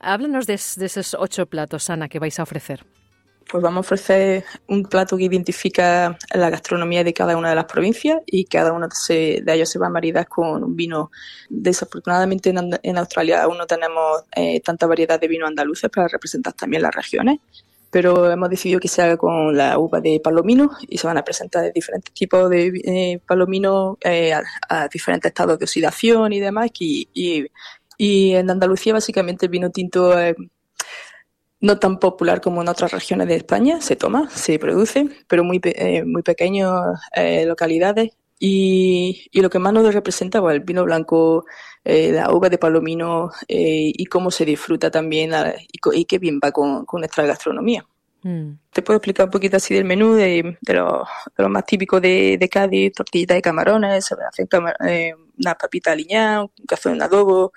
Háblanos 0.00 0.46
de, 0.46 0.58
de 0.76 0.86
esos 0.86 1.14
ocho 1.18 1.46
platos, 1.46 1.90
Ana, 1.90 2.08
que 2.08 2.18
vais 2.18 2.38
a 2.40 2.42
ofrecer 2.42 2.84
pues 3.50 3.62
vamos 3.62 3.78
a 3.78 3.80
ofrecer 3.80 4.44
un 4.68 4.84
plato 4.84 5.16
que 5.16 5.24
identifica 5.24 6.16
la 6.32 6.50
gastronomía 6.50 7.02
de 7.02 7.12
cada 7.12 7.36
una 7.36 7.50
de 7.50 7.56
las 7.56 7.64
provincias 7.64 8.20
y 8.24 8.44
cada 8.44 8.72
uno 8.72 8.86
de 9.08 9.42
ellos 9.46 9.68
se 9.68 9.78
va 9.78 9.88
a 9.88 9.90
maridar 9.90 10.28
con 10.28 10.62
un 10.62 10.76
vino. 10.76 11.10
Desafortunadamente 11.48 12.50
en, 12.50 12.98
Australia 12.98 13.42
aún 13.42 13.58
no 13.58 13.66
tenemos 13.66 14.22
eh, 14.36 14.60
tanta 14.60 14.86
variedad 14.86 15.20
de 15.20 15.26
vino 15.26 15.46
andaluces 15.46 15.90
para 15.90 16.06
representar 16.06 16.52
también 16.52 16.82
las 16.82 16.94
regiones, 16.94 17.40
pero 17.90 18.30
hemos 18.30 18.48
decidido 18.50 18.78
que 18.78 18.86
se 18.86 19.02
haga 19.02 19.16
con 19.16 19.56
la 19.56 19.78
uva 19.78 20.00
de 20.00 20.20
palomino 20.22 20.70
y 20.88 20.98
se 20.98 21.08
van 21.08 21.18
a 21.18 21.24
presentar 21.24 21.72
diferentes 21.72 22.14
tipos 22.14 22.48
de 22.50 22.68
eh, 22.84 23.20
palomino 23.26 23.98
eh, 24.02 24.32
a, 24.32 24.88
diferentes 24.88 25.28
estados 25.28 25.58
de 25.58 25.64
oxidación 25.64 26.32
y 26.32 26.38
demás. 26.38 26.70
Y, 26.78 27.48
en 27.98 28.48
Andalucía 28.48 28.94
básicamente 28.94 29.44
el 29.44 29.50
vino 29.50 29.70
tinto 29.70 30.14
no 31.60 31.78
tan 31.78 31.98
popular 31.98 32.40
como 32.40 32.62
en 32.62 32.68
otras 32.68 32.90
regiones 32.92 33.28
de 33.28 33.36
España, 33.36 33.80
se 33.80 33.96
toma, 33.96 34.30
se 34.30 34.58
produce, 34.58 35.08
pero 35.28 35.44
muy, 35.44 35.60
eh, 35.62 36.04
muy 36.04 36.22
pequeñas 36.22 36.72
eh, 37.14 37.44
localidades. 37.46 38.12
Y, 38.42 39.28
y, 39.30 39.42
lo 39.42 39.50
que 39.50 39.58
más 39.58 39.74
nos 39.74 39.92
representa 39.92 40.40
pues, 40.40 40.54
el 40.54 40.60
vino 40.62 40.82
blanco, 40.84 41.44
eh, 41.84 42.10
la 42.10 42.32
uva 42.32 42.48
de 42.48 42.56
palomino 42.56 43.30
y 43.46 44.02
cómo 44.06 44.30
se 44.30 44.46
disfruta 44.46 44.90
también 44.90 45.32
y, 45.70 46.04
qué 46.06 46.18
bien 46.18 46.40
va 46.42 46.50
con, 46.50 46.86
nuestra 46.90 47.26
gastronomía. 47.26 47.84
Mm. 48.22 48.52
Te 48.72 48.80
puedo 48.80 48.96
explicar 48.96 49.26
un 49.26 49.30
poquito 49.30 49.58
así 49.58 49.74
del 49.74 49.84
menú, 49.84 50.14
de, 50.14 50.56
de, 50.58 50.74
lo, 50.74 51.06
de 51.36 51.42
lo, 51.42 51.50
más 51.50 51.66
típico 51.66 52.00
de, 52.00 52.38
de 52.40 52.48
Cádiz, 52.48 52.94
tortillitas 52.94 53.34
de 53.34 53.42
camarones, 53.42 54.06
se 54.06 54.14
hace 54.14 54.48
una 55.38 55.54
papita 55.54 55.92
aliñada, 55.92 56.44
un 56.44 56.66
cazón 56.66 56.94
en 56.94 57.02
adobo, 57.02 57.52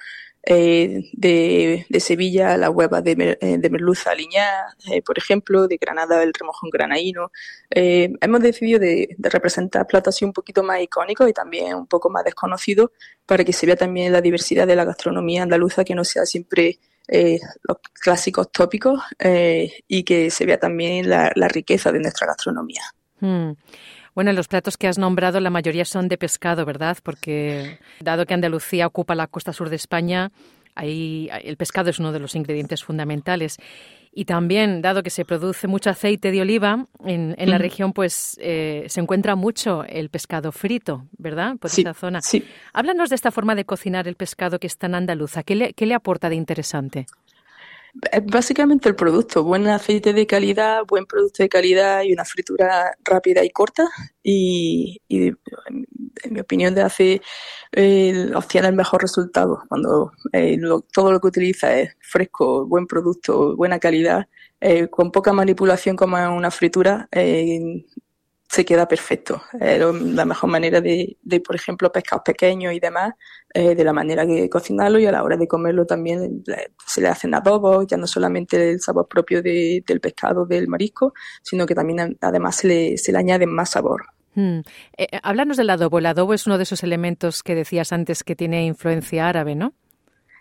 eh, 0.46 1.10
de, 1.14 2.00
Sevilla 2.02 2.58
la 2.58 2.70
hueva 2.70 3.02
de, 3.02 3.38
eh, 3.40 3.58
de 3.58 3.70
merluza 3.70 4.12
aliñada, 4.12 4.76
eh, 4.92 5.02
por 5.02 5.18
ejemplo, 5.18 5.70
de 5.70 5.78
Granada 5.78 6.22
el 6.22 6.34
remojón 6.34 6.70
granaíno. 6.70 7.32
Hemos 7.70 8.42
decidido 8.42 8.80
de, 8.80 9.16
de, 9.18 9.30
representar 9.30 9.88
platos 9.88 10.16
así 10.16 10.26
un 10.26 10.34
poquito 10.34 10.62
más 10.62 10.82
icónicos 10.82 11.30
y 11.30 11.34
también 11.34 11.76
un 11.76 11.88
poco 11.88 12.10
más 12.10 12.26
desconocidos 12.26 12.92
para 13.26 13.46
que 13.46 13.54
se 13.54 13.66
vea 13.66 13.78
también 13.78 14.12
la 14.12 14.22
diversidad 14.22 14.68
de 14.68 14.76
la 14.76 14.84
gastronomía 14.84 15.44
andaluza, 15.44 15.86
que 15.86 15.96
no 15.96 16.04
sea 16.04 16.26
siempre 16.26 16.80
los 17.08 17.78
clásicos 18.02 18.52
tópicos 18.52 19.02
y 19.88 20.04
que 20.04 20.30
se 20.30 20.46
vea 20.46 20.60
también 20.60 21.10
la, 21.10 21.32
la 21.36 21.48
riqueza 21.48 21.92
de 21.92 22.00
nuestra 22.00 22.28
gastronomía. 22.28 22.82
Hmm. 23.20 23.52
Bueno, 24.16 24.32
los 24.34 24.48
platos 24.48 24.78
que 24.78 24.88
has 24.88 24.98
nombrado, 24.98 25.40
la 25.40 25.50
mayoría 25.50 25.86
son 25.86 26.08
de 26.08 26.18
pescado, 26.18 26.66
¿verdad? 26.66 26.98
Porque 27.02 27.80
dado 28.00 28.26
que 28.26 28.34
Andalucía 28.34 28.88
ocupa 28.88 29.16
la 29.16 29.28
costa 29.28 29.54
sur 29.54 29.70
de 29.70 29.76
España, 29.76 30.32
ahí 30.76 31.30
el 31.44 31.58
pescado 31.58 31.90
es 31.90 32.00
uno 32.00 32.12
de 32.12 32.20
los 32.20 32.36
ingredientes 32.36 32.84
fundamentales. 32.84 33.58
Y 34.16 34.26
también, 34.26 34.84
dado 34.84 35.02
que 35.02 35.10
se 35.10 35.26
produce 35.26 35.68
mucho 35.68 35.90
aceite 35.90 36.32
de 36.32 36.42
oliva 36.42 36.86
en, 37.04 37.36
la 37.40 37.58
región, 37.58 37.94
pues 37.94 38.38
eh, 38.40 38.86
se 38.88 39.02
encuentra 39.02 39.36
mucho 39.36 39.84
el 39.86 40.10
pescado 40.10 40.52
frito, 40.52 41.08
¿verdad? 41.18 41.58
Por 41.58 41.72
esa 41.72 41.96
zona. 41.96 42.22
Sí. 42.22 42.46
Háblanos 42.74 43.10
de 43.10 43.16
esta 43.16 43.32
forma 43.32 43.56
de 43.56 43.66
cocinar 43.66 44.08
el 44.08 44.16
pescado 44.16 44.60
que 44.60 44.68
está 44.68 44.86
en 44.86 44.96
andaluza. 44.96 45.42
¿Qué 45.42 45.56
le, 45.56 45.74
qué 45.74 45.88
le 45.88 45.96
aporta 45.96 46.30
de 46.30 46.36
interesante? 46.36 47.08
Básicamente 48.26 48.90
el 48.90 48.96
producto, 48.96 49.44
buen 49.44 49.68
aceite 49.68 50.14
de 50.14 50.26
calidad, 50.26 50.84
buen 50.88 51.06
producto 51.06 51.44
de 51.44 51.50
calidad 51.50 52.02
y 52.04 52.14
una 52.14 52.26
fritura 52.26 52.96
rápida 53.04 53.44
y 53.44 53.50
corta. 53.50 53.88
Y, 54.24 55.02
en, 55.10 55.38
mi 56.30 56.40
opinión, 56.40 56.74
de 56.74 56.82
hace 56.82 57.22
eh, 57.72 58.32
obtiene 58.36 58.70
el 58.70 58.76
mejor 58.76 59.02
resultado 59.02 59.64
cuando 59.68 60.12
eh, 60.32 60.58
todo 60.92 61.12
lo 61.12 61.20
que 61.20 61.28
utiliza 61.28 61.78
es 61.78 61.96
fresco, 62.02 62.66
buen 62.66 62.88
producto, 62.88 63.56
buena 63.56 63.80
calidad, 63.80 64.28
eh, 64.62 64.88
con 64.88 65.12
poca 65.12 65.34
manipulación 65.34 65.96
como 65.96 66.18
en 66.18 66.30
una 66.30 66.52
fritura. 66.52 67.08
Eh, 68.54 68.56
se 68.56 68.66
queda 68.66 68.88
perfecto. 68.88 69.42
La 69.60 70.26
mejor 70.26 70.50
manera 70.50 70.82
de, 70.82 71.18
por 71.46 71.56
ejemplo, 71.56 71.92
pescados 71.92 72.24
pequeños 72.24 72.74
y 72.74 72.80
demás, 72.80 73.14
eh, 73.54 73.76
de 73.76 73.84
la 73.84 73.94
manera 73.94 74.26
que 74.26 74.50
cocinarlo 74.50 75.00
y 75.00 75.06
a 75.06 75.12
la 75.12 75.24
hora 75.24 75.38
de 75.38 75.48
comerlo 75.48 75.86
también 75.86 76.44
se 76.86 77.02
le 77.02 77.08
hacen 77.08 77.34
adobos, 77.34 77.88
ya 77.88 77.98
no 77.98 78.08
solamente 78.08 78.72
el 78.72 78.80
sabor 78.80 79.08
propio 79.08 79.42
del 79.42 80.00
pescado, 80.02 80.46
del 80.46 80.68
marisco, 80.68 81.14
sino 81.42 81.66
que 81.66 81.76
también 81.76 82.18
además 82.22 82.58
se 82.58 82.68
le, 82.68 82.98
se 82.98 83.12
le 83.12 83.18
añade 83.18 83.46
más 83.48 83.72
sabor. 83.72 84.06
Hmm. 84.36 84.60
Eh, 84.98 85.08
eh, 85.12 85.20
háblanos 85.22 85.58
del 85.58 85.70
adobo. 85.70 86.00
El 86.00 86.08
adobo 86.08 86.34
es 86.34 86.48
uno 86.48 86.58
de 86.58 86.64
esos 86.64 86.84
elementos 86.84 87.44
que 87.44 87.56
decías 87.56 87.92
antes 87.94 88.24
que 88.24 88.36
tiene 88.36 88.66
influencia 88.66 89.28
árabe, 89.28 89.56
¿no? 89.56 89.74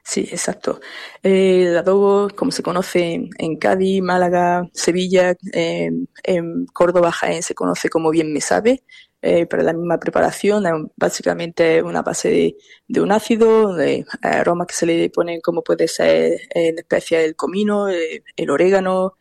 Sí, 0.04 0.28
exacto. 0.30 0.80
Eh, 1.22 1.64
el 1.68 1.76
adobo, 1.76 2.28
como 2.34 2.50
se 2.50 2.62
conoce 2.62 3.28
en 3.38 3.56
Cádiz, 3.56 4.02
Málaga, 4.02 4.68
Sevilla, 4.74 5.36
en 5.52 6.66
Córdoba, 6.72 7.12
Jaén, 7.12 7.42
se 7.42 7.54
conoce 7.54 7.88
como 7.88 8.10
bien 8.10 8.32
me 8.32 8.40
sabe, 8.40 8.82
eh, 9.22 9.46
para 9.46 9.62
la 9.62 9.72
misma 9.72 9.98
preparación, 9.98 10.90
básicamente 10.96 11.82
una 11.82 12.02
base 12.02 12.56
de, 12.88 13.00
un 13.00 13.12
ácido, 13.12 13.74
de 13.74 14.04
aromas 14.22 14.66
que 14.66 14.74
se 14.74 14.86
le 14.86 15.08
ponen 15.10 15.40
como 15.40 15.62
puede 15.62 15.86
ser 15.88 16.40
en 16.50 16.78
especie 16.78 17.24
el 17.24 17.36
comino, 17.36 17.88
eh, 17.88 18.24
el 18.36 18.50
orégano, 18.50 19.14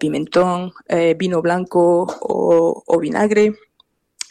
pimentón, 0.00 0.72
vino 1.16 1.42
blanco 1.42 2.06
o, 2.20 2.98
vinagre 2.98 3.54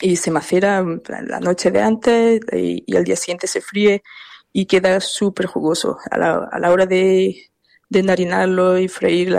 y 0.01 0.17
se 0.17 0.29
macera 0.31 0.83
la 1.27 1.39
noche 1.39 1.71
de 1.71 1.81
antes 1.81 2.41
y 2.51 2.95
al 2.95 3.05
día 3.05 3.15
siguiente 3.15 3.47
se 3.47 3.61
fríe 3.61 4.03
y 4.57 4.67
queda 4.67 5.01
súper 5.01 5.47
jugoso. 5.47 5.97
A 6.09 6.17
la, 6.17 6.47
a 6.49 6.59
la, 6.59 6.71
hora 6.71 6.85
de, 6.85 7.35
de 7.89 7.99
enharinarlo 7.99 8.79
y 8.79 8.87
freír 8.87 9.35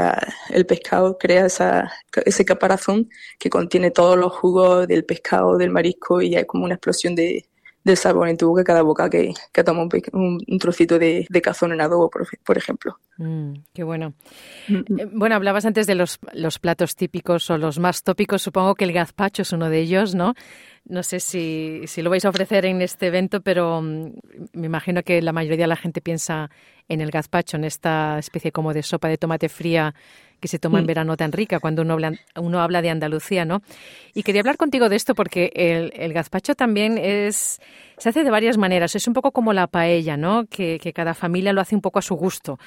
el 0.50 0.66
pescado, 0.66 1.16
crea 1.16 1.46
esa, 1.46 1.90
ese 2.26 2.44
caparazón 2.44 3.08
que 3.38 3.48
contiene 3.48 3.90
todos 3.90 4.18
los 4.18 4.30
jugos 4.34 4.86
del 4.86 5.06
pescado, 5.06 5.56
del 5.56 5.70
marisco 5.70 6.20
y 6.20 6.36
hay 6.36 6.44
como 6.44 6.66
una 6.66 6.74
explosión 6.74 7.14
de, 7.14 7.46
del 7.82 7.96
sabor 7.96 8.28
en 8.28 8.36
tu 8.36 8.48
boca 8.48 8.62
cada 8.62 8.82
boca 8.82 9.08
que, 9.08 9.32
que 9.54 9.64
toma 9.64 9.84
un, 9.84 10.38
un, 10.46 10.58
trocito 10.58 10.98
de, 10.98 11.26
de, 11.30 11.40
cazón 11.40 11.72
en 11.72 11.80
adobo, 11.80 12.10
por, 12.10 12.28
por 12.44 12.58
ejemplo. 12.58 12.98
Mm, 13.16 13.54
qué 13.72 13.84
bueno. 13.84 14.12
Mm. 14.68 15.00
Eh, 15.00 15.08
bueno, 15.12 15.34
hablabas 15.36 15.64
antes 15.64 15.86
de 15.86 15.94
los, 15.94 16.18
los 16.34 16.58
platos 16.58 16.94
típicos 16.94 17.48
o 17.48 17.56
los 17.56 17.78
más 17.78 18.02
tópicos. 18.02 18.42
Supongo 18.42 18.74
que 18.74 18.84
el 18.84 18.92
gazpacho 18.92 19.42
es 19.42 19.52
uno 19.52 19.70
de 19.70 19.78
ellos, 19.78 20.14
¿no? 20.14 20.34
No 20.88 21.02
sé 21.02 21.18
si, 21.18 21.82
si, 21.86 22.00
lo 22.00 22.10
vais 22.10 22.24
a 22.24 22.28
ofrecer 22.28 22.64
en 22.64 22.80
este 22.80 23.08
evento, 23.08 23.40
pero 23.40 23.82
mm, 23.82 24.12
me 24.52 24.66
imagino 24.66 25.02
que 25.02 25.20
la 25.20 25.32
mayoría 25.32 25.64
de 25.64 25.68
la 25.68 25.76
gente 25.76 26.00
piensa 26.00 26.50
en 26.88 27.00
el 27.00 27.10
gazpacho, 27.10 27.56
en 27.56 27.64
esta 27.64 28.18
especie 28.18 28.52
como 28.52 28.72
de 28.72 28.82
sopa 28.82 29.08
de 29.08 29.18
tomate 29.18 29.48
fría 29.48 29.94
que 30.40 30.48
se 30.48 30.58
toma 30.58 30.78
en 30.78 30.84
mm. 30.84 30.86
verano 30.86 31.16
tan 31.16 31.32
rica 31.32 31.60
cuando 31.60 31.82
uno 31.82 31.94
habla, 31.94 32.12
uno 32.36 32.60
habla 32.60 32.82
de 32.82 32.90
Andalucía, 32.90 33.44
¿no? 33.44 33.62
Y 34.14 34.22
quería 34.22 34.42
hablar 34.42 34.56
contigo 34.56 34.88
de 34.88 34.96
esto 34.96 35.14
porque 35.14 35.50
el, 35.54 35.92
el, 35.96 36.12
gazpacho 36.12 36.54
también 36.54 36.98
es 36.98 37.60
se 37.96 38.08
hace 38.08 38.22
de 38.22 38.30
varias 38.30 38.58
maneras. 38.58 38.94
Es 38.94 39.08
un 39.08 39.14
poco 39.14 39.32
como 39.32 39.52
la 39.52 39.66
paella, 39.66 40.16
¿no? 40.16 40.46
Que, 40.46 40.78
que 40.78 40.92
cada 40.92 41.14
familia 41.14 41.52
lo 41.52 41.60
hace 41.60 41.74
un 41.74 41.80
poco 41.80 41.98
a 41.98 42.02
su 42.02 42.14
gusto. 42.14 42.58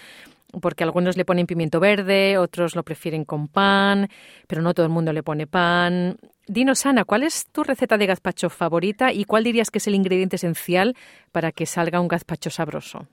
Porque 0.62 0.84
algunos 0.84 1.18
le 1.18 1.26
ponen 1.26 1.48
pimiento 1.48 1.80
verde, 1.80 2.38
otros 2.38 2.76
lo 2.76 2.84
prefieren 2.84 3.26
con 3.26 3.48
pan, 3.48 4.10
pero 4.48 4.62
no 4.62 4.74
todo 4.74 4.86
el 4.86 4.92
mundo 4.92 5.14
le 5.14 5.24
pone 5.24 5.48
pan. 5.48 6.18
Dinos, 6.48 6.86
Ana, 6.86 7.06
¿cuál 7.06 7.24
es 7.24 7.46
tu 7.52 7.64
receta 7.64 7.98
de 7.98 8.08
gazpacho 8.08 8.50
favorita 8.50 9.14
y 9.14 9.26
cuál 9.26 9.44
dirías 9.44 9.70
que 9.70 9.78
es 9.78 9.88
el 9.88 9.96
ingrediente 9.96 10.38
esencial 10.38 10.96
para 11.32 11.52
que 11.52 11.66
salga 11.66 12.00
un 12.00 12.08
gazpacho 12.08 12.50
sabroso? 12.50 13.08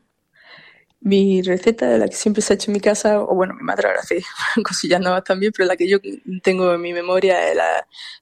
Mi 1.00 1.42
receta, 1.42 1.98
la 1.98 2.08
que 2.08 2.16
siempre 2.16 2.42
se 2.42 2.52
ha 2.52 2.56
hecho 2.56 2.70
en 2.70 2.72
mi 2.72 2.80
casa, 2.80 3.20
o 3.20 3.34
bueno, 3.34 3.54
mi 3.54 3.62
madre 3.62 3.86
ahora 3.88 4.00
hace 4.00 4.24
cosillas 4.64 5.00
nuevas 5.00 5.22
también, 5.22 5.52
pero 5.54 5.68
la 5.68 5.76
que 5.76 5.86
yo 5.86 5.98
tengo 6.42 6.72
en 6.72 6.80
mi 6.80 6.92
memoria 6.92 7.50
es 7.50 7.56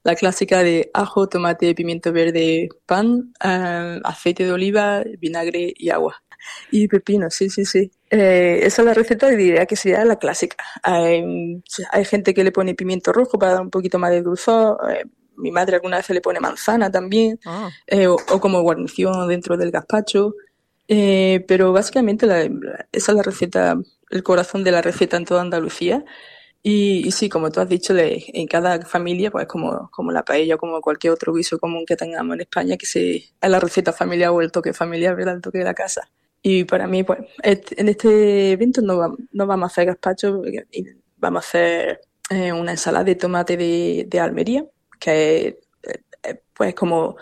la, 0.03 0.15
clásica 0.15 0.61
de 0.61 0.91
ajo, 0.93 1.27
tomate, 1.27 1.73
pimiento 1.73 2.11
verde, 2.11 2.69
pan, 2.85 3.33
eh, 3.43 3.99
aceite 4.03 4.43
de 4.43 4.51
oliva, 4.51 5.03
vinagre 5.17 5.73
y 5.75 5.89
agua. 5.89 6.21
Y 6.71 6.87
pepino, 6.87 7.29
sí, 7.29 7.49
sí, 7.49 7.65
sí. 7.65 7.91
Eh, 8.09 8.59
esa 8.63 8.81
es 8.81 8.85
la 8.85 8.93
receta 8.93 9.31
y 9.31 9.35
diría 9.35 9.65
que 9.65 9.75
sería 9.75 10.05
la 10.05 10.17
clásica. 10.17 10.57
Hay, 10.83 11.51
gente 12.05 12.33
que 12.33 12.43
le 12.43 12.51
pone 12.51 12.75
pimiento 12.75 13.11
rojo 13.13 13.37
para 13.39 13.53
dar 13.53 13.61
un 13.61 13.69
poquito 13.69 13.99
más 13.99 14.11
de 14.11 14.21
dulzor. 14.21 14.77
Eh, 14.91 15.05
mi 15.37 15.51
madre 15.51 15.75
alguna 15.75 15.97
vez 15.97 16.09
le 16.09 16.21
pone 16.21 16.39
manzana 16.39 16.89
también, 16.89 17.39
ah. 17.45 17.69
o, 18.07 18.39
como 18.39 18.61
guarnición 18.61 19.27
dentro 19.27 19.57
del 19.57 19.71
gazpacho. 19.71 20.33
Eh, 20.87 21.43
pero 21.47 21.73
básicamente 21.73 22.27
la, 22.27 22.43
esa 22.91 23.11
es 23.11 23.15
la 23.15 23.23
receta, 23.23 23.75
el 24.11 24.23
corazón 24.23 24.63
de 24.63 24.71
la 24.71 24.81
receta 24.81 25.17
en 25.17 25.25
toda 25.25 25.41
Andalucía. 25.41 26.05
Y, 26.67 27.11
sí, 27.11 27.29
como 27.29 27.51
tú 27.51 27.59
has 27.59 27.69
dicho, 27.69 27.93
en 27.95 28.47
cada 28.47 28.83
familia, 28.85 29.29
pues 29.29 29.45
como, 29.45 29.87
como 29.91 30.11
la 30.11 30.25
paella, 30.25 30.57
como 30.57 30.81
cualquier 30.81 31.13
otro 31.13 31.31
guiso 31.31 31.59
común 31.59 31.85
que 31.85 31.95
tengamos 31.95 32.33
en 32.33 32.41
España, 32.41 32.75
que 32.75 32.87
se, 32.87 33.15
es 33.17 33.49
la 33.49 33.59
receta 33.59 33.93
familiar 33.93 34.31
o 34.31 34.41
el 34.41 34.51
toque 34.51 34.73
familiar, 34.73 35.15
¿verdad? 35.15 35.35
El 35.35 35.41
toque 35.41 35.59
de 35.59 35.63
la 35.63 35.75
casa. 35.75 36.09
Y 36.47 36.63
para 36.63 36.85
mí, 36.85 37.03
pues, 37.03 37.21
en 37.41 37.89
este 37.89 38.51
evento 38.51 38.79
no, 38.83 39.17
no 39.31 39.47
vamos 39.47 39.63
a 39.63 39.71
hacer 39.71 39.87
gazpacho, 39.87 40.43
vamos 41.17 41.43
a 41.43 41.47
hacer 41.47 42.01
eh, 42.29 42.53
una 42.53 42.69
ensalada 42.69 43.03
de 43.03 43.15
tomate 43.15 43.57
de, 43.57 44.05
de 44.07 44.19
Almería, 44.19 44.63
que 44.99 45.47
es, 45.47 45.55
eh, 46.21 46.39
pues, 46.53 46.75
como 46.75 47.15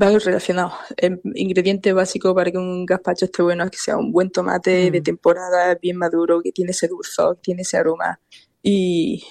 va 0.00 0.16
relacionado. 0.16 0.74
El 0.96 1.20
ingrediente 1.34 1.92
básico 1.92 2.36
para 2.36 2.52
que 2.52 2.58
un 2.58 2.86
gazpacho 2.86 3.24
esté 3.24 3.42
bueno 3.42 3.64
es 3.64 3.72
que 3.72 3.78
sea 3.78 3.96
un 3.96 4.12
buen 4.12 4.30
tomate 4.30 4.92
de 4.92 5.00
mm. 5.00 5.02
temporada, 5.02 5.74
bien 5.74 5.96
maduro, 5.96 6.40
que 6.40 6.52
tiene 6.52 6.70
ese 6.70 6.86
dulzor, 6.86 7.38
tiene 7.42 7.62
ese 7.62 7.78
aroma. 7.78 8.20
Y, 8.62 9.24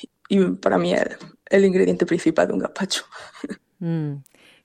para 0.62 0.78
mí 0.78 0.94
es 0.94 1.08
el 1.46 1.64
ingrediente 1.64 2.06
principal 2.06 2.50
de 2.50 2.54
un 2.54 2.60
gazpacho. 2.60 3.06
Mm, 3.84 4.22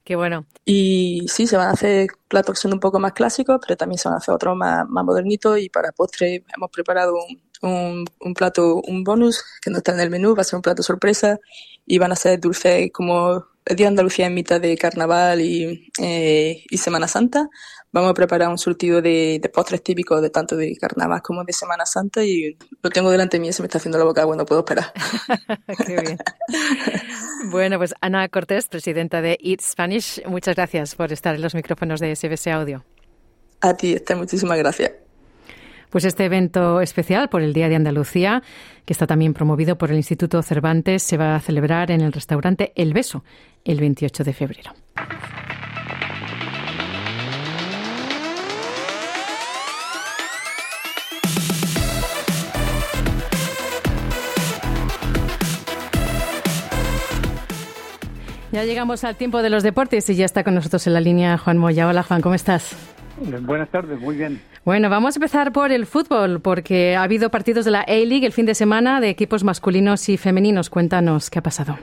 qué 0.07 0.15
bueno. 0.15 0.47
Y 0.65 1.27
sí, 1.29 1.49
se 1.49 1.57
van 1.57 1.67
a 1.69 1.73
hacer 1.73 2.07
platos 2.29 2.55
que 2.55 2.61
son 2.61 2.73
un 2.73 2.81
poco 2.81 3.01
más 3.01 3.13
clásicos, 3.13 3.59
pero 3.61 3.77
también 3.77 3.99
se 3.99 4.09
van 4.09 4.15
a 4.15 4.19
hacer 4.19 4.33
otros 4.33 4.57
más, 4.57 4.89
más 4.89 5.05
modernitos. 5.05 5.59
Y 5.59 5.69
para 5.69 5.91
postre 5.91 6.45
hemos 6.57 6.71
preparado 6.71 7.15
un, 7.63 8.07
un, 8.21 8.35
plato, 8.35 8.77
un 8.87 9.03
bonus 9.03 9.45
que 9.61 9.71
no 9.71 9.79
está 9.79 9.93
en 9.93 10.01
el 10.01 10.11
menú, 10.11 10.37
va 10.37 10.43
a 10.43 10.45
ser 10.45 10.57
un 10.57 10.63
plato 10.63 10.85
sorpresa. 10.85 11.39
Y 11.87 11.99
van 11.99 12.13
a 12.13 12.17
ser 12.17 12.41
dulces 12.41 12.91
como 12.93 13.47
Día 13.69 13.87
de 13.87 13.89
Andalucía 13.89 14.27
en 14.27 14.35
mitad 14.35 14.61
de 14.61 14.79
Carnaval 14.79 15.41
y, 15.41 15.91
eh, 16.01 16.63
y 16.71 16.79
Semana 16.79 17.09
Santa. 17.09 17.49
Vamos 17.91 18.11
a 18.11 18.15
preparar 18.15 18.49
un 18.49 18.59
surtido 18.59 19.03
de, 19.03 19.41
postres 19.53 19.83
típicos 19.83 20.23
de 20.23 20.31
tanto 20.31 20.57
de 20.57 20.77
Carnaval 20.77 21.21
como 21.21 21.43
de 21.43 21.53
Semana 21.53 21.85
Santa 21.85 22.23
y 22.23 22.57
lo 22.83 22.91
tengo 22.91 23.11
delante 23.11 23.39
de 23.39 23.41
mí 23.41 23.49
y 23.49 23.53
se 23.53 23.63
me 23.63 23.67
está 23.67 23.79
haciendo 23.79 23.99
la 23.99 24.05
boca 24.05 24.25
bueno, 24.25 24.47
puedo 24.47 24.61
esperar. 24.61 24.93
Qué 25.87 26.01
bien. 26.01 26.19
bueno, 27.51 27.79
pues 27.79 27.95
Ana 28.01 28.29
Cortés, 28.29 28.69
presidenta 28.69 29.21
de 29.21 29.37
Eat 29.43 29.63
Spanish, 29.63 30.23
muchas 30.27 30.55
gracias 30.55 30.95
por 30.95 31.13
estar 31.13 31.35
en 31.35 31.43
los 31.43 31.55
micrófonos 31.55 31.99
de 31.99 32.15
SBS 32.15 32.47
Audio. 32.49 32.85
A 33.63 33.75
ti, 33.75 33.95
Esther, 33.95 34.17
muchísimas 34.17 34.59
gracias. 34.59 34.93
Pues 35.91 36.05
este 36.05 36.25
evento 36.27 36.81
especial 36.81 37.29
por 37.29 37.43
el 37.43 37.53
Día 37.53 37.69
de 37.69 37.77
Andalucía, 37.77 38.43
que 38.85 38.93
está 38.93 39.07
también 39.07 39.33
promovido 39.33 39.79
por 39.79 39.91
el 39.91 39.97
Instituto 39.97 40.43
Cervantes, 40.43 41.03
se 41.03 41.17
va 41.17 41.35
a 41.35 41.41
celebrar 41.41 41.91
en 41.91 42.03
el 42.03 42.13
restaurante 42.13 42.73
El 42.77 42.93
Beso 42.93 43.25
el 43.67 43.81
28 43.81 44.25
de 44.25 44.33
febrero. 44.33 44.73
Ya 58.53 58.65
llegamos 58.65 59.05
al 59.05 59.17
tiempo 59.17 59.43
de 59.43 59.51
los 59.51 59.63
deportes 59.63 60.09
y 60.09 60.15
ya 60.15 60.25
está 60.25 60.43
con 60.43 60.55
nosotros 60.55 60.87
en 60.87 60.95
la 60.95 61.01
línea 61.01 61.37
Juan 61.37 61.59
Moya. 61.59 61.87
Hola 61.87 62.03
Juan, 62.03 62.23
¿cómo 62.23 62.35
estás? 62.35 62.75
Buenas 63.43 63.69
tardes, 63.69 64.01
muy 64.01 64.17
bien. 64.17 64.41
Bueno, 64.65 64.89
vamos 64.89 65.15
a 65.15 65.19
empezar 65.19 65.53
por 65.53 65.73
el 65.73 65.85
fútbol, 65.87 66.41
porque 66.41 66.97
ha 66.97 67.03
habido 67.03 67.31
partidos 67.31 67.65
de 67.65 67.71
la 67.71 67.81
A-League 67.81 68.25
el 68.25 68.33
fin 68.33 68.47
de 68.47 68.55
semana 68.55 69.01
de 69.01 69.11
equipos 69.11 69.45
masculinos 69.45 70.09
y 70.09 70.17
femeninos. 70.17 70.71
Cuéntanos 70.71 71.29
qué 71.29 71.39
ha 71.39 71.43
pasado. 71.43 71.79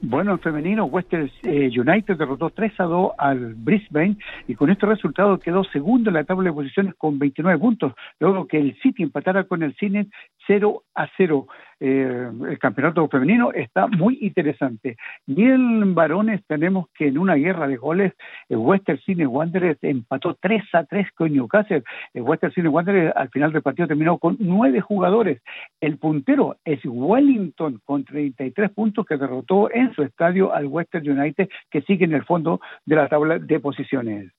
Bueno, 0.00 0.30
en 0.30 0.38
femenino, 0.38 0.84
Western 0.84 1.28
eh, 1.42 1.68
United 1.76 2.16
derrotó 2.16 2.50
3 2.50 2.72
a 2.78 2.84
2 2.84 3.12
al 3.18 3.54
Brisbane 3.54 4.16
y 4.46 4.54
con 4.54 4.70
este 4.70 4.86
resultado 4.86 5.40
quedó 5.40 5.64
segundo 5.64 6.10
en 6.10 6.14
la 6.14 6.22
tabla 6.22 6.50
de 6.50 6.54
posiciones 6.54 6.94
con 6.94 7.18
29 7.18 7.58
puntos, 7.58 7.94
luego 8.20 8.46
que 8.46 8.58
el 8.58 8.78
City 8.80 9.02
empatara 9.02 9.44
con 9.44 9.64
el 9.64 9.74
Cine 9.74 10.06
0 10.46 10.84
a 10.94 11.08
0 11.16 11.48
eh, 11.80 12.30
el 12.48 12.58
campeonato 12.58 13.06
femenino 13.08 13.52
está 13.52 13.86
muy 13.86 14.18
interesante. 14.20 14.96
Y 15.26 15.44
en 15.44 15.94
varones 15.94 16.42
tenemos 16.46 16.86
que 16.96 17.08
en 17.08 17.18
una 17.18 17.34
guerra 17.34 17.68
de 17.68 17.76
goles, 17.76 18.12
el 18.48 18.58
Western 18.58 18.98
Cine 19.00 19.26
Wanderers 19.26 19.78
empató 19.82 20.36
3 20.40 20.62
a 20.72 20.84
3 20.84 21.08
con 21.14 21.32
Newcastle. 21.32 21.84
El 22.14 22.22
Western 22.22 22.52
Cine 22.52 22.68
Wanderers 22.68 23.16
al 23.16 23.28
final 23.30 23.52
del 23.52 23.62
partido 23.62 23.88
terminó 23.88 24.18
con 24.18 24.36
nueve 24.40 24.80
jugadores. 24.80 25.40
El 25.80 25.98
puntero 25.98 26.56
es 26.64 26.80
Wellington 26.84 27.80
con 27.84 28.04
33 28.04 28.70
puntos 28.70 29.06
que 29.06 29.16
derrotó 29.16 29.70
en 29.72 29.92
su 29.94 30.02
estadio 30.02 30.52
al 30.52 30.66
Western 30.66 31.08
United 31.08 31.48
que 31.70 31.82
sigue 31.82 32.04
en 32.04 32.14
el 32.14 32.24
fondo 32.24 32.60
de 32.86 32.96
la 32.96 33.08
tabla 33.08 33.38
de 33.38 33.60
posiciones. 33.60 34.32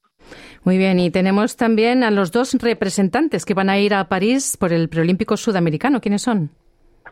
Muy 0.64 0.78
bien, 0.78 1.00
y 1.00 1.10
tenemos 1.12 1.56
también 1.56 2.04
a 2.04 2.12
los 2.12 2.32
dos 2.32 2.54
representantes 2.62 3.46
que 3.46 3.54
van 3.54 3.70
a 3.70 3.80
ir 3.80 3.94
a 3.94 4.10
París 4.10 4.58
por 4.60 4.74
el 4.74 4.90
preolímpico 4.90 5.38
sudamericano. 5.38 6.02
¿Quiénes 6.02 6.22
son? 6.22 6.52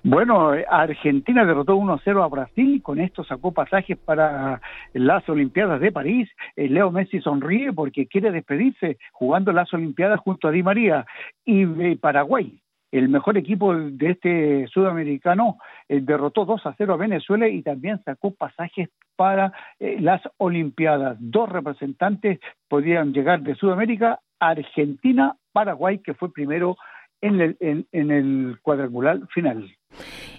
Bueno, 0.10 0.54
Argentina 0.70 1.44
derrotó 1.44 1.76
1-0 1.76 2.24
a 2.24 2.28
Brasil 2.30 2.76
y 2.76 2.80
con 2.80 3.02
esto 3.02 3.26
sacó 3.26 3.52
pasajes 3.52 3.98
para 3.98 4.62
las 4.94 5.28
Olimpiadas 5.28 5.82
de 5.82 5.92
París. 5.92 6.30
Eh, 6.56 6.70
Leo 6.70 6.92
Messi 6.92 7.20
sonríe 7.20 7.74
porque 7.74 8.08
quiere 8.08 8.32
despedirse 8.32 9.00
jugando 9.12 9.52
las 9.52 9.74
Olimpiadas 9.74 10.22
junto 10.22 10.48
a 10.48 10.52
Di 10.52 10.64
María. 10.64 11.06
Y 11.44 11.64
eh, 11.64 11.98
Paraguay, 12.00 12.58
el 12.94 13.10
mejor 13.10 13.38
equipo 13.38 13.76
de 13.76 14.12
este 14.12 14.68
sudamericano, 14.68 15.58
eh, 15.90 16.00
derrotó 16.02 16.46
2 16.46 16.66
a 16.68 16.76
0 16.78 16.94
a 16.94 16.98
Venezuela 16.98 17.50
y 17.50 17.62
también 17.62 18.02
sacó 18.06 18.34
pasajes 18.34 18.88
para 19.18 19.52
las 19.80 20.22
Olimpiadas. 20.38 21.18
Dos 21.20 21.50
representantes 21.50 22.40
podían 22.70 23.12
llegar 23.12 23.42
de 23.42 23.56
Sudamérica, 23.56 24.22
Argentina, 24.40 25.36
Paraguay, 25.52 26.00
que 26.00 26.14
fue 26.14 26.32
primero 26.32 26.78
en 27.20 27.42
el, 27.42 27.58
en 27.60 28.12
el 28.12 28.58
cuadrangular 28.62 29.28
final. 29.34 29.70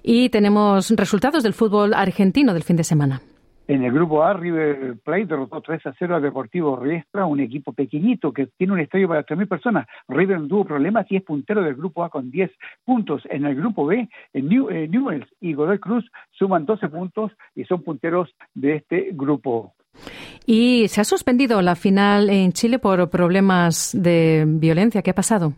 Y 0.03 0.29
tenemos 0.31 0.91
resultados 0.91 1.43
del 1.43 1.55
fútbol 1.55 1.95
argentino 1.95 2.55
del 2.55 2.63
fin 2.63 2.77
de 2.77 2.85
semana. 2.85 3.21
En 3.69 3.85
el 3.85 3.93
grupo 3.93 4.23
A, 4.23 4.33
River 4.33 4.97
Plate 5.05 5.27
derrotó 5.27 5.61
3 5.61 5.85
a 5.85 5.95
0 5.99 6.17
a 6.17 6.21
Deportivo 6.21 6.77
Riestra, 6.77 7.27
un 7.27 7.41
equipo 7.41 7.75
pequeñito 7.75 8.33
que 8.33 8.47
tiene 8.57 8.73
un 8.73 8.81
estadio 8.81 9.09
para 9.09 9.27
3.000 9.27 9.47
personas. 9.47 9.87
River 10.09 10.41
no 10.41 10.49
tuvo 10.49 10.65
problemas 10.65 11.05
y 11.11 11.17
es 11.17 11.23
puntero 11.23 11.63
del 11.63 11.75
grupo 11.75 12.03
A 12.03 12.09
con 12.09 12.31
10 12.31 12.51
puntos. 12.87 13.23
En 13.29 13.45
el 13.45 13.55
grupo 13.55 13.85
B, 13.85 14.09
New, 14.33 14.71
eh, 14.71 14.89
Newells 14.89 15.29
y 15.41 15.53
Godoy 15.53 15.79
Cruz 15.79 16.11
suman 16.31 16.65
12 16.65 16.89
puntos 16.89 17.33
y 17.55 17.65
son 17.65 17.83
punteros 17.83 18.31
de 18.55 18.77
este 18.77 19.11
grupo. 19.13 19.75
Y 20.47 20.89
se 20.89 21.03
ha 21.03 21.05
suspendido 21.05 21.61
la 21.61 21.75
final 21.75 22.31
en 22.31 22.53
Chile 22.53 22.79
por 22.79 23.11
problemas 23.11 23.95
de 23.95 24.47
violencia. 24.47 25.03
¿Qué 25.03 25.11
ha 25.11 25.15
pasado? 25.15 25.53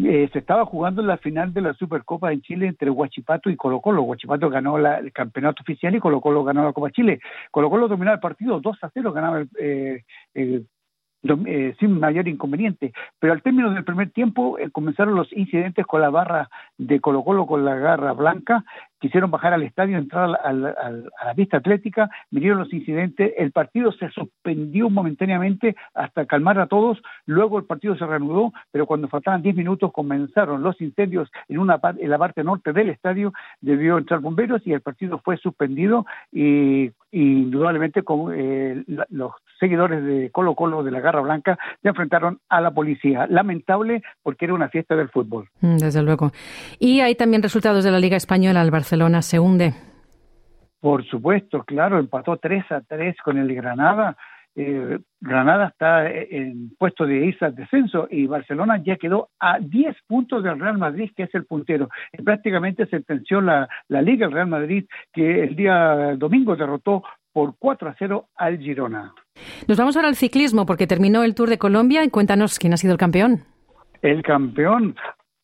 Eh, 0.00 0.30
se 0.32 0.38
estaba 0.38 0.64
jugando 0.64 1.02
la 1.02 1.18
final 1.18 1.52
de 1.52 1.60
la 1.60 1.74
Supercopa 1.74 2.32
en 2.32 2.40
Chile 2.40 2.68
entre 2.68 2.88
Huachipato 2.88 3.50
y 3.50 3.56
Colo 3.56 3.80
Colo. 3.80 4.02
Huachipato 4.02 4.48
ganó 4.48 4.78
el 4.78 5.12
campeonato 5.12 5.62
oficial 5.62 5.94
y 5.94 5.98
Colo 5.98 6.20
Colo 6.20 6.44
ganó 6.44 6.64
la 6.64 6.72
Copa 6.72 6.92
Chile. 6.92 7.18
Colo 7.50 7.68
Colo 7.68 7.88
dominaba 7.88 8.14
el 8.14 8.20
partido 8.20 8.60
2 8.60 8.78
a 8.82 8.90
0, 8.94 9.12
ganaba 9.12 9.44
eh, 9.58 10.04
eh, 10.34 11.74
sin 11.80 11.98
mayor 11.98 12.28
inconveniente. 12.28 12.92
Pero 13.18 13.32
al 13.32 13.42
término 13.42 13.70
del 13.72 13.84
primer 13.84 14.10
tiempo 14.12 14.56
comenzaron 14.70 15.16
los 15.16 15.32
incidentes 15.32 15.84
con 15.84 16.00
la 16.00 16.10
barra 16.10 16.48
de 16.76 17.00
Colo 17.00 17.24
Colo, 17.24 17.46
con 17.46 17.64
la 17.64 17.74
garra 17.74 18.12
blanca, 18.12 18.64
quisieron 18.98 19.30
bajar 19.30 19.52
al 19.52 19.62
estadio, 19.62 19.98
entrar 19.98 20.38
a 20.42 20.52
la 20.52 21.34
pista 21.34 21.58
atlética, 21.58 22.10
vinieron 22.30 22.58
los 22.58 22.72
incidentes, 22.72 23.32
el 23.36 23.52
partido 23.52 23.92
se 23.92 24.10
suspendió 24.10 24.90
momentáneamente 24.90 25.76
hasta 25.94 26.26
calmar 26.26 26.58
a 26.58 26.66
todos, 26.66 26.98
luego 27.26 27.58
el 27.58 27.64
partido 27.64 27.96
se 27.96 28.06
reanudó, 28.06 28.52
pero 28.70 28.86
cuando 28.86 29.08
faltaban 29.08 29.42
10 29.42 29.56
minutos 29.56 29.92
comenzaron 29.92 30.62
los 30.62 30.80
incendios 30.80 31.30
en, 31.48 31.58
una, 31.58 31.80
en 31.98 32.10
la 32.10 32.18
parte 32.18 32.42
norte 32.44 32.72
del 32.72 32.90
estadio, 32.90 33.32
debió 33.60 33.98
entrar 33.98 34.20
bomberos 34.20 34.62
y 34.66 34.72
el 34.72 34.80
partido 34.80 35.20
fue 35.24 35.36
suspendido 35.36 36.04
y, 36.32 36.90
indudablemente 37.10 38.02
eh, 38.34 38.84
los 39.08 39.32
seguidores 39.58 40.04
de 40.04 40.30
Colo 40.30 40.54
Colo 40.54 40.82
de 40.82 40.90
la 40.90 41.00
Garra 41.00 41.20
Blanca 41.20 41.58
se 41.82 41.88
enfrentaron 41.88 42.38
a 42.50 42.60
la 42.60 42.70
policía. 42.70 43.26
Lamentable 43.28 44.02
porque 44.22 44.44
era 44.44 44.54
una 44.54 44.68
fiesta 44.68 44.94
del 44.94 45.08
fútbol. 45.08 45.48
Mm, 45.60 45.78
desde 45.78 46.02
luego. 46.02 46.32
Y 46.78 47.00
hay 47.00 47.14
también 47.14 47.42
resultados 47.42 47.82
de 47.82 47.90
la 47.90 47.98
Liga 47.98 48.16
Española. 48.16 48.60
El 48.60 48.70
Barcelona 48.70 48.87
se 49.22 49.38
hunde. 49.38 49.74
Por 50.80 51.04
supuesto, 51.06 51.64
claro, 51.64 51.98
empató 51.98 52.36
3 52.36 52.70
a 52.70 52.80
3 52.82 53.16
con 53.24 53.38
el 53.38 53.52
Granada. 53.54 54.16
Eh, 54.54 54.98
Granada 55.20 55.68
está 55.68 56.10
en 56.10 56.70
puesto 56.78 57.06
de 57.06 57.26
irse 57.26 57.44
al 57.44 57.54
descenso 57.54 58.08
y 58.10 58.26
Barcelona 58.26 58.82
ya 58.84 58.96
quedó 58.96 59.28
a 59.38 59.58
10 59.58 59.96
puntos 60.06 60.42
del 60.42 60.58
Real 60.58 60.78
Madrid, 60.78 61.10
que 61.16 61.24
es 61.24 61.34
el 61.34 61.46
puntero. 61.46 61.88
prácticamente 62.24 62.86
sentenció 62.86 63.40
la, 63.40 63.68
la 63.88 64.02
Liga 64.02 64.26
el 64.26 64.32
Real 64.32 64.48
Madrid, 64.48 64.86
que 65.12 65.44
el 65.44 65.54
día 65.54 66.16
domingo 66.16 66.56
derrotó 66.56 67.02
por 67.32 67.54
4 67.58 67.88
a 67.88 67.94
0 67.98 68.28
al 68.36 68.58
Girona. 68.58 69.12
Nos 69.68 69.78
vamos 69.78 69.96
ahora 69.96 70.08
al 70.08 70.16
ciclismo 70.16 70.66
porque 70.66 70.86
terminó 70.86 71.22
el 71.22 71.34
Tour 71.34 71.48
de 71.48 71.58
Colombia 71.58 72.04
y 72.04 72.10
cuéntanos 72.10 72.58
quién 72.58 72.72
ha 72.72 72.76
sido 72.76 72.92
el 72.92 72.98
campeón. 72.98 73.44
El 74.02 74.22
campeón 74.22 74.96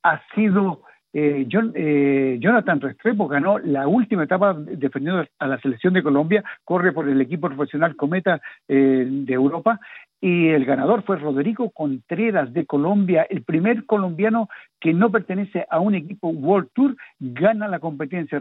ha 0.03 0.21
sido 0.35 0.84
eh, 1.17 1.47
eh, 1.49 2.39
Jonathan 2.41 2.81
Restrepo 2.81 3.29
ganó 3.29 3.61
la 3.61 3.87
última 3.87 4.25
etapa 4.25 4.53
defendiendo 4.53 5.25
a 5.39 5.47
la 5.47 5.61
selección 5.61 5.95
de 5.95 6.03
Colombia, 6.03 6.43
corre 6.65 6.93
por 6.93 7.09
el 7.09 7.21
equipo 7.21 7.47
profesional 7.47 7.95
Cometa 7.95 8.41
eh, 8.67 9.07
de 9.09 9.33
Europa. 9.33 9.79
Y 10.21 10.49
el 10.49 10.65
ganador 10.65 11.05
fue 11.05 11.19
Rodrigo 11.19 11.71
Contreras 11.71 12.53
de 12.53 12.67
Colombia, 12.67 13.27
el 13.29 13.43
primer 13.43 13.85
colombiano 13.85 14.49
que 14.81 14.93
no 14.93 15.13
pertenece 15.13 15.67
a 15.71 15.79
un 15.81 15.95
equipo 15.95 16.29
World 16.29 16.71
Tour, 16.73 16.97
gana 17.21 17.69
la 17.69 17.79
competencia, 17.79 18.41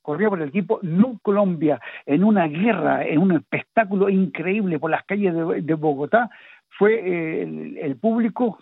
corrió 0.00 0.30
por 0.30 0.40
el 0.40 0.48
equipo 0.48 0.80
No 0.82 1.18
Colombia 1.20 1.80
en 2.06 2.24
una 2.24 2.48
guerra, 2.48 3.04
en 3.04 3.18
un 3.18 3.32
espectáculo 3.32 4.08
increíble 4.08 4.78
por 4.78 4.90
las 4.90 5.04
calles 5.04 5.34
de, 5.34 5.74
Bogotá, 5.74 6.30
fue 6.70 7.42
el, 7.42 7.96
público 7.96 8.58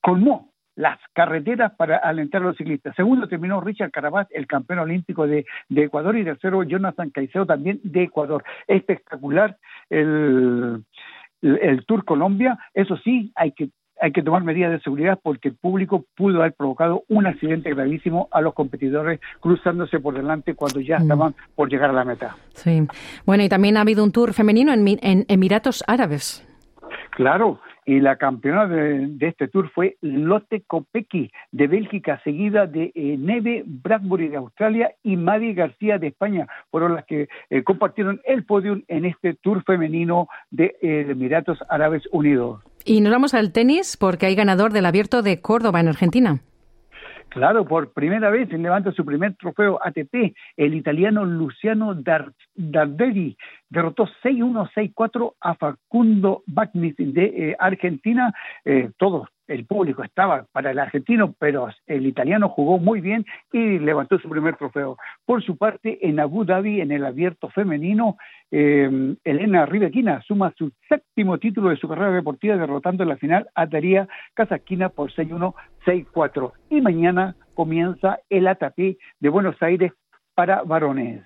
colmó 0.00 0.49
las 0.80 0.98
carreteras 1.12 1.72
para 1.76 1.98
alentar 1.98 2.40
a 2.40 2.46
los 2.46 2.56
ciclistas. 2.56 2.96
Segundo 2.96 3.28
terminó 3.28 3.60
Richard 3.60 3.90
Carabat, 3.90 4.28
el 4.30 4.46
campeón 4.46 4.80
olímpico 4.80 5.26
de, 5.26 5.44
Ecuador, 5.68 6.16
y 6.16 6.24
tercero 6.24 6.62
Jonathan 6.62 7.10
Caicedo 7.10 7.44
también 7.44 7.80
de 7.84 8.04
Ecuador. 8.04 8.42
Espectacular 8.66 9.58
el, 9.90 10.82
el, 11.42 11.84
Tour 11.84 12.04
Colombia. 12.06 12.58
Eso 12.72 12.96
sí, 12.96 13.30
hay 13.34 13.52
que 13.52 13.68
hay 14.02 14.12
que 14.12 14.22
tomar 14.22 14.42
medidas 14.42 14.72
de 14.72 14.80
seguridad 14.80 15.18
porque 15.22 15.48
el 15.48 15.56
público 15.56 16.06
pudo 16.16 16.40
haber 16.40 16.54
provocado 16.54 17.02
un 17.08 17.26
accidente 17.26 17.68
gravísimo 17.68 18.28
a 18.30 18.40
los 18.40 18.54
competidores 18.54 19.20
cruzándose 19.40 20.00
por 20.00 20.14
delante 20.14 20.54
cuando 20.54 20.80
ya 20.80 20.98
mm. 20.98 21.02
estaban 21.02 21.34
por 21.54 21.68
llegar 21.68 21.90
a 21.90 21.92
la 21.92 22.06
meta. 22.06 22.34
Sí. 22.54 22.88
Bueno, 23.26 23.42
y 23.42 23.50
también 23.50 23.76
ha 23.76 23.82
habido 23.82 24.02
un 24.02 24.10
tour 24.10 24.32
femenino 24.32 24.72
en, 24.72 24.88
en 25.02 25.26
Emiratos 25.28 25.84
Árabes. 25.86 26.46
Claro, 27.10 27.60
y 27.84 28.00
la 28.00 28.16
campeona 28.16 28.66
de, 28.66 29.16
este 29.20 29.48
tour 29.48 29.70
fue 29.70 29.96
Lotte 30.00 30.62
Kopecky 30.66 31.30
de 31.52 31.66
Bélgica, 31.66 32.20
seguida 32.24 32.66
de 32.66 32.92
eh, 32.94 33.16
Neve 33.18 33.62
Bradbury 33.66 34.28
de 34.28 34.36
Australia 34.36 34.92
y 35.02 35.16
Maddie 35.16 35.54
García 35.54 35.98
de 35.98 36.08
España, 36.08 36.46
fueron 36.70 36.94
las 36.94 37.04
que 37.04 37.28
eh, 37.50 37.62
compartieron 37.62 38.20
el 38.24 38.44
podium 38.44 38.82
en 38.88 39.04
este 39.04 39.34
tour 39.34 39.62
femenino 39.64 40.28
de 40.50 40.76
eh, 40.82 41.06
Emiratos 41.08 41.58
Árabes 41.68 42.02
Unidos. 42.12 42.62
Y 42.84 43.00
nos 43.00 43.12
vamos 43.12 43.34
al 43.34 43.52
tenis 43.52 43.96
porque 43.96 44.26
hay 44.26 44.34
ganador 44.34 44.72
del 44.72 44.86
abierto 44.86 45.22
de 45.22 45.40
Córdoba 45.40 45.80
en 45.80 45.88
Argentina. 45.88 46.40
Claro, 47.30 47.64
por 47.64 47.92
primera 47.92 48.28
vez 48.28 48.50
levanta 48.50 48.90
su 48.90 49.04
primer 49.04 49.36
trofeo 49.36 49.78
ATP. 49.82 50.34
El 50.56 50.74
italiano 50.74 51.24
Luciano 51.24 51.94
Dardelli 52.56 53.36
derrotó 53.70 54.06
6-1, 54.22 54.68
6-4 54.74 55.34
a 55.40 55.54
Facundo 55.54 56.42
Bagnis 56.46 56.96
de 56.98 57.24
eh, 57.24 57.56
Argentina. 57.58 58.34
Eh, 58.64 58.90
el 59.46 59.66
público 59.66 60.04
estaba 60.04 60.46
para 60.52 60.70
el 60.70 60.78
argentino, 60.78 61.34
pero 61.38 61.68
el 61.86 62.06
italiano 62.06 62.48
jugó 62.48 62.78
muy 62.78 63.00
bien 63.00 63.24
y 63.52 63.78
levantó 63.78 64.18
su 64.18 64.28
primer 64.28 64.56
trofeo. 64.56 64.96
Por 65.24 65.42
su 65.42 65.56
parte, 65.56 65.98
en 66.06 66.20
Abu 66.20 66.44
Dhabi, 66.44 66.80
en 66.80 66.92
el 66.92 67.04
abierto 67.04 67.48
femenino, 67.48 68.16
eh, 68.52 69.16
Elena 69.24 69.66
Ribequina 69.66 70.22
suma 70.22 70.52
su 70.56 70.70
séptimo 70.88 71.38
título 71.38 71.70
de 71.70 71.76
su 71.76 71.88
carrera 71.88 72.12
deportiva, 72.12 72.56
derrotando 72.56 73.02
en 73.02 73.08
la 73.08 73.16
final 73.16 73.48
a 73.54 73.66
Daría 73.66 74.08
Casaquina 74.34 74.88
por 74.88 75.12
6-1, 75.12 75.54
6-4. 75.84 76.52
Y 76.70 76.80
mañana 76.80 77.34
comienza 77.54 78.20
el 78.28 78.46
ATP 78.46 78.98
de 79.18 79.28
Buenos 79.28 79.60
Aires 79.62 79.92
para 80.34 80.62
varones. 80.62 81.22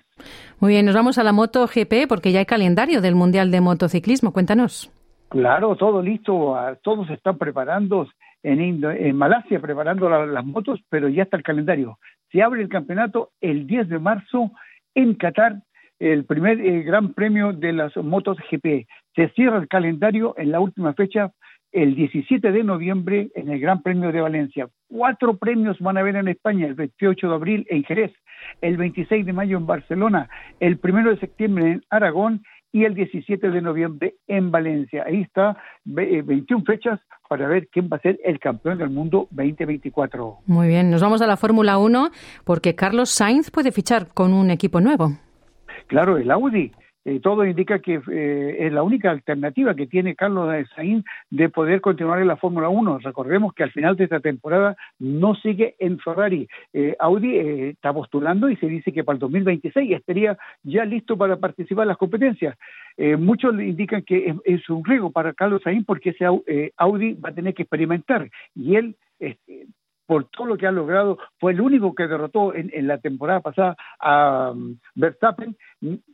Muy 0.59 0.73
bien, 0.73 0.85
nos 0.85 0.95
vamos 0.95 1.17
a 1.17 1.23
la 1.23 1.33
MotoGP 1.33 2.07
porque 2.07 2.31
ya 2.31 2.39
hay 2.39 2.45
calendario 2.45 3.01
del 3.01 3.15
Mundial 3.15 3.51
de 3.51 3.61
Motociclismo. 3.61 4.31
Cuéntanos. 4.31 4.91
Claro, 5.29 5.75
todo 5.75 6.01
listo, 6.01 6.55
todos 6.81 7.09
están 7.09 7.37
preparando 7.37 8.07
en, 8.43 8.83
en 8.83 9.15
Malasia, 9.15 9.59
preparando 9.59 10.07
las 10.09 10.45
motos, 10.45 10.79
pero 10.89 11.09
ya 11.09 11.23
está 11.23 11.35
el 11.37 11.43
calendario. 11.43 11.97
Se 12.31 12.41
abre 12.41 12.61
el 12.61 12.69
campeonato 12.69 13.31
el 13.41 13.67
10 13.67 13.89
de 13.89 13.99
marzo 13.99 14.51
en 14.93 15.15
Qatar, 15.15 15.61
el 15.99 16.25
primer 16.25 16.59
eh, 16.61 16.83
gran 16.83 17.13
premio 17.13 17.53
de 17.53 17.73
las 17.73 17.95
motos 17.97 18.37
GP. 18.49 18.87
Se 19.15 19.29
cierra 19.29 19.57
el 19.57 19.67
calendario 19.67 20.35
en 20.37 20.51
la 20.51 20.59
última 20.59 20.93
fecha, 20.93 21.31
el 21.75 21.93
17 21.93 22.53
de 22.53 22.63
noviembre, 22.63 23.29
en 23.35 23.49
el 23.49 23.59
Gran 23.59 23.81
Premio 23.81 24.13
de 24.13 24.21
Valencia. 24.21 24.69
Cuatro 24.87 25.35
premios 25.35 25.77
van 25.79 25.97
a 25.97 25.99
haber 25.99 26.15
en 26.15 26.29
España, 26.29 26.65
el 26.67 26.73
28 26.73 27.27
de 27.27 27.35
abril 27.35 27.67
en 27.69 27.83
Jerez, 27.83 28.13
el 28.61 28.77
26 28.77 29.25
de 29.25 29.33
mayo 29.33 29.57
en 29.57 29.67
Barcelona, 29.67 30.29
el 30.61 30.79
1 30.81 31.09
de 31.09 31.19
septiembre 31.19 31.71
en 31.71 31.83
Aragón 31.89 32.43
y 32.71 32.85
el 32.85 32.95
17 32.95 33.49
de 33.49 33.61
noviembre 33.61 34.15
en 34.27 34.51
Valencia. 34.51 35.03
Ahí 35.05 35.21
está, 35.21 35.57
21 35.83 36.43
eh, 36.45 36.63
fechas 36.65 37.01
para 37.27 37.47
ver 37.47 37.67
quién 37.67 37.89
va 37.91 37.97
a 37.97 38.01
ser 38.01 38.19
el 38.23 38.39
campeón 38.39 38.77
del 38.77 38.89
mundo 38.89 39.27
2024. 39.31 40.37
Muy 40.45 40.69
bien, 40.69 40.89
nos 40.89 41.01
vamos 41.01 41.21
a 41.21 41.27
la 41.27 41.35
Fórmula 41.35 41.77
1 41.77 42.09
porque 42.45 42.73
Carlos 42.75 43.09
Sainz 43.09 43.51
puede 43.51 43.73
fichar 43.73 44.07
con 44.13 44.33
un 44.33 44.49
equipo 44.49 44.79
nuevo. 44.79 45.11
Claro, 45.87 46.17
el 46.17 46.31
Audi 46.31 46.71
eh, 47.05 47.19
todo 47.19 47.45
indica 47.45 47.79
que 47.79 48.01
eh, 48.11 48.57
es 48.59 48.73
la 48.73 48.81
única 48.81 49.11
alternativa 49.11 49.75
que 49.75 49.85
tiene 49.85 50.15
Carlos 50.15 50.51
Sainz 50.75 51.05
de 51.29 51.49
poder 51.49 51.79
continuar 51.79 52.19
en 52.19 52.27
la 52.27 52.35
Fórmula 52.35 52.67
1. 52.67 52.97
Recordemos 52.99 53.53
que 53.53 53.61
al 53.61 53.71
final 53.71 53.95
de 53.95 54.05
esta 54.05 54.19
temporada 54.19 54.75
no 54.97 55.35
sigue 55.35 55.75
en 55.77 55.99
Ferrari. 55.99 56.47
Eh, 56.73 56.95
Audi 56.97 57.37
está 57.37 57.93
postulando 57.93 58.49
y 58.49 58.55
se 58.55 58.65
dice 58.65 58.91
que 58.91 59.03
para 59.03 59.15
el 59.15 59.19
2026 59.19 59.91
estaría 59.91 60.35
ya 60.63 60.83
listo 60.83 61.15
para 61.15 61.37
participar 61.37 61.83
en 61.83 61.89
las 61.89 61.97
competencias. 61.97 62.57
muchos 63.19 63.53
indican 63.61 64.01
que 64.01 64.29
es, 64.29 64.35
es, 64.45 64.69
un 64.69 64.83
riesgo 64.83 65.11
para 65.11 65.33
Carlos 65.33 65.61
Sainz 65.63 65.85
porque 65.85 66.09
ese 66.09 66.25
Audi 66.77 67.13
va 67.13 67.29
a 67.29 67.35
tener 67.35 67.53
que 67.53 67.63
experimentar 67.63 68.29
y 68.55 68.75
él 68.77 68.95
por 70.05 70.25
todo 70.29 70.47
lo 70.47 70.57
que 70.57 70.67
ha 70.67 70.71
logrado, 70.71 71.17
fue 71.39 71.53
el 71.53 71.61
único 71.61 71.95
que 71.95 72.07
derrotó 72.07 72.53
en, 72.53 72.69
la 72.87 72.99
temporada 72.99 73.39
pasada 73.39 73.75
a 73.99 74.51
um, 74.51 74.77
Verstappen, 74.95 75.55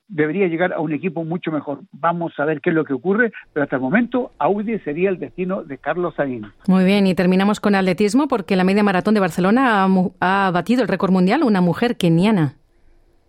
debería 0.07 0.47
llegar 0.47 0.73
a 0.73 0.79
un 0.79 0.93
equipo 0.93 1.23
mucho 1.23 1.51
mejor. 1.51 1.79
Vamos 1.91 2.33
a 2.37 2.45
ver 2.45 2.61
qué 2.61 2.69
es 2.69 2.75
lo 2.75 2.85
que 2.85 2.93
ocurre, 2.93 3.31
pero 3.53 3.63
hasta 3.63 3.75
el 3.75 3.81
momento 3.81 4.31
Audi 4.39 4.79
sería 4.79 5.09
el 5.09 5.19
destino 5.19 5.63
de 5.63 5.77
Carlos 5.77 6.15
Sainz. 6.15 6.47
Muy 6.67 6.85
bien, 6.85 7.07
y 7.07 7.15
terminamos 7.15 7.59
con 7.59 7.75
atletismo 7.75 8.27
porque 8.27 8.55
la 8.55 8.63
media 8.63 8.83
maratón 8.83 9.13
de 9.13 9.19
Barcelona 9.19 9.87
ha, 10.19 10.51
batido 10.51 10.81
el 10.81 10.87
récord 10.87 11.11
mundial 11.11 11.43
una 11.43 11.61
mujer 11.61 11.97
keniana. 11.97 12.55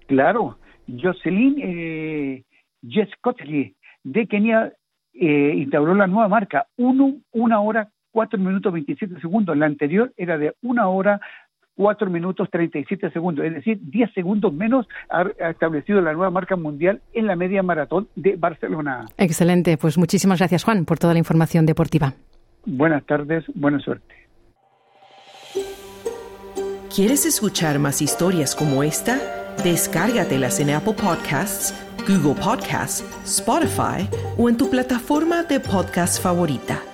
Claro, 0.07 0.59
Jocelyn 0.87 1.57
eh, 1.59 2.45
de 4.05 4.27
Kenia 4.27 4.73
eh, 5.15 5.53
instauró 5.57 5.95
la 5.95 6.07
nueva 6.07 6.29
marca, 6.29 6.67
uno, 6.77 7.15
una 7.33 7.61
hora 7.61 7.91
4 8.13 8.39
minutos 8.39 8.73
27 8.73 9.21
segundos. 9.21 9.57
La 9.57 9.67
anterior 9.67 10.13
era 10.17 10.39
de 10.39 10.55
una 10.63 10.89
hora 10.89 11.21
4 11.77 12.11
minutos 12.11 12.49
37 12.51 13.11
segundos, 13.11 13.45
es 13.45 13.55
decir, 13.55 13.79
10 13.83 14.13
segundos 14.13 14.53
menos 14.53 14.87
ha, 15.09 15.23
establecido 15.51 16.01
la 16.01 16.13
nueva 16.13 16.31
marca 16.31 16.57
mundial 16.57 17.01
en 17.13 17.27
la 17.27 17.37
media 17.37 17.63
maratón 17.63 18.09
de 18.15 18.37
Barcelona. 18.37 19.07
Excelente, 19.17 19.77
pues 19.79 19.97
muchísimas 19.97 20.39
gracias 20.39 20.65
Juan 20.65 20.85
por 20.85 20.99
toda 20.99 21.15
la 21.15 21.19
información 21.19 21.67
deportiva. 21.67 22.15
Buenas 22.65 23.05
tardes, 23.05 23.45
buena 23.55 23.81
suerte. 23.81 24.15
¿Quieres 26.95 27.25
escuchar 27.25 27.79
más 27.79 28.03
historias 28.03 28.55
como 28.55 28.83
esta? 28.83 29.19
Descárgatelas 29.65 30.61
en 30.61 30.71
Apple 30.71 30.95
Podcasts, 30.95 31.75
Google 32.07 32.41
Podcasts, 32.41 33.03
Spotify 33.25 34.09
o 34.37 34.49
en 34.49 34.57
tu 34.59 34.69
plataforma 34.69 35.43
de 35.43 35.59
podcast 35.59 36.23
favorita. 36.23 36.92